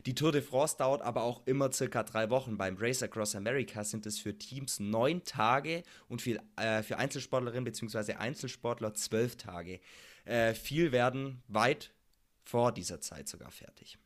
Die 0.06 0.16
Tour 0.16 0.32
de 0.32 0.42
France 0.42 0.78
dauert 0.78 1.02
aber 1.02 1.24
auch 1.24 1.46
immer 1.46 1.74
circa 1.74 2.04
drei 2.04 2.30
Wochen. 2.30 2.56
Beim 2.56 2.78
Race 2.78 3.04
Across 3.04 3.36
America 3.36 3.84
sind 3.84 4.06
es 4.06 4.18
für 4.18 4.38
Teams 4.38 4.80
neun 4.80 5.26
Tage 5.26 5.84
und 6.08 6.22
für, 6.22 6.40
äh, 6.56 6.84
für 6.84 7.00
Einzelsportlerinnen 7.00 7.66
bzw. 7.66 8.14
Einzelsportler 8.14 8.94
zwölf 8.94 9.36
Tage. 9.36 9.82
Äh, 10.24 10.54
viel 10.54 10.94
werden 10.94 11.44
weit 11.50 11.92
vor 12.46 12.72
dieser 12.72 13.02
Zeit 13.02 13.28
sogar 13.28 13.52
fertig. 13.52 13.98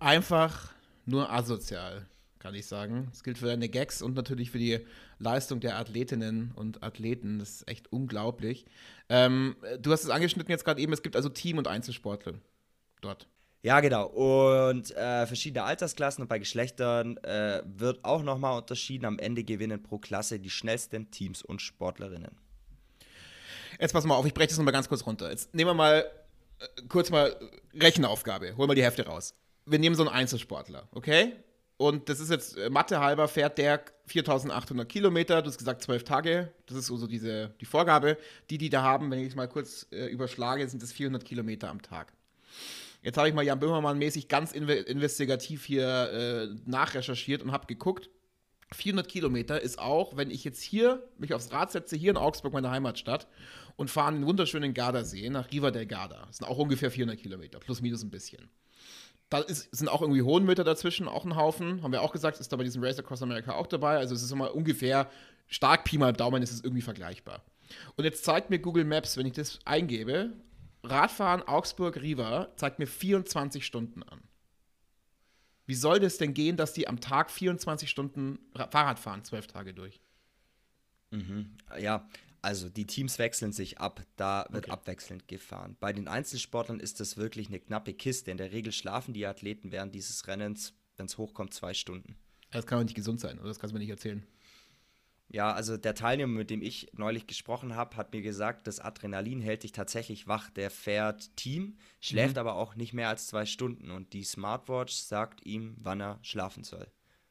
Einfach 0.00 0.74
nur 1.06 1.32
asozial 1.32 2.06
kann 2.44 2.54
ich 2.54 2.66
sagen. 2.66 3.06
Das 3.10 3.24
gilt 3.24 3.38
für 3.38 3.46
deine 3.46 3.70
Gags 3.70 4.02
und 4.02 4.14
natürlich 4.14 4.50
für 4.50 4.58
die 4.58 4.80
Leistung 5.18 5.60
der 5.60 5.78
Athletinnen 5.78 6.52
und 6.54 6.82
Athleten. 6.82 7.38
Das 7.38 7.48
ist 7.48 7.68
echt 7.68 7.90
unglaublich. 7.90 8.66
Ähm, 9.08 9.56
du 9.80 9.90
hast 9.92 10.04
es 10.04 10.10
angeschnitten 10.10 10.50
jetzt 10.50 10.66
gerade 10.66 10.78
eben, 10.78 10.92
es 10.92 11.02
gibt 11.02 11.16
also 11.16 11.30
Team- 11.30 11.56
und 11.56 11.68
Einzelsportler 11.68 12.34
dort. 13.00 13.26
Ja, 13.62 13.80
genau. 13.80 14.08
Und 14.08 14.94
äh, 14.94 15.26
verschiedene 15.26 15.64
Altersklassen 15.64 16.20
und 16.20 16.28
bei 16.28 16.38
Geschlechtern 16.38 17.16
äh, 17.24 17.62
wird 17.64 18.04
auch 18.04 18.22
nochmal 18.22 18.58
unterschieden. 18.58 19.06
Am 19.06 19.18
Ende 19.18 19.42
gewinnen 19.42 19.82
pro 19.82 19.96
Klasse 19.96 20.38
die 20.38 20.50
schnellsten 20.50 21.10
Teams 21.10 21.40
und 21.40 21.62
Sportlerinnen. 21.62 22.36
Jetzt 23.80 23.94
pass 23.94 24.04
mal 24.04 24.16
auf, 24.16 24.26
ich 24.26 24.34
breche 24.34 24.48
das 24.48 24.58
nochmal 24.58 24.74
ganz 24.74 24.90
kurz 24.90 25.06
runter. 25.06 25.30
Jetzt 25.30 25.54
nehmen 25.54 25.70
wir 25.70 25.74
mal 25.74 26.10
äh, 26.58 26.66
kurz 26.90 27.08
mal 27.08 27.34
Rechenaufgabe. 27.72 28.54
Holen 28.58 28.68
wir 28.68 28.74
die 28.74 28.84
Hefte 28.84 29.06
raus. 29.06 29.34
Wir 29.64 29.78
nehmen 29.78 29.96
so 29.96 30.02
einen 30.02 30.14
Einzelsportler, 30.14 30.86
okay? 30.92 31.32
Und 31.76 32.08
das 32.08 32.20
ist 32.20 32.30
jetzt 32.30 32.56
äh, 32.56 32.70
Mathe 32.70 33.00
halber, 33.00 33.26
fährt 33.26 33.58
der 33.58 33.84
4800 34.06 34.88
Kilometer, 34.88 35.42
du 35.42 35.48
hast 35.48 35.58
gesagt 35.58 35.82
zwölf 35.82 36.04
Tage, 36.04 36.52
das 36.66 36.76
ist 36.76 36.86
so 36.86 37.06
diese, 37.06 37.52
die 37.60 37.64
Vorgabe. 37.64 38.16
Die, 38.50 38.58
die 38.58 38.70
da 38.70 38.82
haben, 38.82 39.10
wenn 39.10 39.18
ich 39.18 39.28
es 39.28 39.34
mal 39.34 39.48
kurz 39.48 39.86
äh, 39.90 40.06
überschlage, 40.06 40.68
sind 40.68 40.82
das 40.82 40.92
400 40.92 41.24
Kilometer 41.24 41.70
am 41.70 41.82
Tag. 41.82 42.12
Jetzt 43.02 43.18
habe 43.18 43.28
ich 43.28 43.34
mal 43.34 43.44
Jan 43.44 43.60
Böhmermann 43.60 43.98
mäßig 43.98 44.28
ganz 44.28 44.52
investigativ 44.52 45.64
hier 45.64 45.86
äh, 45.86 46.48
nachrecherchiert 46.64 47.42
und 47.42 47.52
habe 47.52 47.66
geguckt. 47.66 48.08
400 48.72 49.08
Kilometer 49.08 49.60
ist 49.60 49.78
auch, 49.78 50.16
wenn 50.16 50.30
ich 50.30 50.42
jetzt 50.44 50.62
hier 50.62 51.06
mich 51.18 51.34
aufs 51.34 51.52
Rad 51.52 51.70
setze, 51.70 51.96
hier 51.96 52.10
in 52.10 52.16
Augsburg, 52.16 52.52
meine 52.52 52.70
Heimatstadt, 52.70 53.26
und 53.76 53.90
fahre 53.90 54.12
den 54.12 54.26
wunderschönen 54.26 54.72
Gardasee 54.72 55.28
nach 55.28 55.50
Riva 55.50 55.70
del 55.70 55.86
Garda. 55.86 56.24
Das 56.26 56.38
sind 56.38 56.46
auch 56.46 56.58
ungefähr 56.58 56.90
400 56.90 57.18
Kilometer, 57.18 57.58
plus 57.58 57.82
minus 57.82 58.02
ein 58.02 58.10
bisschen. 58.10 58.48
Da 59.34 59.40
ist, 59.40 59.74
sind 59.74 59.88
auch 59.88 60.00
irgendwie 60.00 60.22
Hohenmütter 60.22 60.62
dazwischen, 60.62 61.08
auch 61.08 61.24
ein 61.24 61.34
Haufen. 61.34 61.82
Haben 61.82 61.90
wir 61.90 62.02
auch 62.02 62.12
gesagt, 62.12 62.38
ist 62.38 62.52
da 62.52 62.56
bei 62.56 62.62
diesem 62.62 62.84
Race 62.84 63.00
Across 63.00 63.20
America 63.20 63.52
auch 63.52 63.66
dabei. 63.66 63.96
Also 63.96 64.14
es 64.14 64.22
ist 64.22 64.30
immer 64.30 64.54
ungefähr, 64.54 65.10
stark 65.48 65.82
Pi 65.82 65.98
mal 65.98 66.12
Daumen 66.12 66.40
ist 66.40 66.52
es 66.52 66.62
irgendwie 66.62 66.82
vergleichbar. 66.82 67.42
Und 67.96 68.04
jetzt 68.04 68.24
zeigt 68.24 68.50
mir 68.50 68.60
Google 68.60 68.84
Maps, 68.84 69.16
wenn 69.16 69.26
ich 69.26 69.32
das 69.32 69.58
eingebe, 69.64 70.34
Radfahren 70.84 71.42
Augsburg-Riva 71.42 72.52
zeigt 72.54 72.78
mir 72.78 72.86
24 72.86 73.66
Stunden 73.66 74.04
an. 74.04 74.20
Wie 75.66 75.74
soll 75.74 75.98
das 75.98 76.16
denn 76.16 76.32
gehen, 76.32 76.56
dass 76.56 76.72
die 76.72 76.86
am 76.86 77.00
Tag 77.00 77.28
24 77.32 77.90
Stunden 77.90 78.38
Fahrrad 78.54 79.00
fahren, 79.00 79.24
zwölf 79.24 79.48
Tage 79.48 79.74
durch? 79.74 80.00
Mhm. 81.10 81.56
Ja, 81.80 82.08
also 82.44 82.68
die 82.68 82.86
Teams 82.86 83.18
wechseln 83.18 83.52
sich 83.52 83.78
ab, 83.78 84.02
da 84.16 84.46
wird 84.50 84.66
okay. 84.66 84.72
abwechselnd 84.72 85.26
gefahren. 85.28 85.76
Bei 85.80 85.94
den 85.94 86.08
Einzelsportlern 86.08 86.78
ist 86.78 87.00
das 87.00 87.16
wirklich 87.16 87.48
eine 87.48 87.58
knappe 87.58 87.94
Kiste. 87.94 88.30
In 88.30 88.36
der 88.36 88.52
Regel 88.52 88.70
schlafen 88.70 89.14
die 89.14 89.26
Athleten 89.26 89.72
während 89.72 89.94
dieses 89.94 90.26
Rennens, 90.26 90.74
wenn 90.96 91.06
es 91.06 91.16
hochkommt, 91.16 91.54
zwei 91.54 91.72
Stunden. 91.72 92.16
Das 92.50 92.66
kann 92.66 92.78
doch 92.78 92.84
nicht 92.84 92.94
gesund 92.94 93.18
sein, 93.18 93.38
oder? 93.38 93.48
Das 93.48 93.58
kannst 93.58 93.72
du 93.72 93.76
mir 93.76 93.80
nicht 93.80 93.90
erzählen. 93.90 94.26
Ja, 95.28 95.52
also 95.52 95.78
der 95.78 95.94
Teilnehmer, 95.94 96.34
mit 96.34 96.50
dem 96.50 96.60
ich 96.60 96.90
neulich 96.92 97.26
gesprochen 97.26 97.74
habe, 97.74 97.96
hat 97.96 98.12
mir 98.12 98.20
gesagt, 98.20 98.66
das 98.66 98.78
Adrenalin 98.78 99.40
hält 99.40 99.62
dich 99.62 99.72
tatsächlich 99.72 100.28
wach. 100.28 100.50
Der 100.50 100.70
fährt 100.70 101.34
Team, 101.36 101.78
schläft 102.00 102.34
mhm. 102.34 102.40
aber 102.40 102.56
auch 102.56 102.76
nicht 102.76 102.92
mehr 102.92 103.08
als 103.08 103.26
zwei 103.26 103.46
Stunden 103.46 103.90
und 103.90 104.12
die 104.12 104.22
Smartwatch 104.22 104.92
sagt 104.92 105.46
ihm, 105.46 105.76
wann 105.78 106.02
er 106.02 106.18
schlafen 106.20 106.62
soll. 106.62 106.86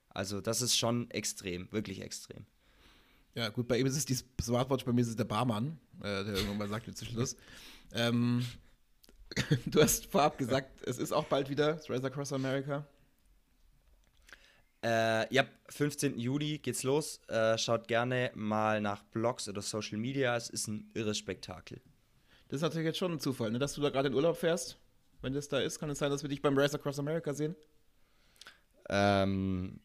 Also 0.09 0.41
das 0.41 0.63
ist 0.63 0.75
schon 0.75 1.09
extrem, 1.11 1.71
wirklich 1.71 2.01
extrem. 2.01 2.47
Ja, 3.35 3.49
gut, 3.49 3.67
bei 3.67 3.77
ihm 3.77 3.85
ist 3.85 3.97
es 3.97 4.05
die 4.05 4.17
Smartwatch, 4.41 4.85
bei 4.85 4.93
mir 4.93 5.01
ist 5.01 5.09
es 5.09 5.15
der 5.15 5.23
Barmann, 5.23 5.79
äh, 5.99 6.23
der 6.23 6.35
irgendwann 6.35 6.57
mal 6.59 6.69
sagte 6.69 6.93
zu 6.93 7.05
Schluss. 7.05 7.35
Ähm, 7.93 8.45
du 9.65 9.81
hast 9.81 10.05
vorab 10.05 10.37
gesagt, 10.37 10.81
es 10.85 10.97
ist 10.97 11.11
auch 11.11 11.25
bald 11.25 11.49
wieder 11.49 11.79
Race 11.89 12.03
Across 12.03 12.33
America. 12.33 12.85
Äh, 14.83 15.33
ja, 15.33 15.45
15. 15.69 16.19
Juli 16.19 16.59
geht's 16.59 16.83
los. 16.83 17.21
Äh, 17.29 17.57
schaut 17.57 17.87
gerne 17.87 18.31
mal 18.35 18.81
nach 18.81 19.01
Blogs 19.03 19.47
oder 19.47 19.61
Social 19.61 19.97
Media. 19.97 20.35
Es 20.35 20.49
ist 20.49 20.67
ein 20.67 20.91
irres 20.93 21.17
Spektakel. 21.17 21.81
Das 22.49 22.57
ist 22.57 22.61
natürlich 22.61 22.85
jetzt 22.85 22.97
schon 22.97 23.13
ein 23.13 23.19
Zufall, 23.19 23.49
ne? 23.49 23.59
dass 23.59 23.73
du 23.73 23.81
da 23.81 23.89
gerade 23.89 24.09
in 24.09 24.13
Urlaub 24.13 24.37
fährst. 24.37 24.77
Wenn 25.21 25.33
das 25.33 25.47
da 25.47 25.59
ist, 25.59 25.79
kann 25.79 25.89
es 25.89 25.99
sein, 25.99 26.11
dass 26.11 26.21
wir 26.21 26.29
dich 26.29 26.41
beim 26.41 26.57
Race 26.57 26.75
Across 26.75 26.99
America 26.99 27.33
sehen? 27.33 27.55
Ähm, 28.89 29.79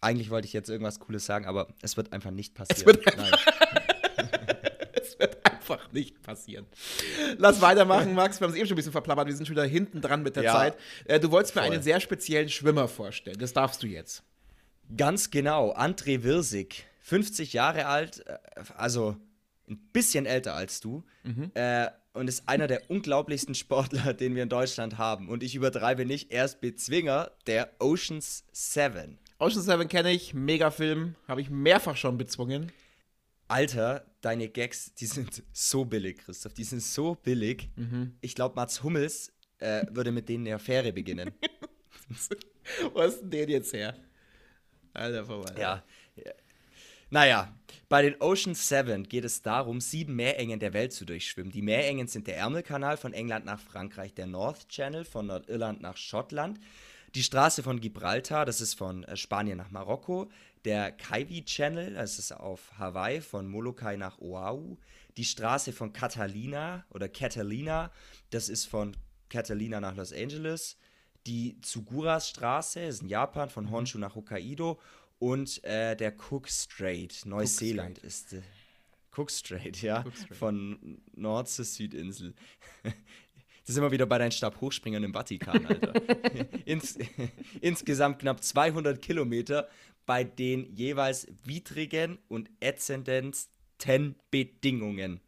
eigentlich 0.00 0.30
wollte 0.30 0.46
ich 0.46 0.52
jetzt 0.52 0.68
irgendwas 0.68 1.00
Cooles 1.00 1.26
sagen, 1.26 1.46
aber 1.46 1.68
es 1.82 1.96
wird 1.96 2.12
einfach 2.12 2.30
nicht 2.30 2.54
passieren. 2.54 2.78
Es 2.80 2.86
wird 2.86 3.06
einfach, 3.06 3.46
es 4.94 5.18
wird 5.18 5.46
einfach 5.46 5.92
nicht 5.92 6.22
passieren. 6.22 6.66
Lass 7.36 7.60
weitermachen, 7.60 8.14
Max. 8.14 8.40
Wir 8.40 8.46
haben 8.46 8.52
es 8.52 8.58
eben 8.58 8.66
schon 8.66 8.74
ein 8.74 8.76
bisschen 8.76 8.92
verplappert. 8.92 9.26
Wir 9.26 9.36
sind 9.36 9.46
schon 9.46 9.56
wieder 9.56 9.66
hinten 9.66 10.00
dran 10.00 10.22
mit 10.22 10.36
der 10.36 10.44
ja, 10.44 10.52
Zeit. 10.52 10.76
Äh, 11.04 11.20
du 11.20 11.30
wolltest 11.30 11.54
mir 11.56 11.62
voll. 11.62 11.72
einen 11.72 11.82
sehr 11.82 12.00
speziellen 12.00 12.48
Schwimmer 12.48 12.88
vorstellen. 12.88 13.38
Das 13.38 13.52
darfst 13.52 13.82
du 13.82 13.86
jetzt. 13.86 14.22
Ganz 14.96 15.30
genau. 15.30 15.74
André 15.74 16.22
Wirsig, 16.22 16.86
50 17.00 17.52
Jahre 17.52 17.86
alt, 17.86 18.26
äh, 18.26 18.38
also 18.76 19.16
ein 19.68 19.78
bisschen 19.92 20.26
älter 20.26 20.54
als 20.54 20.80
du. 20.80 21.04
Mhm. 21.24 21.50
Äh, 21.54 21.88
und 22.14 22.28
ist 22.28 22.48
einer 22.48 22.66
der 22.66 22.90
unglaublichsten 22.90 23.54
Sportler, 23.54 24.12
den 24.12 24.34
wir 24.34 24.42
in 24.42 24.48
Deutschland 24.48 24.98
haben. 24.98 25.28
Und 25.28 25.42
ich 25.42 25.54
übertreibe 25.54 26.04
nicht, 26.04 26.32
er 26.32 26.46
ist 26.46 26.60
Bezwinger 26.60 27.30
der 27.46 27.70
Oceans 27.78 28.44
7. 28.52 29.18
Ocean 29.40 29.62
7 29.62 29.88
kenne 29.88 30.10
ich, 30.10 30.34
Megafilm, 30.34 31.14
habe 31.28 31.40
ich 31.40 31.48
mehrfach 31.48 31.96
schon 31.96 32.18
bezwungen. 32.18 32.72
Alter, 33.46 34.04
deine 34.20 34.48
Gags, 34.48 34.94
die 34.94 35.06
sind 35.06 35.44
so 35.52 35.84
billig, 35.84 36.18
Christoph. 36.18 36.54
Die 36.54 36.64
sind 36.64 36.82
so 36.82 37.14
billig. 37.14 37.70
Mhm. 37.76 38.16
Ich 38.20 38.34
glaube, 38.34 38.56
Mats 38.56 38.82
Hummels 38.82 39.32
äh, 39.58 39.86
würde 39.90 40.10
mit 40.10 40.28
denen 40.28 40.46
eine 40.46 40.56
Affäre 40.56 40.92
beginnen. 40.92 41.32
Wo 42.92 43.00
ist 43.00 43.20
denn 43.20 43.30
den 43.30 43.48
jetzt 43.48 43.72
her? 43.72 43.96
Alter, 44.92 45.24
vorbei. 45.24 45.54
Ja. 45.56 45.84
ja. 46.16 46.32
Naja, 47.10 47.56
bei 47.88 48.02
den 48.02 48.20
Ocean 48.20 48.54
7 48.54 49.04
geht 49.04 49.24
es 49.24 49.40
darum, 49.40 49.80
sieben 49.80 50.16
Meerengen 50.16 50.58
der 50.58 50.74
Welt 50.74 50.92
zu 50.92 51.06
durchschwimmen. 51.06 51.52
Die 51.52 51.62
Meerengen 51.62 52.08
sind 52.08 52.26
der 52.26 52.36
Ärmelkanal 52.36 52.96
von 52.96 53.14
England 53.14 53.46
nach 53.46 53.60
Frankreich, 53.60 54.14
der 54.14 54.26
North 54.26 54.68
Channel 54.68 55.04
von 55.04 55.26
Nordirland 55.26 55.80
nach 55.80 55.96
Schottland, 55.96 56.58
die 57.14 57.22
Straße 57.22 57.62
von 57.62 57.80
Gibraltar, 57.80 58.44
das 58.44 58.60
ist 58.60 58.74
von 58.74 59.04
äh, 59.04 59.16
Spanien 59.16 59.58
nach 59.58 59.70
Marokko. 59.70 60.30
Der 60.64 60.92
Kaiwi 60.92 61.44
Channel, 61.44 61.94
das 61.94 62.18
ist 62.18 62.32
auf 62.32 62.78
Hawaii 62.78 63.20
von 63.20 63.48
Molokai 63.48 63.96
nach 63.96 64.18
Oahu. 64.18 64.76
Die 65.16 65.24
Straße 65.24 65.72
von 65.72 65.92
Catalina 65.92 66.84
oder 66.90 67.08
Catalina, 67.08 67.90
das 68.30 68.48
ist 68.48 68.66
von 68.66 68.96
Catalina 69.28 69.80
nach 69.80 69.96
Los 69.96 70.12
Angeles. 70.12 70.76
Die 71.26 71.60
Tsuguras 71.60 72.28
Straße 72.28 72.80
ist 72.80 73.02
in 73.02 73.08
Japan 73.08 73.50
von 73.50 73.66
mhm. 73.66 73.70
Honshu 73.70 73.98
nach 73.98 74.14
Hokkaido. 74.14 74.80
Und 75.18 75.62
äh, 75.64 75.96
der 75.96 76.14
Cook 76.16 76.48
Strait, 76.48 77.26
Neuseeland 77.26 77.98
ist. 77.98 78.34
Äh, 78.34 78.42
Cook 79.14 79.30
Strait, 79.30 79.82
ja. 79.82 80.02
Cook 80.04 80.16
Strait. 80.16 80.36
Von 80.36 81.00
Nord 81.14 81.48
zur 81.48 81.64
Südinsel. 81.64 82.34
Das 83.68 83.74
sind 83.74 83.84
wir 83.84 83.90
wieder 83.90 84.06
bei 84.06 84.16
deinen 84.16 84.32
Stabhochspringern 84.32 85.04
im 85.04 85.12
Vatikan, 85.12 85.66
Alter. 85.66 85.92
Ins, 86.64 86.96
insgesamt 87.60 88.18
knapp 88.18 88.42
200 88.42 89.02
Kilometer 89.02 89.68
bei 90.06 90.24
den 90.24 90.74
jeweils 90.74 91.26
widrigen 91.44 92.16
und 92.28 92.48
ätzendsten 92.60 94.14
Bedingungen. 94.30 95.20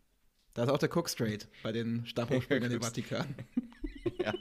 Da 0.54 0.64
ist 0.64 0.70
auch 0.70 0.78
der 0.78 0.88
Cook 0.88 1.10
Straight 1.10 1.48
bei 1.62 1.70
den 1.70 2.06
Stabhochspringern 2.06 2.70
im 2.72 2.80
Vatikan. 2.80 3.26
Ja. 4.24 4.32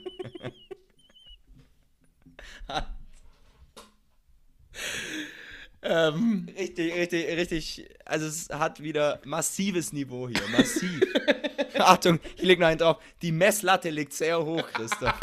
ähm, 5.82 6.48
richtig, 6.56 6.94
richtig, 6.94 7.26
richtig. 7.36 7.88
Also 8.06 8.24
es 8.24 8.48
hat 8.48 8.82
wieder 8.82 9.20
massives 9.26 9.92
Niveau 9.92 10.26
hier. 10.26 10.40
Massiv. 10.56 11.02
Achtung, 11.78 12.20
ich 12.36 12.42
leg 12.42 12.58
noch 12.58 12.66
einen 12.66 12.78
drauf. 12.78 12.98
Die 13.22 13.32
Messlatte 13.32 13.90
liegt 13.90 14.12
sehr 14.12 14.44
hoch, 14.44 14.66
Christoph. 14.72 15.14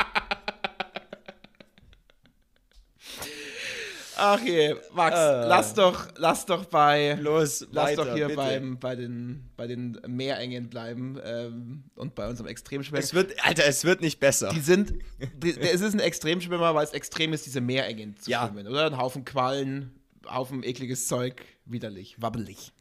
Ach 4.19 4.41
je, 4.41 4.75
Max, 4.93 5.15
äh, 5.15 5.47
lass 5.47 5.73
doch, 5.75 6.07
lass 6.17 6.45
doch 6.47 6.65
bei, 6.65 7.13
los, 7.21 7.67
lass 7.71 7.91
weiter, 7.91 8.05
doch 8.05 8.15
hier 8.15 8.35
beim, 8.35 8.79
bei 8.79 8.95
den, 8.95 9.47
bei 9.55 9.67
den 9.67 9.99
Meerengen 10.07 10.69
bleiben 10.69 11.19
ähm, 11.23 11.83
und 11.95 12.15
bei 12.15 12.27
unserem 12.27 12.47
Extremschwimmer. 12.47 12.99
Es 12.99 13.13
wird, 13.13 13.35
Alter, 13.45 13.65
es 13.67 13.85
wird 13.85 14.01
nicht 14.01 14.19
besser. 14.19 14.49
Die 14.49 14.59
sind, 14.59 14.93
die, 15.35 15.55
es 15.59 15.81
ist 15.81 15.93
ein 15.93 15.99
Extremschwimmer, 15.99 16.73
weil 16.73 16.83
es 16.83 16.93
extrem 16.93 17.31
ist, 17.31 17.45
diese 17.45 17.61
Meerengen 17.61 18.17
zu 18.17 18.31
ja. 18.31 18.47
schwimmen, 18.47 18.67
oder? 18.67 18.87
Ein 18.87 18.97
Haufen 18.97 19.23
Quallen, 19.23 19.91
Haufen 20.27 20.63
ekliges 20.63 21.07
Zeug, 21.07 21.45
widerlich, 21.65 22.15
wabbelig. 22.19 22.73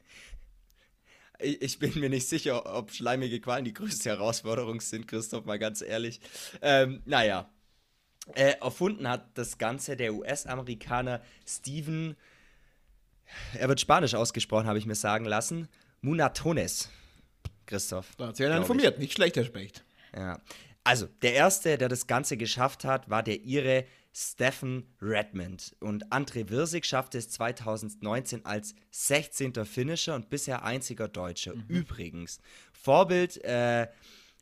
Ich 1.38 1.78
bin 1.78 1.98
mir 1.98 2.08
nicht 2.08 2.28
sicher, 2.28 2.74
ob 2.76 2.92
schleimige 2.92 3.40
Qualen 3.40 3.64
die 3.64 3.74
größte 3.74 4.10
Herausforderung 4.10 4.80
sind, 4.80 5.06
Christoph, 5.06 5.44
mal 5.44 5.58
ganz 5.58 5.82
ehrlich. 5.82 6.20
Ähm, 6.62 7.02
naja, 7.04 7.48
äh, 8.34 8.54
erfunden 8.60 9.08
hat 9.08 9.36
das 9.38 9.58
Ganze 9.58 9.96
der 9.96 10.14
US-Amerikaner 10.14 11.20
Steven, 11.46 12.16
er 13.54 13.68
wird 13.68 13.80
Spanisch 13.80 14.14
ausgesprochen, 14.14 14.66
habe 14.66 14.78
ich 14.78 14.86
mir 14.86 14.94
sagen 14.94 15.24
lassen, 15.24 15.68
Munatones. 16.00 16.90
Christoph. 17.66 18.14
Da 18.16 18.28
hat 18.28 18.36
sich 18.36 18.46
ja 18.46 18.56
informiert, 18.56 18.98
nicht 18.98 19.12
schlechter 19.12 19.44
Specht. 19.44 19.84
Ja. 20.14 20.40
Also, 20.84 21.06
der 21.22 21.34
erste, 21.34 21.76
der 21.78 21.88
das 21.88 22.06
Ganze 22.06 22.36
geschafft 22.36 22.84
hat, 22.84 23.10
war 23.10 23.24
der 23.24 23.42
Ire 23.44 23.84
Stephen 24.18 24.94
Redmond. 25.02 25.76
Und 25.78 26.10
André 26.10 26.48
Wirsig 26.48 26.86
schaffte 26.86 27.18
es 27.18 27.28
2019 27.28 28.46
als 28.46 28.74
16. 28.90 29.66
Finisher 29.66 30.14
und 30.14 30.30
bisher 30.30 30.64
einziger 30.64 31.06
Deutscher. 31.06 31.54
Mhm. 31.54 31.64
Übrigens, 31.68 32.40
Vorbild 32.72 33.44
äh, 33.44 33.88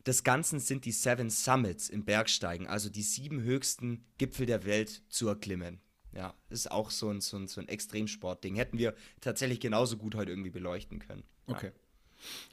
des 0.07 0.23
Ganzen 0.23 0.61
sind 0.61 0.85
die 0.85 0.93
Seven 0.93 1.29
Summits 1.29 1.89
im 1.89 2.05
Bergsteigen, 2.05 2.69
also 2.69 2.89
die 2.89 3.03
sieben 3.03 3.43
höchsten 3.43 4.05
Gipfel 4.17 4.47
der 4.47 4.65
Welt 4.65 5.03
zu 5.09 5.27
erklimmen. 5.27 5.81
Ja, 6.13 6.35
ist 6.51 6.71
auch 6.71 6.93
so 6.93 7.11
ein, 7.11 7.21
so 7.21 7.37
ein, 7.37 7.49
so 7.49 7.61
ein 7.61 7.67
Extremsportding. 7.67 8.55
Hätten 8.55 8.79
wir 8.79 8.95
tatsächlich 9.21 9.59
genauso 9.59 9.97
gut 9.97 10.15
heute 10.15 10.31
irgendwie 10.31 10.51
beleuchten 10.51 11.01
können. 11.01 11.25
Okay. 11.49 11.73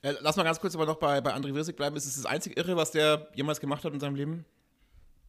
Ja. 0.01 0.09
Äh, 0.09 0.15
lass 0.21 0.37
mal 0.37 0.43
ganz 0.43 0.59
kurz 0.59 0.73
aber 0.73 0.87
noch 0.87 0.97
bei, 0.97 1.21
bei 1.21 1.35
André 1.35 1.53
Wirsig 1.53 1.75
bleiben. 1.75 1.95
Ist 1.95 2.07
es 2.07 2.15
das 2.15 2.25
einzige 2.25 2.55
Irre, 2.55 2.75
was 2.75 2.89
der 2.89 3.29
jemals 3.35 3.59
gemacht 3.59 3.85
hat 3.85 3.93
in 3.93 3.99
seinem 3.99 4.15
Leben? 4.15 4.43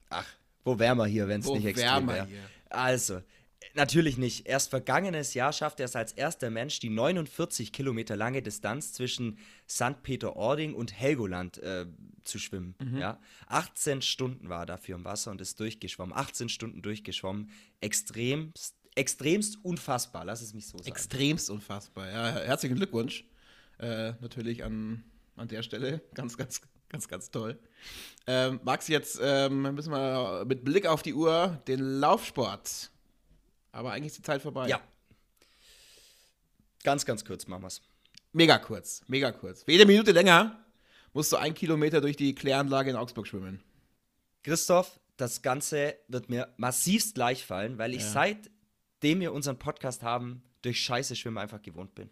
Ach, 0.08 0.26
wo 0.64 0.78
wären 0.78 0.98
wir 0.98 1.06
hier, 1.06 1.28
wenn 1.28 1.40
es 1.40 1.48
nicht 1.48 1.66
extrem 1.66 2.08
wäre? 2.08 2.28
Also, 2.70 3.20
Natürlich 3.74 4.18
nicht. 4.18 4.46
Erst 4.46 4.70
vergangenes 4.70 5.34
Jahr 5.34 5.52
schaffte 5.52 5.82
er 5.82 5.86
es 5.86 5.96
als 5.96 6.12
erster 6.12 6.50
Mensch, 6.50 6.78
die 6.80 6.90
49 6.90 7.72
Kilometer 7.72 8.16
lange 8.16 8.42
Distanz 8.42 8.92
zwischen 8.92 9.38
St. 9.68 10.02
Peter-Ording 10.02 10.74
und 10.74 10.92
Helgoland 10.92 11.58
äh, 11.58 11.86
zu 12.24 12.38
schwimmen. 12.38 12.74
Mhm. 12.80 12.98
Ja? 12.98 13.20
18 13.46 14.02
Stunden 14.02 14.48
war 14.48 14.60
er 14.60 14.66
dafür 14.66 14.96
im 14.96 15.04
Wasser 15.04 15.30
und 15.30 15.40
ist 15.40 15.58
durchgeschwommen. 15.58 16.14
18 16.14 16.48
Stunden 16.48 16.82
durchgeschwommen. 16.82 17.50
Extremst, 17.80 18.76
extremst 18.94 19.64
unfassbar, 19.64 20.24
lass 20.24 20.42
es 20.42 20.52
mich 20.52 20.66
so 20.66 20.76
sagen. 20.78 20.90
Extremst 20.90 21.48
unfassbar. 21.48 22.10
Ja, 22.10 22.40
herzlichen 22.40 22.76
Glückwunsch. 22.76 23.24
Äh, 23.78 24.12
natürlich 24.20 24.64
an, 24.64 25.02
an 25.36 25.48
der 25.48 25.62
Stelle. 25.62 26.02
Ganz, 26.14 26.36
ganz, 26.36 26.60
ganz, 26.92 27.08
ganz 27.08 27.30
toll. 27.30 27.58
Ähm, 28.26 28.60
Max, 28.62 28.86
jetzt 28.86 29.18
ähm, 29.20 29.62
müssen 29.74 29.90
wir 29.90 30.44
mit 30.46 30.64
Blick 30.64 30.86
auf 30.86 31.02
die 31.02 31.14
Uhr 31.14 31.60
den 31.66 31.80
Laufsport 31.98 32.92
aber 33.72 33.92
eigentlich 33.92 34.12
ist 34.12 34.18
die 34.18 34.22
Zeit 34.22 34.42
vorbei. 34.42 34.68
Ja. 34.68 34.80
Ganz, 36.84 37.04
ganz 37.04 37.24
kurz 37.24 37.46
machen 37.46 37.62
wir's. 37.62 37.80
Mega 38.32 38.58
kurz, 38.58 39.02
mega 39.08 39.32
kurz. 39.32 39.62
Für 39.64 39.72
jede 39.72 39.86
Minute 39.86 40.12
länger 40.12 40.64
musst 41.12 41.32
du 41.32 41.36
ein 41.36 41.54
Kilometer 41.54 42.00
durch 42.00 42.16
die 42.16 42.34
Kläranlage 42.34 42.90
in 42.90 42.96
Augsburg 42.96 43.26
schwimmen. 43.26 43.62
Christoph, 44.42 45.00
das 45.16 45.42
Ganze 45.42 45.96
wird 46.08 46.28
mir 46.28 46.52
massivst 46.56 47.14
gleich 47.14 47.44
fallen, 47.44 47.78
weil 47.78 47.94
ich 47.94 48.02
ja. 48.02 48.10
seitdem 48.10 49.20
wir 49.20 49.32
unseren 49.32 49.58
Podcast 49.58 50.02
haben, 50.02 50.42
durch 50.62 50.80
Scheiße 50.80 51.16
schwimmen 51.16 51.38
einfach 51.38 51.60
gewohnt 51.62 51.94
bin. 51.94 52.10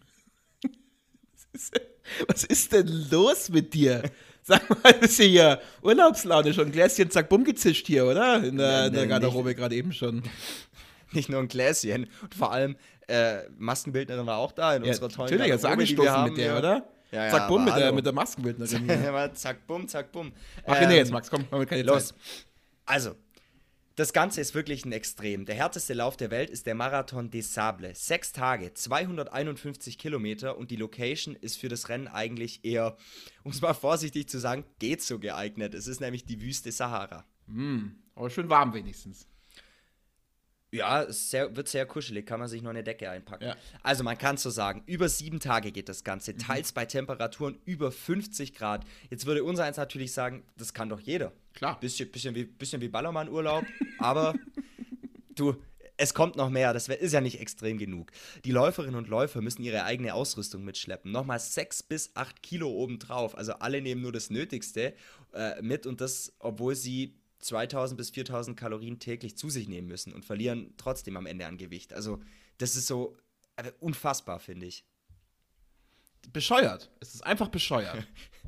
Was 2.28 2.44
ist 2.44 2.72
denn 2.72 3.08
los 3.10 3.48
mit 3.50 3.74
dir? 3.74 4.02
Sag 4.42 4.68
mal, 4.82 4.90
ist 5.00 5.20
hier 5.20 5.60
Urlaubslaune 5.82 6.54
schon 6.54 6.66
ein 6.66 6.72
Gläschen 6.72 7.10
zack 7.10 7.28
bumm 7.28 7.44
gezischt 7.44 7.86
hier, 7.86 8.06
oder? 8.06 8.42
In 8.42 8.56
der, 8.56 8.82
nee, 8.82 8.86
in 8.88 8.92
der 8.94 9.06
Garderobe 9.06 9.54
gerade 9.54 9.74
eben 9.74 9.92
schon. 9.92 10.22
nicht 11.12 11.28
nur 11.28 11.40
ein 11.40 11.48
Gläschen. 11.48 12.08
Und 12.22 12.34
vor 12.34 12.52
allem, 12.52 12.76
äh, 13.08 13.48
Maskenbildnerin 13.58 14.26
war 14.26 14.38
auch 14.38 14.52
da 14.52 14.76
in 14.76 14.84
ja, 14.84 14.90
unserer 14.90 15.08
tollen 15.08 15.30
Natürlich, 15.30 15.60
du 15.60 15.68
angestoßen 15.68 16.24
mit 16.24 16.38
der, 16.38 16.58
oder? 16.58 16.88
Ja, 17.10 17.24
ja, 17.24 17.30
zack, 17.30 17.48
bumm, 17.48 17.64
mit 17.64 17.76
der, 17.76 17.92
mit 17.92 18.06
der 18.06 18.12
Maskenbildnerin. 18.12 19.34
zack, 19.34 19.66
bumm, 19.66 19.88
zack, 19.88 20.12
bumm. 20.12 20.32
Mach 20.66 20.80
ähm, 20.80 20.90
jetzt, 20.90 21.10
Max, 21.10 21.28
komm, 21.28 21.44
wir 21.50 21.66
keine 21.66 21.82
Los. 21.82 22.08
Zeit. 22.08 22.16
Also, 22.86 23.16
das 23.96 24.12
Ganze 24.12 24.40
ist 24.40 24.55
wirklich 24.55 24.85
ein 24.85 24.92
Extrem. 24.92 25.44
Der 25.44 25.55
härteste 25.55 25.94
Lauf 25.94 26.16
der 26.16 26.31
Welt 26.31 26.50
ist 26.50 26.66
der 26.66 26.74
Marathon 26.74 27.31
des 27.31 27.53
Sables. 27.53 28.07
Sechs 28.07 28.33
Tage, 28.33 28.72
251 28.72 29.98
Kilometer 29.98 30.57
und 30.57 30.70
die 30.70 30.76
Location 30.76 31.35
ist 31.37 31.59
für 31.59 31.68
das 31.68 31.88
Rennen 31.88 32.09
eigentlich 32.09 32.64
eher, 32.64 32.96
um 33.42 33.53
es 33.53 33.61
mal 33.61 33.74
vorsichtig 33.74 34.29
zu 34.29 34.38
sagen, 34.38 34.64
geht 34.79 35.03
so 35.03 35.18
geeignet. 35.18 35.74
Es 35.74 35.87
ist 35.87 36.00
nämlich 36.00 36.24
die 36.24 36.40
Wüste 36.40 36.72
Sahara. 36.72 37.24
Mm, 37.46 37.88
aber 38.14 38.31
schön 38.31 38.48
warm 38.48 38.72
wenigstens. 38.74 39.26
Ja, 40.72 41.02
es 41.02 41.30
sehr, 41.30 41.56
wird 41.56 41.68
sehr 41.68 41.85
kuschelig, 41.85 42.26
kann 42.26 42.38
man 42.38 42.48
sich 42.48 42.62
noch 42.62 42.70
eine 42.70 42.85
Decke 42.85 43.11
einpacken. 43.11 43.44
Ja. 43.44 43.56
Also 43.83 44.04
man 44.04 44.16
kann 44.16 44.37
so 44.37 44.50
sagen, 44.50 44.83
über 44.87 45.09
sieben 45.09 45.40
Tage 45.40 45.72
geht 45.72 45.88
das 45.88 46.04
Ganze, 46.04 46.33
mhm. 46.33 46.38
teils 46.38 46.72
bei 46.72 46.87
Temperaturen 46.87 47.59
über 47.64 47.90
50 47.90 48.54
Grad. 48.54 48.85
Jetzt 49.11 49.26
würde 49.26 49.42
unser 49.42 49.64
eins 49.64 49.78
natürlich 49.78 50.12
sagen, 50.12 50.44
das 50.56 50.72
kann 50.72 50.88
doch 50.88 51.00
jeder. 51.00 51.33
Klar. 51.54 51.80
Bisschen, 51.80 52.11
bisschen 52.11 52.35
wie, 52.35 52.44
bisschen 52.44 52.80
wie 52.80 52.88
Ballermann-Urlaub, 52.88 53.64
aber 53.98 54.35
du, 55.35 55.56
es 55.96 56.14
kommt 56.14 56.37
noch 56.37 56.48
mehr, 56.48 56.72
das 56.72 56.88
ist 56.88 57.12
ja 57.12 57.20
nicht 57.20 57.40
extrem 57.40 57.76
genug. 57.76 58.12
Die 58.44 58.52
Läuferinnen 58.52 58.94
und 58.94 59.09
Läufer 59.09 59.42
müssen 59.42 59.62
ihre 59.62 59.85
eigene 59.85 60.14
Ausrüstung 60.14 60.64
mitschleppen. 60.64 61.12
Nochmal 61.12 61.40
sechs 61.40 61.83
bis 61.83 62.12
acht 62.14 62.42
Kilo 62.42 62.70
obendrauf. 62.70 63.37
Also 63.37 63.54
alle 63.54 63.83
nehmen 63.83 64.00
nur 64.00 64.12
das 64.12 64.30
Nötigste 64.30 64.94
äh, 65.35 65.61
mit 65.61 65.87
und 65.87 66.00
das, 66.00 66.33
obwohl 66.38 66.74
sie 66.74 67.19
2000 67.40 67.96
bis 67.96 68.11
4000 68.11 68.59
Kalorien 68.59 68.98
täglich 68.98 69.37
zu 69.37 69.50
sich 69.50 69.68
nehmen 69.68 69.88
müssen 69.88 70.12
und 70.12 70.24
verlieren 70.24 70.74
trotzdem 70.76 71.16
am 71.16 71.26
Ende 71.26 71.46
an 71.46 71.59
Gewicht. 71.59 71.92
Also, 71.92 72.20
das 72.59 72.76
ist 72.76 72.87
so 72.87 73.16
äh, 73.57 73.72
unfassbar, 73.81 74.38
finde 74.38 74.66
ich. 74.66 74.85
Bescheuert. 76.33 76.90
Es 77.00 77.14
ist 77.14 77.22
einfach 77.22 77.48
bescheuert. 77.48 78.07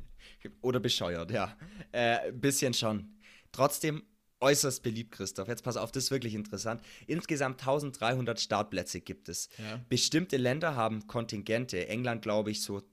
Oder 0.61 0.79
bescheuert, 0.79 1.31
ja. 1.31 1.57
Äh, 1.91 2.31
bisschen 2.31 2.73
schon. 2.73 3.17
Trotzdem 3.51 4.03
äußerst 4.43 4.83
beliebt, 4.83 5.11
Christoph. 5.11 5.47
Jetzt 5.47 5.63
pass 5.63 5.77
auf, 5.77 5.91
das 5.91 6.05
ist 6.05 6.11
wirklich 6.11 6.35
interessant. 6.35 6.81
Insgesamt 7.07 7.61
1300 7.61 8.39
Startplätze 8.39 9.01
gibt 9.01 9.29
es. 9.29 9.49
Ja. 9.57 9.79
Bestimmte 9.89 10.37
Länder 10.37 10.75
haben 10.75 11.07
Kontingente. 11.07 11.87
England, 11.87 12.21
glaube 12.21 12.51
ich, 12.51 12.61
so 12.61 12.83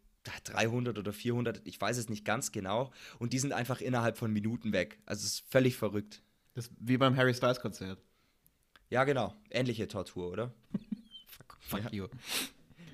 300 0.45 0.99
oder 0.99 1.13
400, 1.13 1.61
ich 1.65 1.81
weiß 1.81 1.97
es 1.97 2.09
nicht 2.09 2.25
ganz 2.25 2.53
genau. 2.53 2.93
Und 3.19 3.33
die 3.33 3.39
sind 3.39 3.53
einfach 3.53 3.81
innerhalb 3.81 4.19
von 4.19 4.33
Minuten 4.33 4.73
weg. 4.73 4.99
Also 5.07 5.21
es 5.25 5.35
ist 5.35 5.51
völlig 5.51 5.77
verrückt. 5.77 6.23
Das 6.55 6.67
ist 6.67 6.75
wie 6.79 6.97
beim 6.97 7.17
Harry 7.17 7.35
Styles 7.35 7.61
Konzert. 7.61 7.99
Ja, 8.89 9.05
genau. 9.05 9.35
Ähnliche 9.51 9.89
Tortur, 9.89 10.31
oder? 10.31 10.55
fuck, 11.27 11.57
fuck 11.61 11.85
ja. 11.85 11.91
you. 11.91 12.09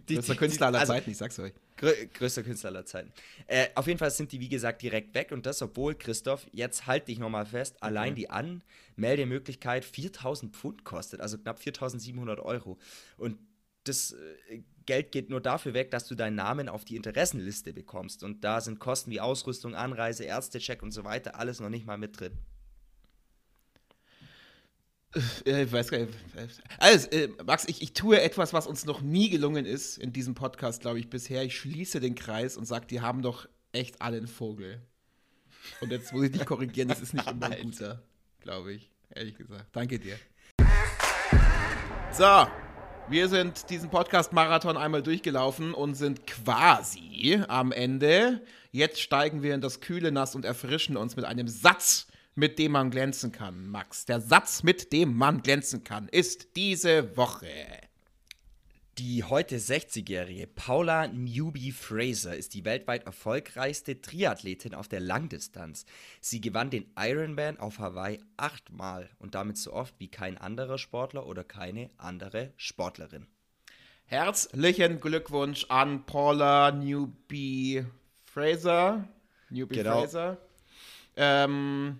Die, 0.08 0.14
größter 0.14 0.36
Künstler 0.36 0.66
aller 0.68 0.80
also, 0.80 0.92
Zeiten, 0.92 1.10
ich 1.10 1.16
sag's 1.16 1.38
euch. 1.38 1.52
Grö 1.76 1.92
größter 2.14 2.42
Künstler 2.42 2.70
aller 2.70 2.84
Zeiten. 2.84 3.12
Äh, 3.46 3.68
auf 3.74 3.86
jeden 3.86 3.98
Fall 3.98 4.10
sind 4.10 4.30
die, 4.32 4.40
wie 4.40 4.48
gesagt, 4.48 4.82
direkt 4.82 5.14
weg. 5.14 5.32
Und 5.32 5.46
das, 5.46 5.60
obwohl, 5.62 5.94
Christoph, 5.94 6.46
jetzt 6.52 6.86
halt 6.86 7.08
dich 7.08 7.18
nochmal 7.18 7.46
fest, 7.46 7.76
okay. 7.76 7.86
allein 7.86 8.14
die 8.14 8.30
Anmeldemöglichkeit 8.30 9.84
4000 9.84 10.54
Pfund 10.54 10.84
kostet, 10.84 11.20
also 11.20 11.38
knapp 11.38 11.58
4700 11.58 12.40
Euro. 12.40 12.78
Und 13.16 13.38
das 13.84 14.12
äh, 14.12 14.62
Geld 14.86 15.12
geht 15.12 15.30
nur 15.30 15.40
dafür 15.40 15.74
weg, 15.74 15.90
dass 15.90 16.06
du 16.06 16.14
deinen 16.14 16.36
Namen 16.36 16.68
auf 16.68 16.84
die 16.84 16.96
Interessenliste 16.96 17.72
bekommst. 17.72 18.22
Und 18.22 18.44
da 18.44 18.60
sind 18.60 18.78
Kosten 18.78 19.10
wie 19.10 19.20
Ausrüstung, 19.20 19.74
Anreise, 19.74 20.24
Ärztecheck 20.24 20.82
und 20.82 20.92
so 20.92 21.04
weiter 21.04 21.38
alles 21.38 21.60
noch 21.60 21.68
nicht 21.68 21.86
mal 21.86 21.98
mit 21.98 22.18
drin. 22.18 22.32
Äh, 25.46 25.64
ich 25.64 25.72
weiß 25.72 25.90
gar 25.90 25.98
nicht. 25.98 26.12
Also, 26.78 27.08
äh, 27.10 27.28
Max, 27.44 27.64
ich, 27.66 27.82
ich 27.82 27.92
tue 27.92 28.20
etwas, 28.20 28.52
was 28.52 28.66
uns 28.66 28.84
noch 28.84 29.00
nie 29.00 29.30
gelungen 29.30 29.64
ist 29.64 29.98
in 29.98 30.12
diesem 30.12 30.34
Podcast, 30.34 30.82
glaube 30.82 30.98
ich, 30.98 31.08
bisher. 31.08 31.42
Ich 31.42 31.56
schließe 31.56 32.00
den 32.00 32.14
Kreis 32.14 32.56
und 32.56 32.66
sage, 32.66 32.86
die 32.86 33.00
haben 33.00 33.22
doch 33.22 33.48
echt 33.72 34.02
alle 34.02 34.18
einen 34.18 34.28
Vogel. 34.28 34.82
Und 35.80 35.90
jetzt 35.90 36.12
muss 36.12 36.24
ich 36.24 36.32
dich 36.32 36.46
korrigieren, 36.46 36.88
das 36.88 37.00
ist 37.00 37.14
nicht 37.14 37.28
immer 37.28 37.50
ein 37.50 37.62
guter, 37.62 38.02
glaube 38.40 38.74
ich, 38.74 38.90
ehrlich 39.10 39.36
gesagt. 39.36 39.66
Danke 39.72 39.98
dir. 39.98 40.16
So, 42.12 42.46
Wir 43.08 43.28
sind 43.28 43.70
diesen 43.70 43.88
Podcast-Marathon 43.88 44.76
einmal 44.76 45.00
durchgelaufen 45.00 45.74
und 45.74 45.94
sind 45.94 46.26
quasi 46.26 47.40
am 47.46 47.70
Ende. 47.70 48.42
Jetzt 48.72 49.00
steigen 49.00 49.44
wir 49.44 49.54
in 49.54 49.60
das 49.60 49.80
kühle 49.80 50.10
Nass 50.10 50.34
und 50.34 50.44
erfrischen 50.44 50.96
uns 50.96 51.14
mit 51.14 51.24
einem 51.24 51.46
Satz, 51.46 52.08
mit 52.34 52.58
dem 52.58 52.72
man 52.72 52.90
glänzen 52.90 53.30
kann. 53.30 53.68
Max, 53.68 54.06
der 54.06 54.20
Satz, 54.20 54.64
mit 54.64 54.92
dem 54.92 55.16
man 55.16 55.40
glänzen 55.42 55.84
kann, 55.84 56.08
ist 56.08 56.56
diese 56.56 57.16
Woche. 57.16 57.46
Die 58.98 59.24
heute 59.24 59.58
60-jährige 59.58 60.46
Paula 60.46 61.06
Newby 61.08 61.70
Fraser 61.70 62.34
ist 62.34 62.54
die 62.54 62.64
weltweit 62.64 63.04
erfolgreichste 63.04 64.00
Triathletin 64.00 64.74
auf 64.74 64.88
der 64.88 65.00
Langdistanz. 65.00 65.84
Sie 66.22 66.40
gewann 66.40 66.70
den 66.70 66.90
Ironman 66.98 67.58
auf 67.58 67.78
Hawaii 67.78 68.18
achtmal 68.38 69.10
und 69.18 69.34
damit 69.34 69.58
so 69.58 69.74
oft 69.74 69.94
wie 69.98 70.08
kein 70.08 70.38
anderer 70.38 70.78
Sportler 70.78 71.26
oder 71.26 71.44
keine 71.44 71.90
andere 71.98 72.54
Sportlerin. 72.56 73.26
Herzlichen 74.06 74.98
Glückwunsch 74.98 75.66
an 75.68 76.06
Paula 76.06 76.72
Newby 76.72 77.84
Fraser. 78.24 79.06
Newby 79.50 79.74
genau. 79.74 80.00
Fraser. 80.00 80.38
Ähm, 81.16 81.98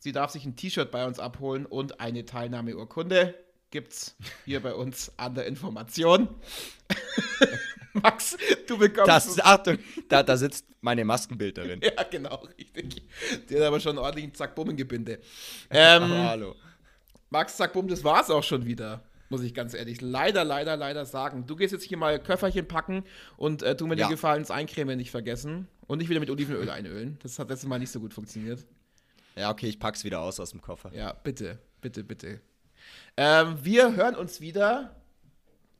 sie 0.00 0.12
darf 0.12 0.32
sich 0.32 0.44
ein 0.44 0.54
T-Shirt 0.54 0.90
bei 0.90 1.06
uns 1.06 1.18
abholen 1.18 1.64
und 1.64 1.98
eine 1.98 2.26
Teilnahmeurkunde 2.26 3.34
gibt's 3.74 4.14
hier 4.44 4.60
bei 4.60 4.72
uns 4.72 5.12
an 5.16 5.34
der 5.34 5.46
Information. 5.46 6.28
Max, 7.92 8.36
du 8.68 8.78
bekommst. 8.78 9.08
Das, 9.08 9.40
Achtung, 9.40 9.78
da, 10.08 10.22
da 10.22 10.36
sitzt 10.36 10.64
meine 10.80 11.04
Maskenbildnerin. 11.04 11.80
ja, 11.82 12.04
genau, 12.04 12.36
richtig. 12.56 13.02
Die 13.50 13.56
hat 13.56 13.62
aber 13.62 13.80
schon 13.80 13.98
ordentlich 13.98 14.26
ein 14.26 14.32
Zack-Bumm-Gebinde. 14.32 15.18
Ähm, 15.70 16.02
hallo. 16.08 16.54
Max, 17.30 17.56
Zack-Bumm, 17.56 17.88
das 17.88 18.04
war's 18.04 18.30
auch 18.30 18.44
schon 18.44 18.64
wieder. 18.64 19.02
Muss 19.28 19.42
ich 19.42 19.54
ganz 19.54 19.74
ehrlich 19.74 20.00
leider, 20.00 20.44
leider, 20.44 20.76
leider 20.76 21.04
sagen. 21.04 21.44
Du 21.48 21.56
gehst 21.56 21.72
jetzt 21.72 21.82
hier 21.82 21.96
mal 21.96 22.22
Köfferchen 22.22 22.68
packen 22.68 23.02
und 23.36 23.64
äh, 23.64 23.76
tu 23.76 23.88
mir 23.88 23.96
ja. 23.96 24.06
den 24.06 24.12
Gefallen, 24.12 24.42
das 24.42 24.52
Eincremen 24.52 24.96
nicht 24.96 25.10
vergessen. 25.10 25.66
Und 25.88 25.98
nicht 25.98 26.08
wieder 26.08 26.20
mit 26.20 26.30
Olivenöl 26.30 26.70
einölen. 26.70 27.18
Das 27.24 27.40
hat 27.40 27.50
letztes 27.50 27.68
Mal 27.68 27.80
nicht 27.80 27.90
so 27.90 27.98
gut 27.98 28.14
funktioniert. 28.14 28.64
Ja, 29.34 29.50
okay, 29.50 29.66
ich 29.66 29.80
pack's 29.80 30.04
wieder 30.04 30.20
aus 30.20 30.38
aus 30.38 30.50
dem 30.52 30.62
Koffer. 30.62 30.94
Ja, 30.94 31.12
bitte, 31.12 31.58
bitte, 31.80 32.04
bitte. 32.04 32.40
Ähm, 33.16 33.58
wir 33.62 33.94
hören 33.94 34.16
uns 34.16 34.40
wieder, 34.40 34.94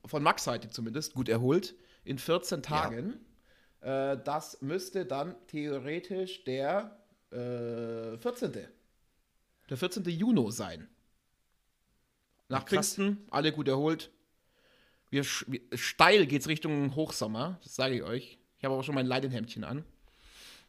von 0.04 0.22
Max 0.22 0.44
Seite 0.44 0.70
zumindest, 0.70 1.14
gut 1.14 1.28
erholt, 1.28 1.74
in 2.04 2.18
14 2.18 2.62
Tagen. 2.62 3.20
Ja. 3.82 4.12
Äh, 4.12 4.22
das 4.22 4.60
müsste 4.62 5.06
dann 5.06 5.34
theoretisch 5.46 6.44
der 6.44 6.96
äh, 7.30 8.16
14. 8.18 8.52
Der 9.70 9.76
14. 9.76 10.04
Juni 10.04 10.52
sein. 10.52 10.88
Nach 12.48 12.62
Ach, 12.62 12.68
Pfingsten, 12.68 13.26
alle 13.30 13.52
gut 13.52 13.68
erholt. 13.68 14.10
Wir, 15.10 15.24
wir, 15.24 15.60
steil 15.74 16.26
geht's 16.26 16.48
Richtung 16.48 16.94
Hochsommer, 16.94 17.58
das 17.62 17.74
sage 17.74 17.96
ich 17.96 18.02
euch. 18.02 18.38
Ich 18.58 18.64
habe 18.64 18.74
aber 18.74 18.82
schon 18.82 18.94
mein 18.94 19.06
Leidenhemdchen 19.06 19.64
an. 19.64 19.84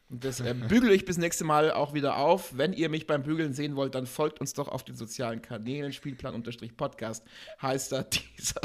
Und 0.08 0.24
das 0.24 0.38
äh, 0.38 0.54
bügele 0.54 0.94
ich 0.94 1.04
bis 1.04 1.18
nächste 1.18 1.44
Mal 1.44 1.72
auch 1.72 1.92
wieder 1.92 2.16
auf. 2.16 2.56
Wenn 2.56 2.72
ihr 2.72 2.88
mich 2.88 3.08
beim 3.08 3.24
Bügeln 3.24 3.52
sehen 3.54 3.74
wollt, 3.74 3.96
dann 3.96 4.06
folgt 4.06 4.40
uns 4.40 4.52
doch 4.52 4.68
auf 4.68 4.84
den 4.84 4.94
sozialen 4.94 5.42
Kanälen. 5.42 5.92
Spielplan-Podcast 5.92 7.24
heißt 7.60 7.92
da, 7.92 8.02
dieser, 8.38 8.60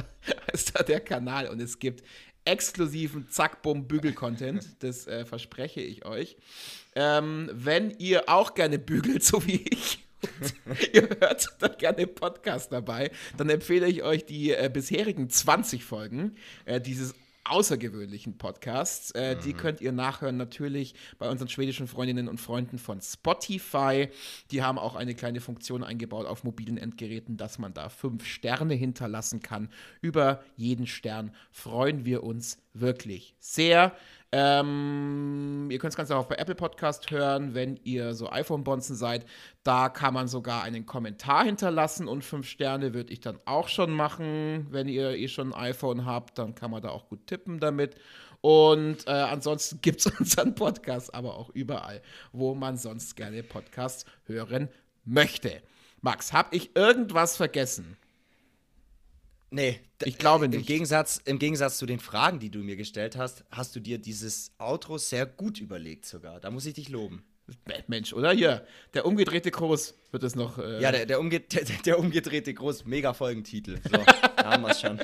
heißt 0.52 0.78
da 0.78 0.84
der 0.84 1.00
Kanal. 1.00 1.48
Und 1.48 1.60
es 1.60 1.80
gibt 1.80 2.04
exklusiven 2.46 3.28
Zack-Bumm-Bügel-Content. 3.30 4.84
Das 4.84 5.08
äh, 5.08 5.26
verspreche 5.26 5.82
ich 5.82 6.06
euch. 6.06 6.38
Ähm, 6.96 7.50
wenn 7.54 7.92
ihr 7.98 8.30
auch 8.30 8.54
gerne 8.54 8.78
bügelt, 8.78 9.24
so 9.24 9.46
wie 9.48 9.66
ich, 9.68 10.06
ihr 10.94 11.10
hört 11.20 11.48
da 11.60 11.70
gerne 11.70 12.06
Podcast 12.06 12.72
dabei, 12.72 13.10
dann 13.38 13.50
empfehle 13.50 13.88
ich 13.88 14.04
euch 14.04 14.26
die 14.26 14.52
äh, 14.52 14.70
bisherigen 14.72 15.30
20 15.30 15.84
Folgen 15.84 16.36
äh, 16.66 16.80
dieses 16.80 17.16
außergewöhnlichen 17.44 18.38
Podcasts. 18.38 19.12
Äh, 19.12 19.36
mhm. 19.36 19.40
Die 19.42 19.54
könnt 19.54 19.82
ihr 19.82 19.92
nachhören 19.92 20.38
natürlich 20.38 20.94
bei 21.18 21.30
unseren 21.30 21.48
schwedischen 21.48 21.88
Freundinnen 21.88 22.28
und 22.28 22.40
Freunden 22.40 22.78
von 22.78 23.02
Spotify. 23.02 24.10
Die 24.52 24.62
haben 24.62 24.78
auch 24.78 24.96
eine 24.96 25.16
kleine 25.16 25.42
Funktion 25.42 25.84
eingebaut 25.84 26.26
auf 26.26 26.44
mobilen 26.44 26.78
Endgeräten, 26.78 27.38
dass 27.38 27.60
man 27.60 27.74
da 27.74 27.90
fünf 27.90 28.26
Sterne 28.26 28.74
hinterlassen 28.74 29.42
kann. 29.42 29.70
Über 30.02 30.44
jeden 30.56 30.88
Stern 30.88 31.32
freuen 31.52 32.06
wir 32.06 32.24
uns 32.24 32.58
wirklich 32.74 33.36
sehr. 33.40 33.94
Ähm, 34.34 35.68
ihr 35.70 35.78
könnt 35.78 35.92
es 35.92 35.98
ganz 35.98 36.10
auch 36.10 36.26
bei 36.26 36.36
Apple 36.36 36.56
Podcast 36.56 37.12
hören, 37.12 37.54
wenn 37.54 37.78
ihr 37.84 38.14
so 38.14 38.30
iPhone-Bonzen 38.30 38.96
seid. 38.96 39.26
Da 39.64 39.90
kann 39.90 40.14
man 40.14 40.30
sogar 40.30 40.64
einen 40.64 40.86
Kommentar 40.86 41.44
hinterlassen 41.44 42.08
und 42.08 42.24
fünf 42.24 42.48
Sterne 42.48 42.94
würde 42.94 43.12
ich 43.12 43.20
dann 43.20 43.40
auch 43.44 43.68
schon 43.68 43.92
machen. 43.92 44.68
Wenn 44.72 44.88
ihr 44.88 45.12
eh 45.12 45.28
schon 45.28 45.54
ein 45.54 45.72
iPhone 45.72 46.06
habt, 46.06 46.38
dann 46.38 46.56
kann 46.56 46.72
man 46.72 46.82
da 46.82 46.90
auch 46.90 47.10
gut 47.10 47.28
tippen 47.28 47.60
damit. 47.60 47.96
Und 48.40 49.06
äh, 49.06 49.12
ansonsten 49.12 49.80
gibt 49.82 50.00
es 50.00 50.08
unseren 50.08 50.56
Podcast 50.56 51.14
aber 51.14 51.38
auch 51.38 51.50
überall, 51.50 52.02
wo 52.32 52.56
man 52.56 52.78
sonst 52.78 53.18
gerne 53.18 53.44
Podcasts 53.44 54.06
hören 54.26 54.70
möchte. 55.04 55.62
Max, 56.00 56.32
habe 56.32 56.56
ich 56.56 56.76
irgendwas 56.76 57.36
vergessen? 57.36 57.98
Nee, 59.54 59.82
ich 60.06 60.18
glaube 60.18 60.48
nicht. 60.48 60.62
Im 60.62 60.66
Gegensatz, 60.66 61.22
Im 61.26 61.38
Gegensatz 61.38 61.78
zu 61.78 61.86
den 61.86 62.00
Fragen, 62.00 62.40
die 62.40 62.50
du 62.50 62.60
mir 62.60 62.78
gestellt 62.78 63.18
hast, 63.18 63.44
hast 63.52 63.76
du 63.76 63.82
dir 63.82 63.98
dieses 63.98 64.52
Outro 64.58 64.98
sehr 64.98 65.26
gut 65.26 65.60
überlegt 65.60 66.06
sogar. 66.06 66.40
Da 66.40 66.50
muss 66.50 66.66
ich 66.66 66.74
dich 66.74 66.88
loben. 66.88 67.26
Mensch, 67.88 68.14
oder? 68.14 68.32
Hier, 68.32 68.66
der 68.94 69.06
umgedrehte 69.06 69.52
Groß 69.52 69.94
wird 70.12 70.24
es 70.24 70.36
noch. 70.36 70.58
Äh 70.58 70.82
ja, 70.82 70.94
der, 70.94 71.06
der, 71.06 71.20
umge 71.20 71.40
der, 71.52 71.64
der, 71.86 72.00
umgedrehte 72.00 72.54
Groß, 72.54 72.86
mega 72.86 73.14
Folgentitel. 73.14 73.78
So, 73.84 73.98
da 74.38 74.52
haben 74.52 74.64
wir 74.64 74.70
es 74.70 74.80
schon. 74.80 75.02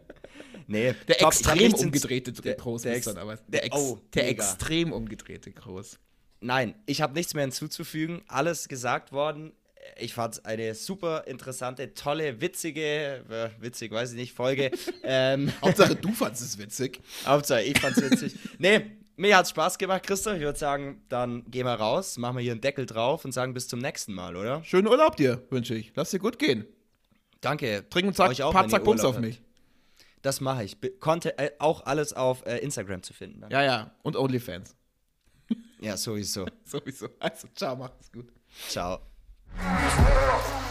nee, 0.66 0.94
der 1.06 1.18
top, 1.18 1.28
extrem 1.28 1.74
umgedrehte 1.74 2.32
der, 2.32 2.54
Groß 2.54 2.82
der, 2.82 2.94
ist 2.94 3.06
dann 3.06 3.18
aber. 3.18 3.36
Der, 3.48 3.64
ex, 3.66 3.76
oh, 3.76 4.00
der 4.14 4.28
extrem 4.28 4.94
umgedrehte 4.94 5.52
Groß. 5.52 5.98
Nein, 6.40 6.74
ich 6.86 7.02
habe 7.02 7.12
nichts 7.12 7.34
mehr 7.34 7.42
hinzuzufügen. 7.42 8.22
Alles 8.28 8.68
gesagt 8.68 9.12
worden 9.12 9.52
ich 9.98 10.14
fand 10.14 10.34
es 10.34 10.44
eine 10.44 10.74
super 10.74 11.26
interessante, 11.26 11.94
tolle, 11.94 12.40
witzige, 12.40 13.24
äh, 13.28 13.50
witzig, 13.60 13.92
weiß 13.92 14.12
ich 14.12 14.16
nicht, 14.16 14.32
Folge. 14.32 14.70
ähm, 15.02 15.52
Hauptsache 15.62 15.96
du 15.96 16.12
fandest 16.12 16.42
es 16.42 16.58
witzig. 16.58 17.00
Hauptsache 17.26 17.62
ich 17.62 17.78
fand 17.78 17.96
es 17.96 18.10
witzig. 18.10 18.34
nee, 18.58 18.80
mir 19.16 19.36
hat 19.36 19.44
es 19.44 19.50
Spaß 19.50 19.78
gemacht, 19.78 20.02
Christoph. 20.04 20.34
Ich 20.34 20.42
würde 20.42 20.58
sagen, 20.58 21.02
dann 21.08 21.44
gehen 21.50 21.66
wir 21.66 21.74
raus, 21.74 22.16
machen 22.16 22.36
wir 22.36 22.42
hier 22.42 22.52
einen 22.52 22.60
Deckel 22.60 22.86
drauf 22.86 23.24
und 23.24 23.32
sagen 23.32 23.54
bis 23.54 23.68
zum 23.68 23.78
nächsten 23.78 24.12
Mal, 24.12 24.36
oder? 24.36 24.62
Schönen 24.64 24.88
Urlaub 24.88 25.16
dir, 25.16 25.42
wünsche 25.50 25.74
ich. 25.74 25.92
Lass 25.94 26.10
dir 26.10 26.18
gut 26.18 26.38
gehen. 26.38 26.66
Danke. 27.40 27.84
Trink 27.90 28.08
und 28.08 28.16
zack, 28.16 28.40
auch, 28.40 28.52
paar 28.52 28.68
Zack 28.68 28.84
Bums 28.84 29.04
auf 29.04 29.18
mich. 29.18 29.42
Das 30.22 30.40
mache 30.40 30.64
ich. 30.64 30.78
Konnte 31.00 31.38
äh, 31.38 31.50
auch 31.58 31.84
alles 31.84 32.14
auf 32.14 32.46
äh, 32.46 32.56
Instagram 32.58 33.02
zu 33.02 33.12
finden. 33.12 33.42
Dann. 33.42 33.50
Ja, 33.50 33.62
ja. 33.62 33.94
Und 34.02 34.16
OnlyFans. 34.16 34.74
ja, 35.80 35.96
sowieso. 35.98 36.46
sowieso. 36.64 37.08
Also, 37.20 37.48
ciao, 37.54 37.76
macht's 37.76 38.10
gut. 38.10 38.32
Ciao. 38.68 39.13
i'm 39.60 39.90
sorry 39.90 40.63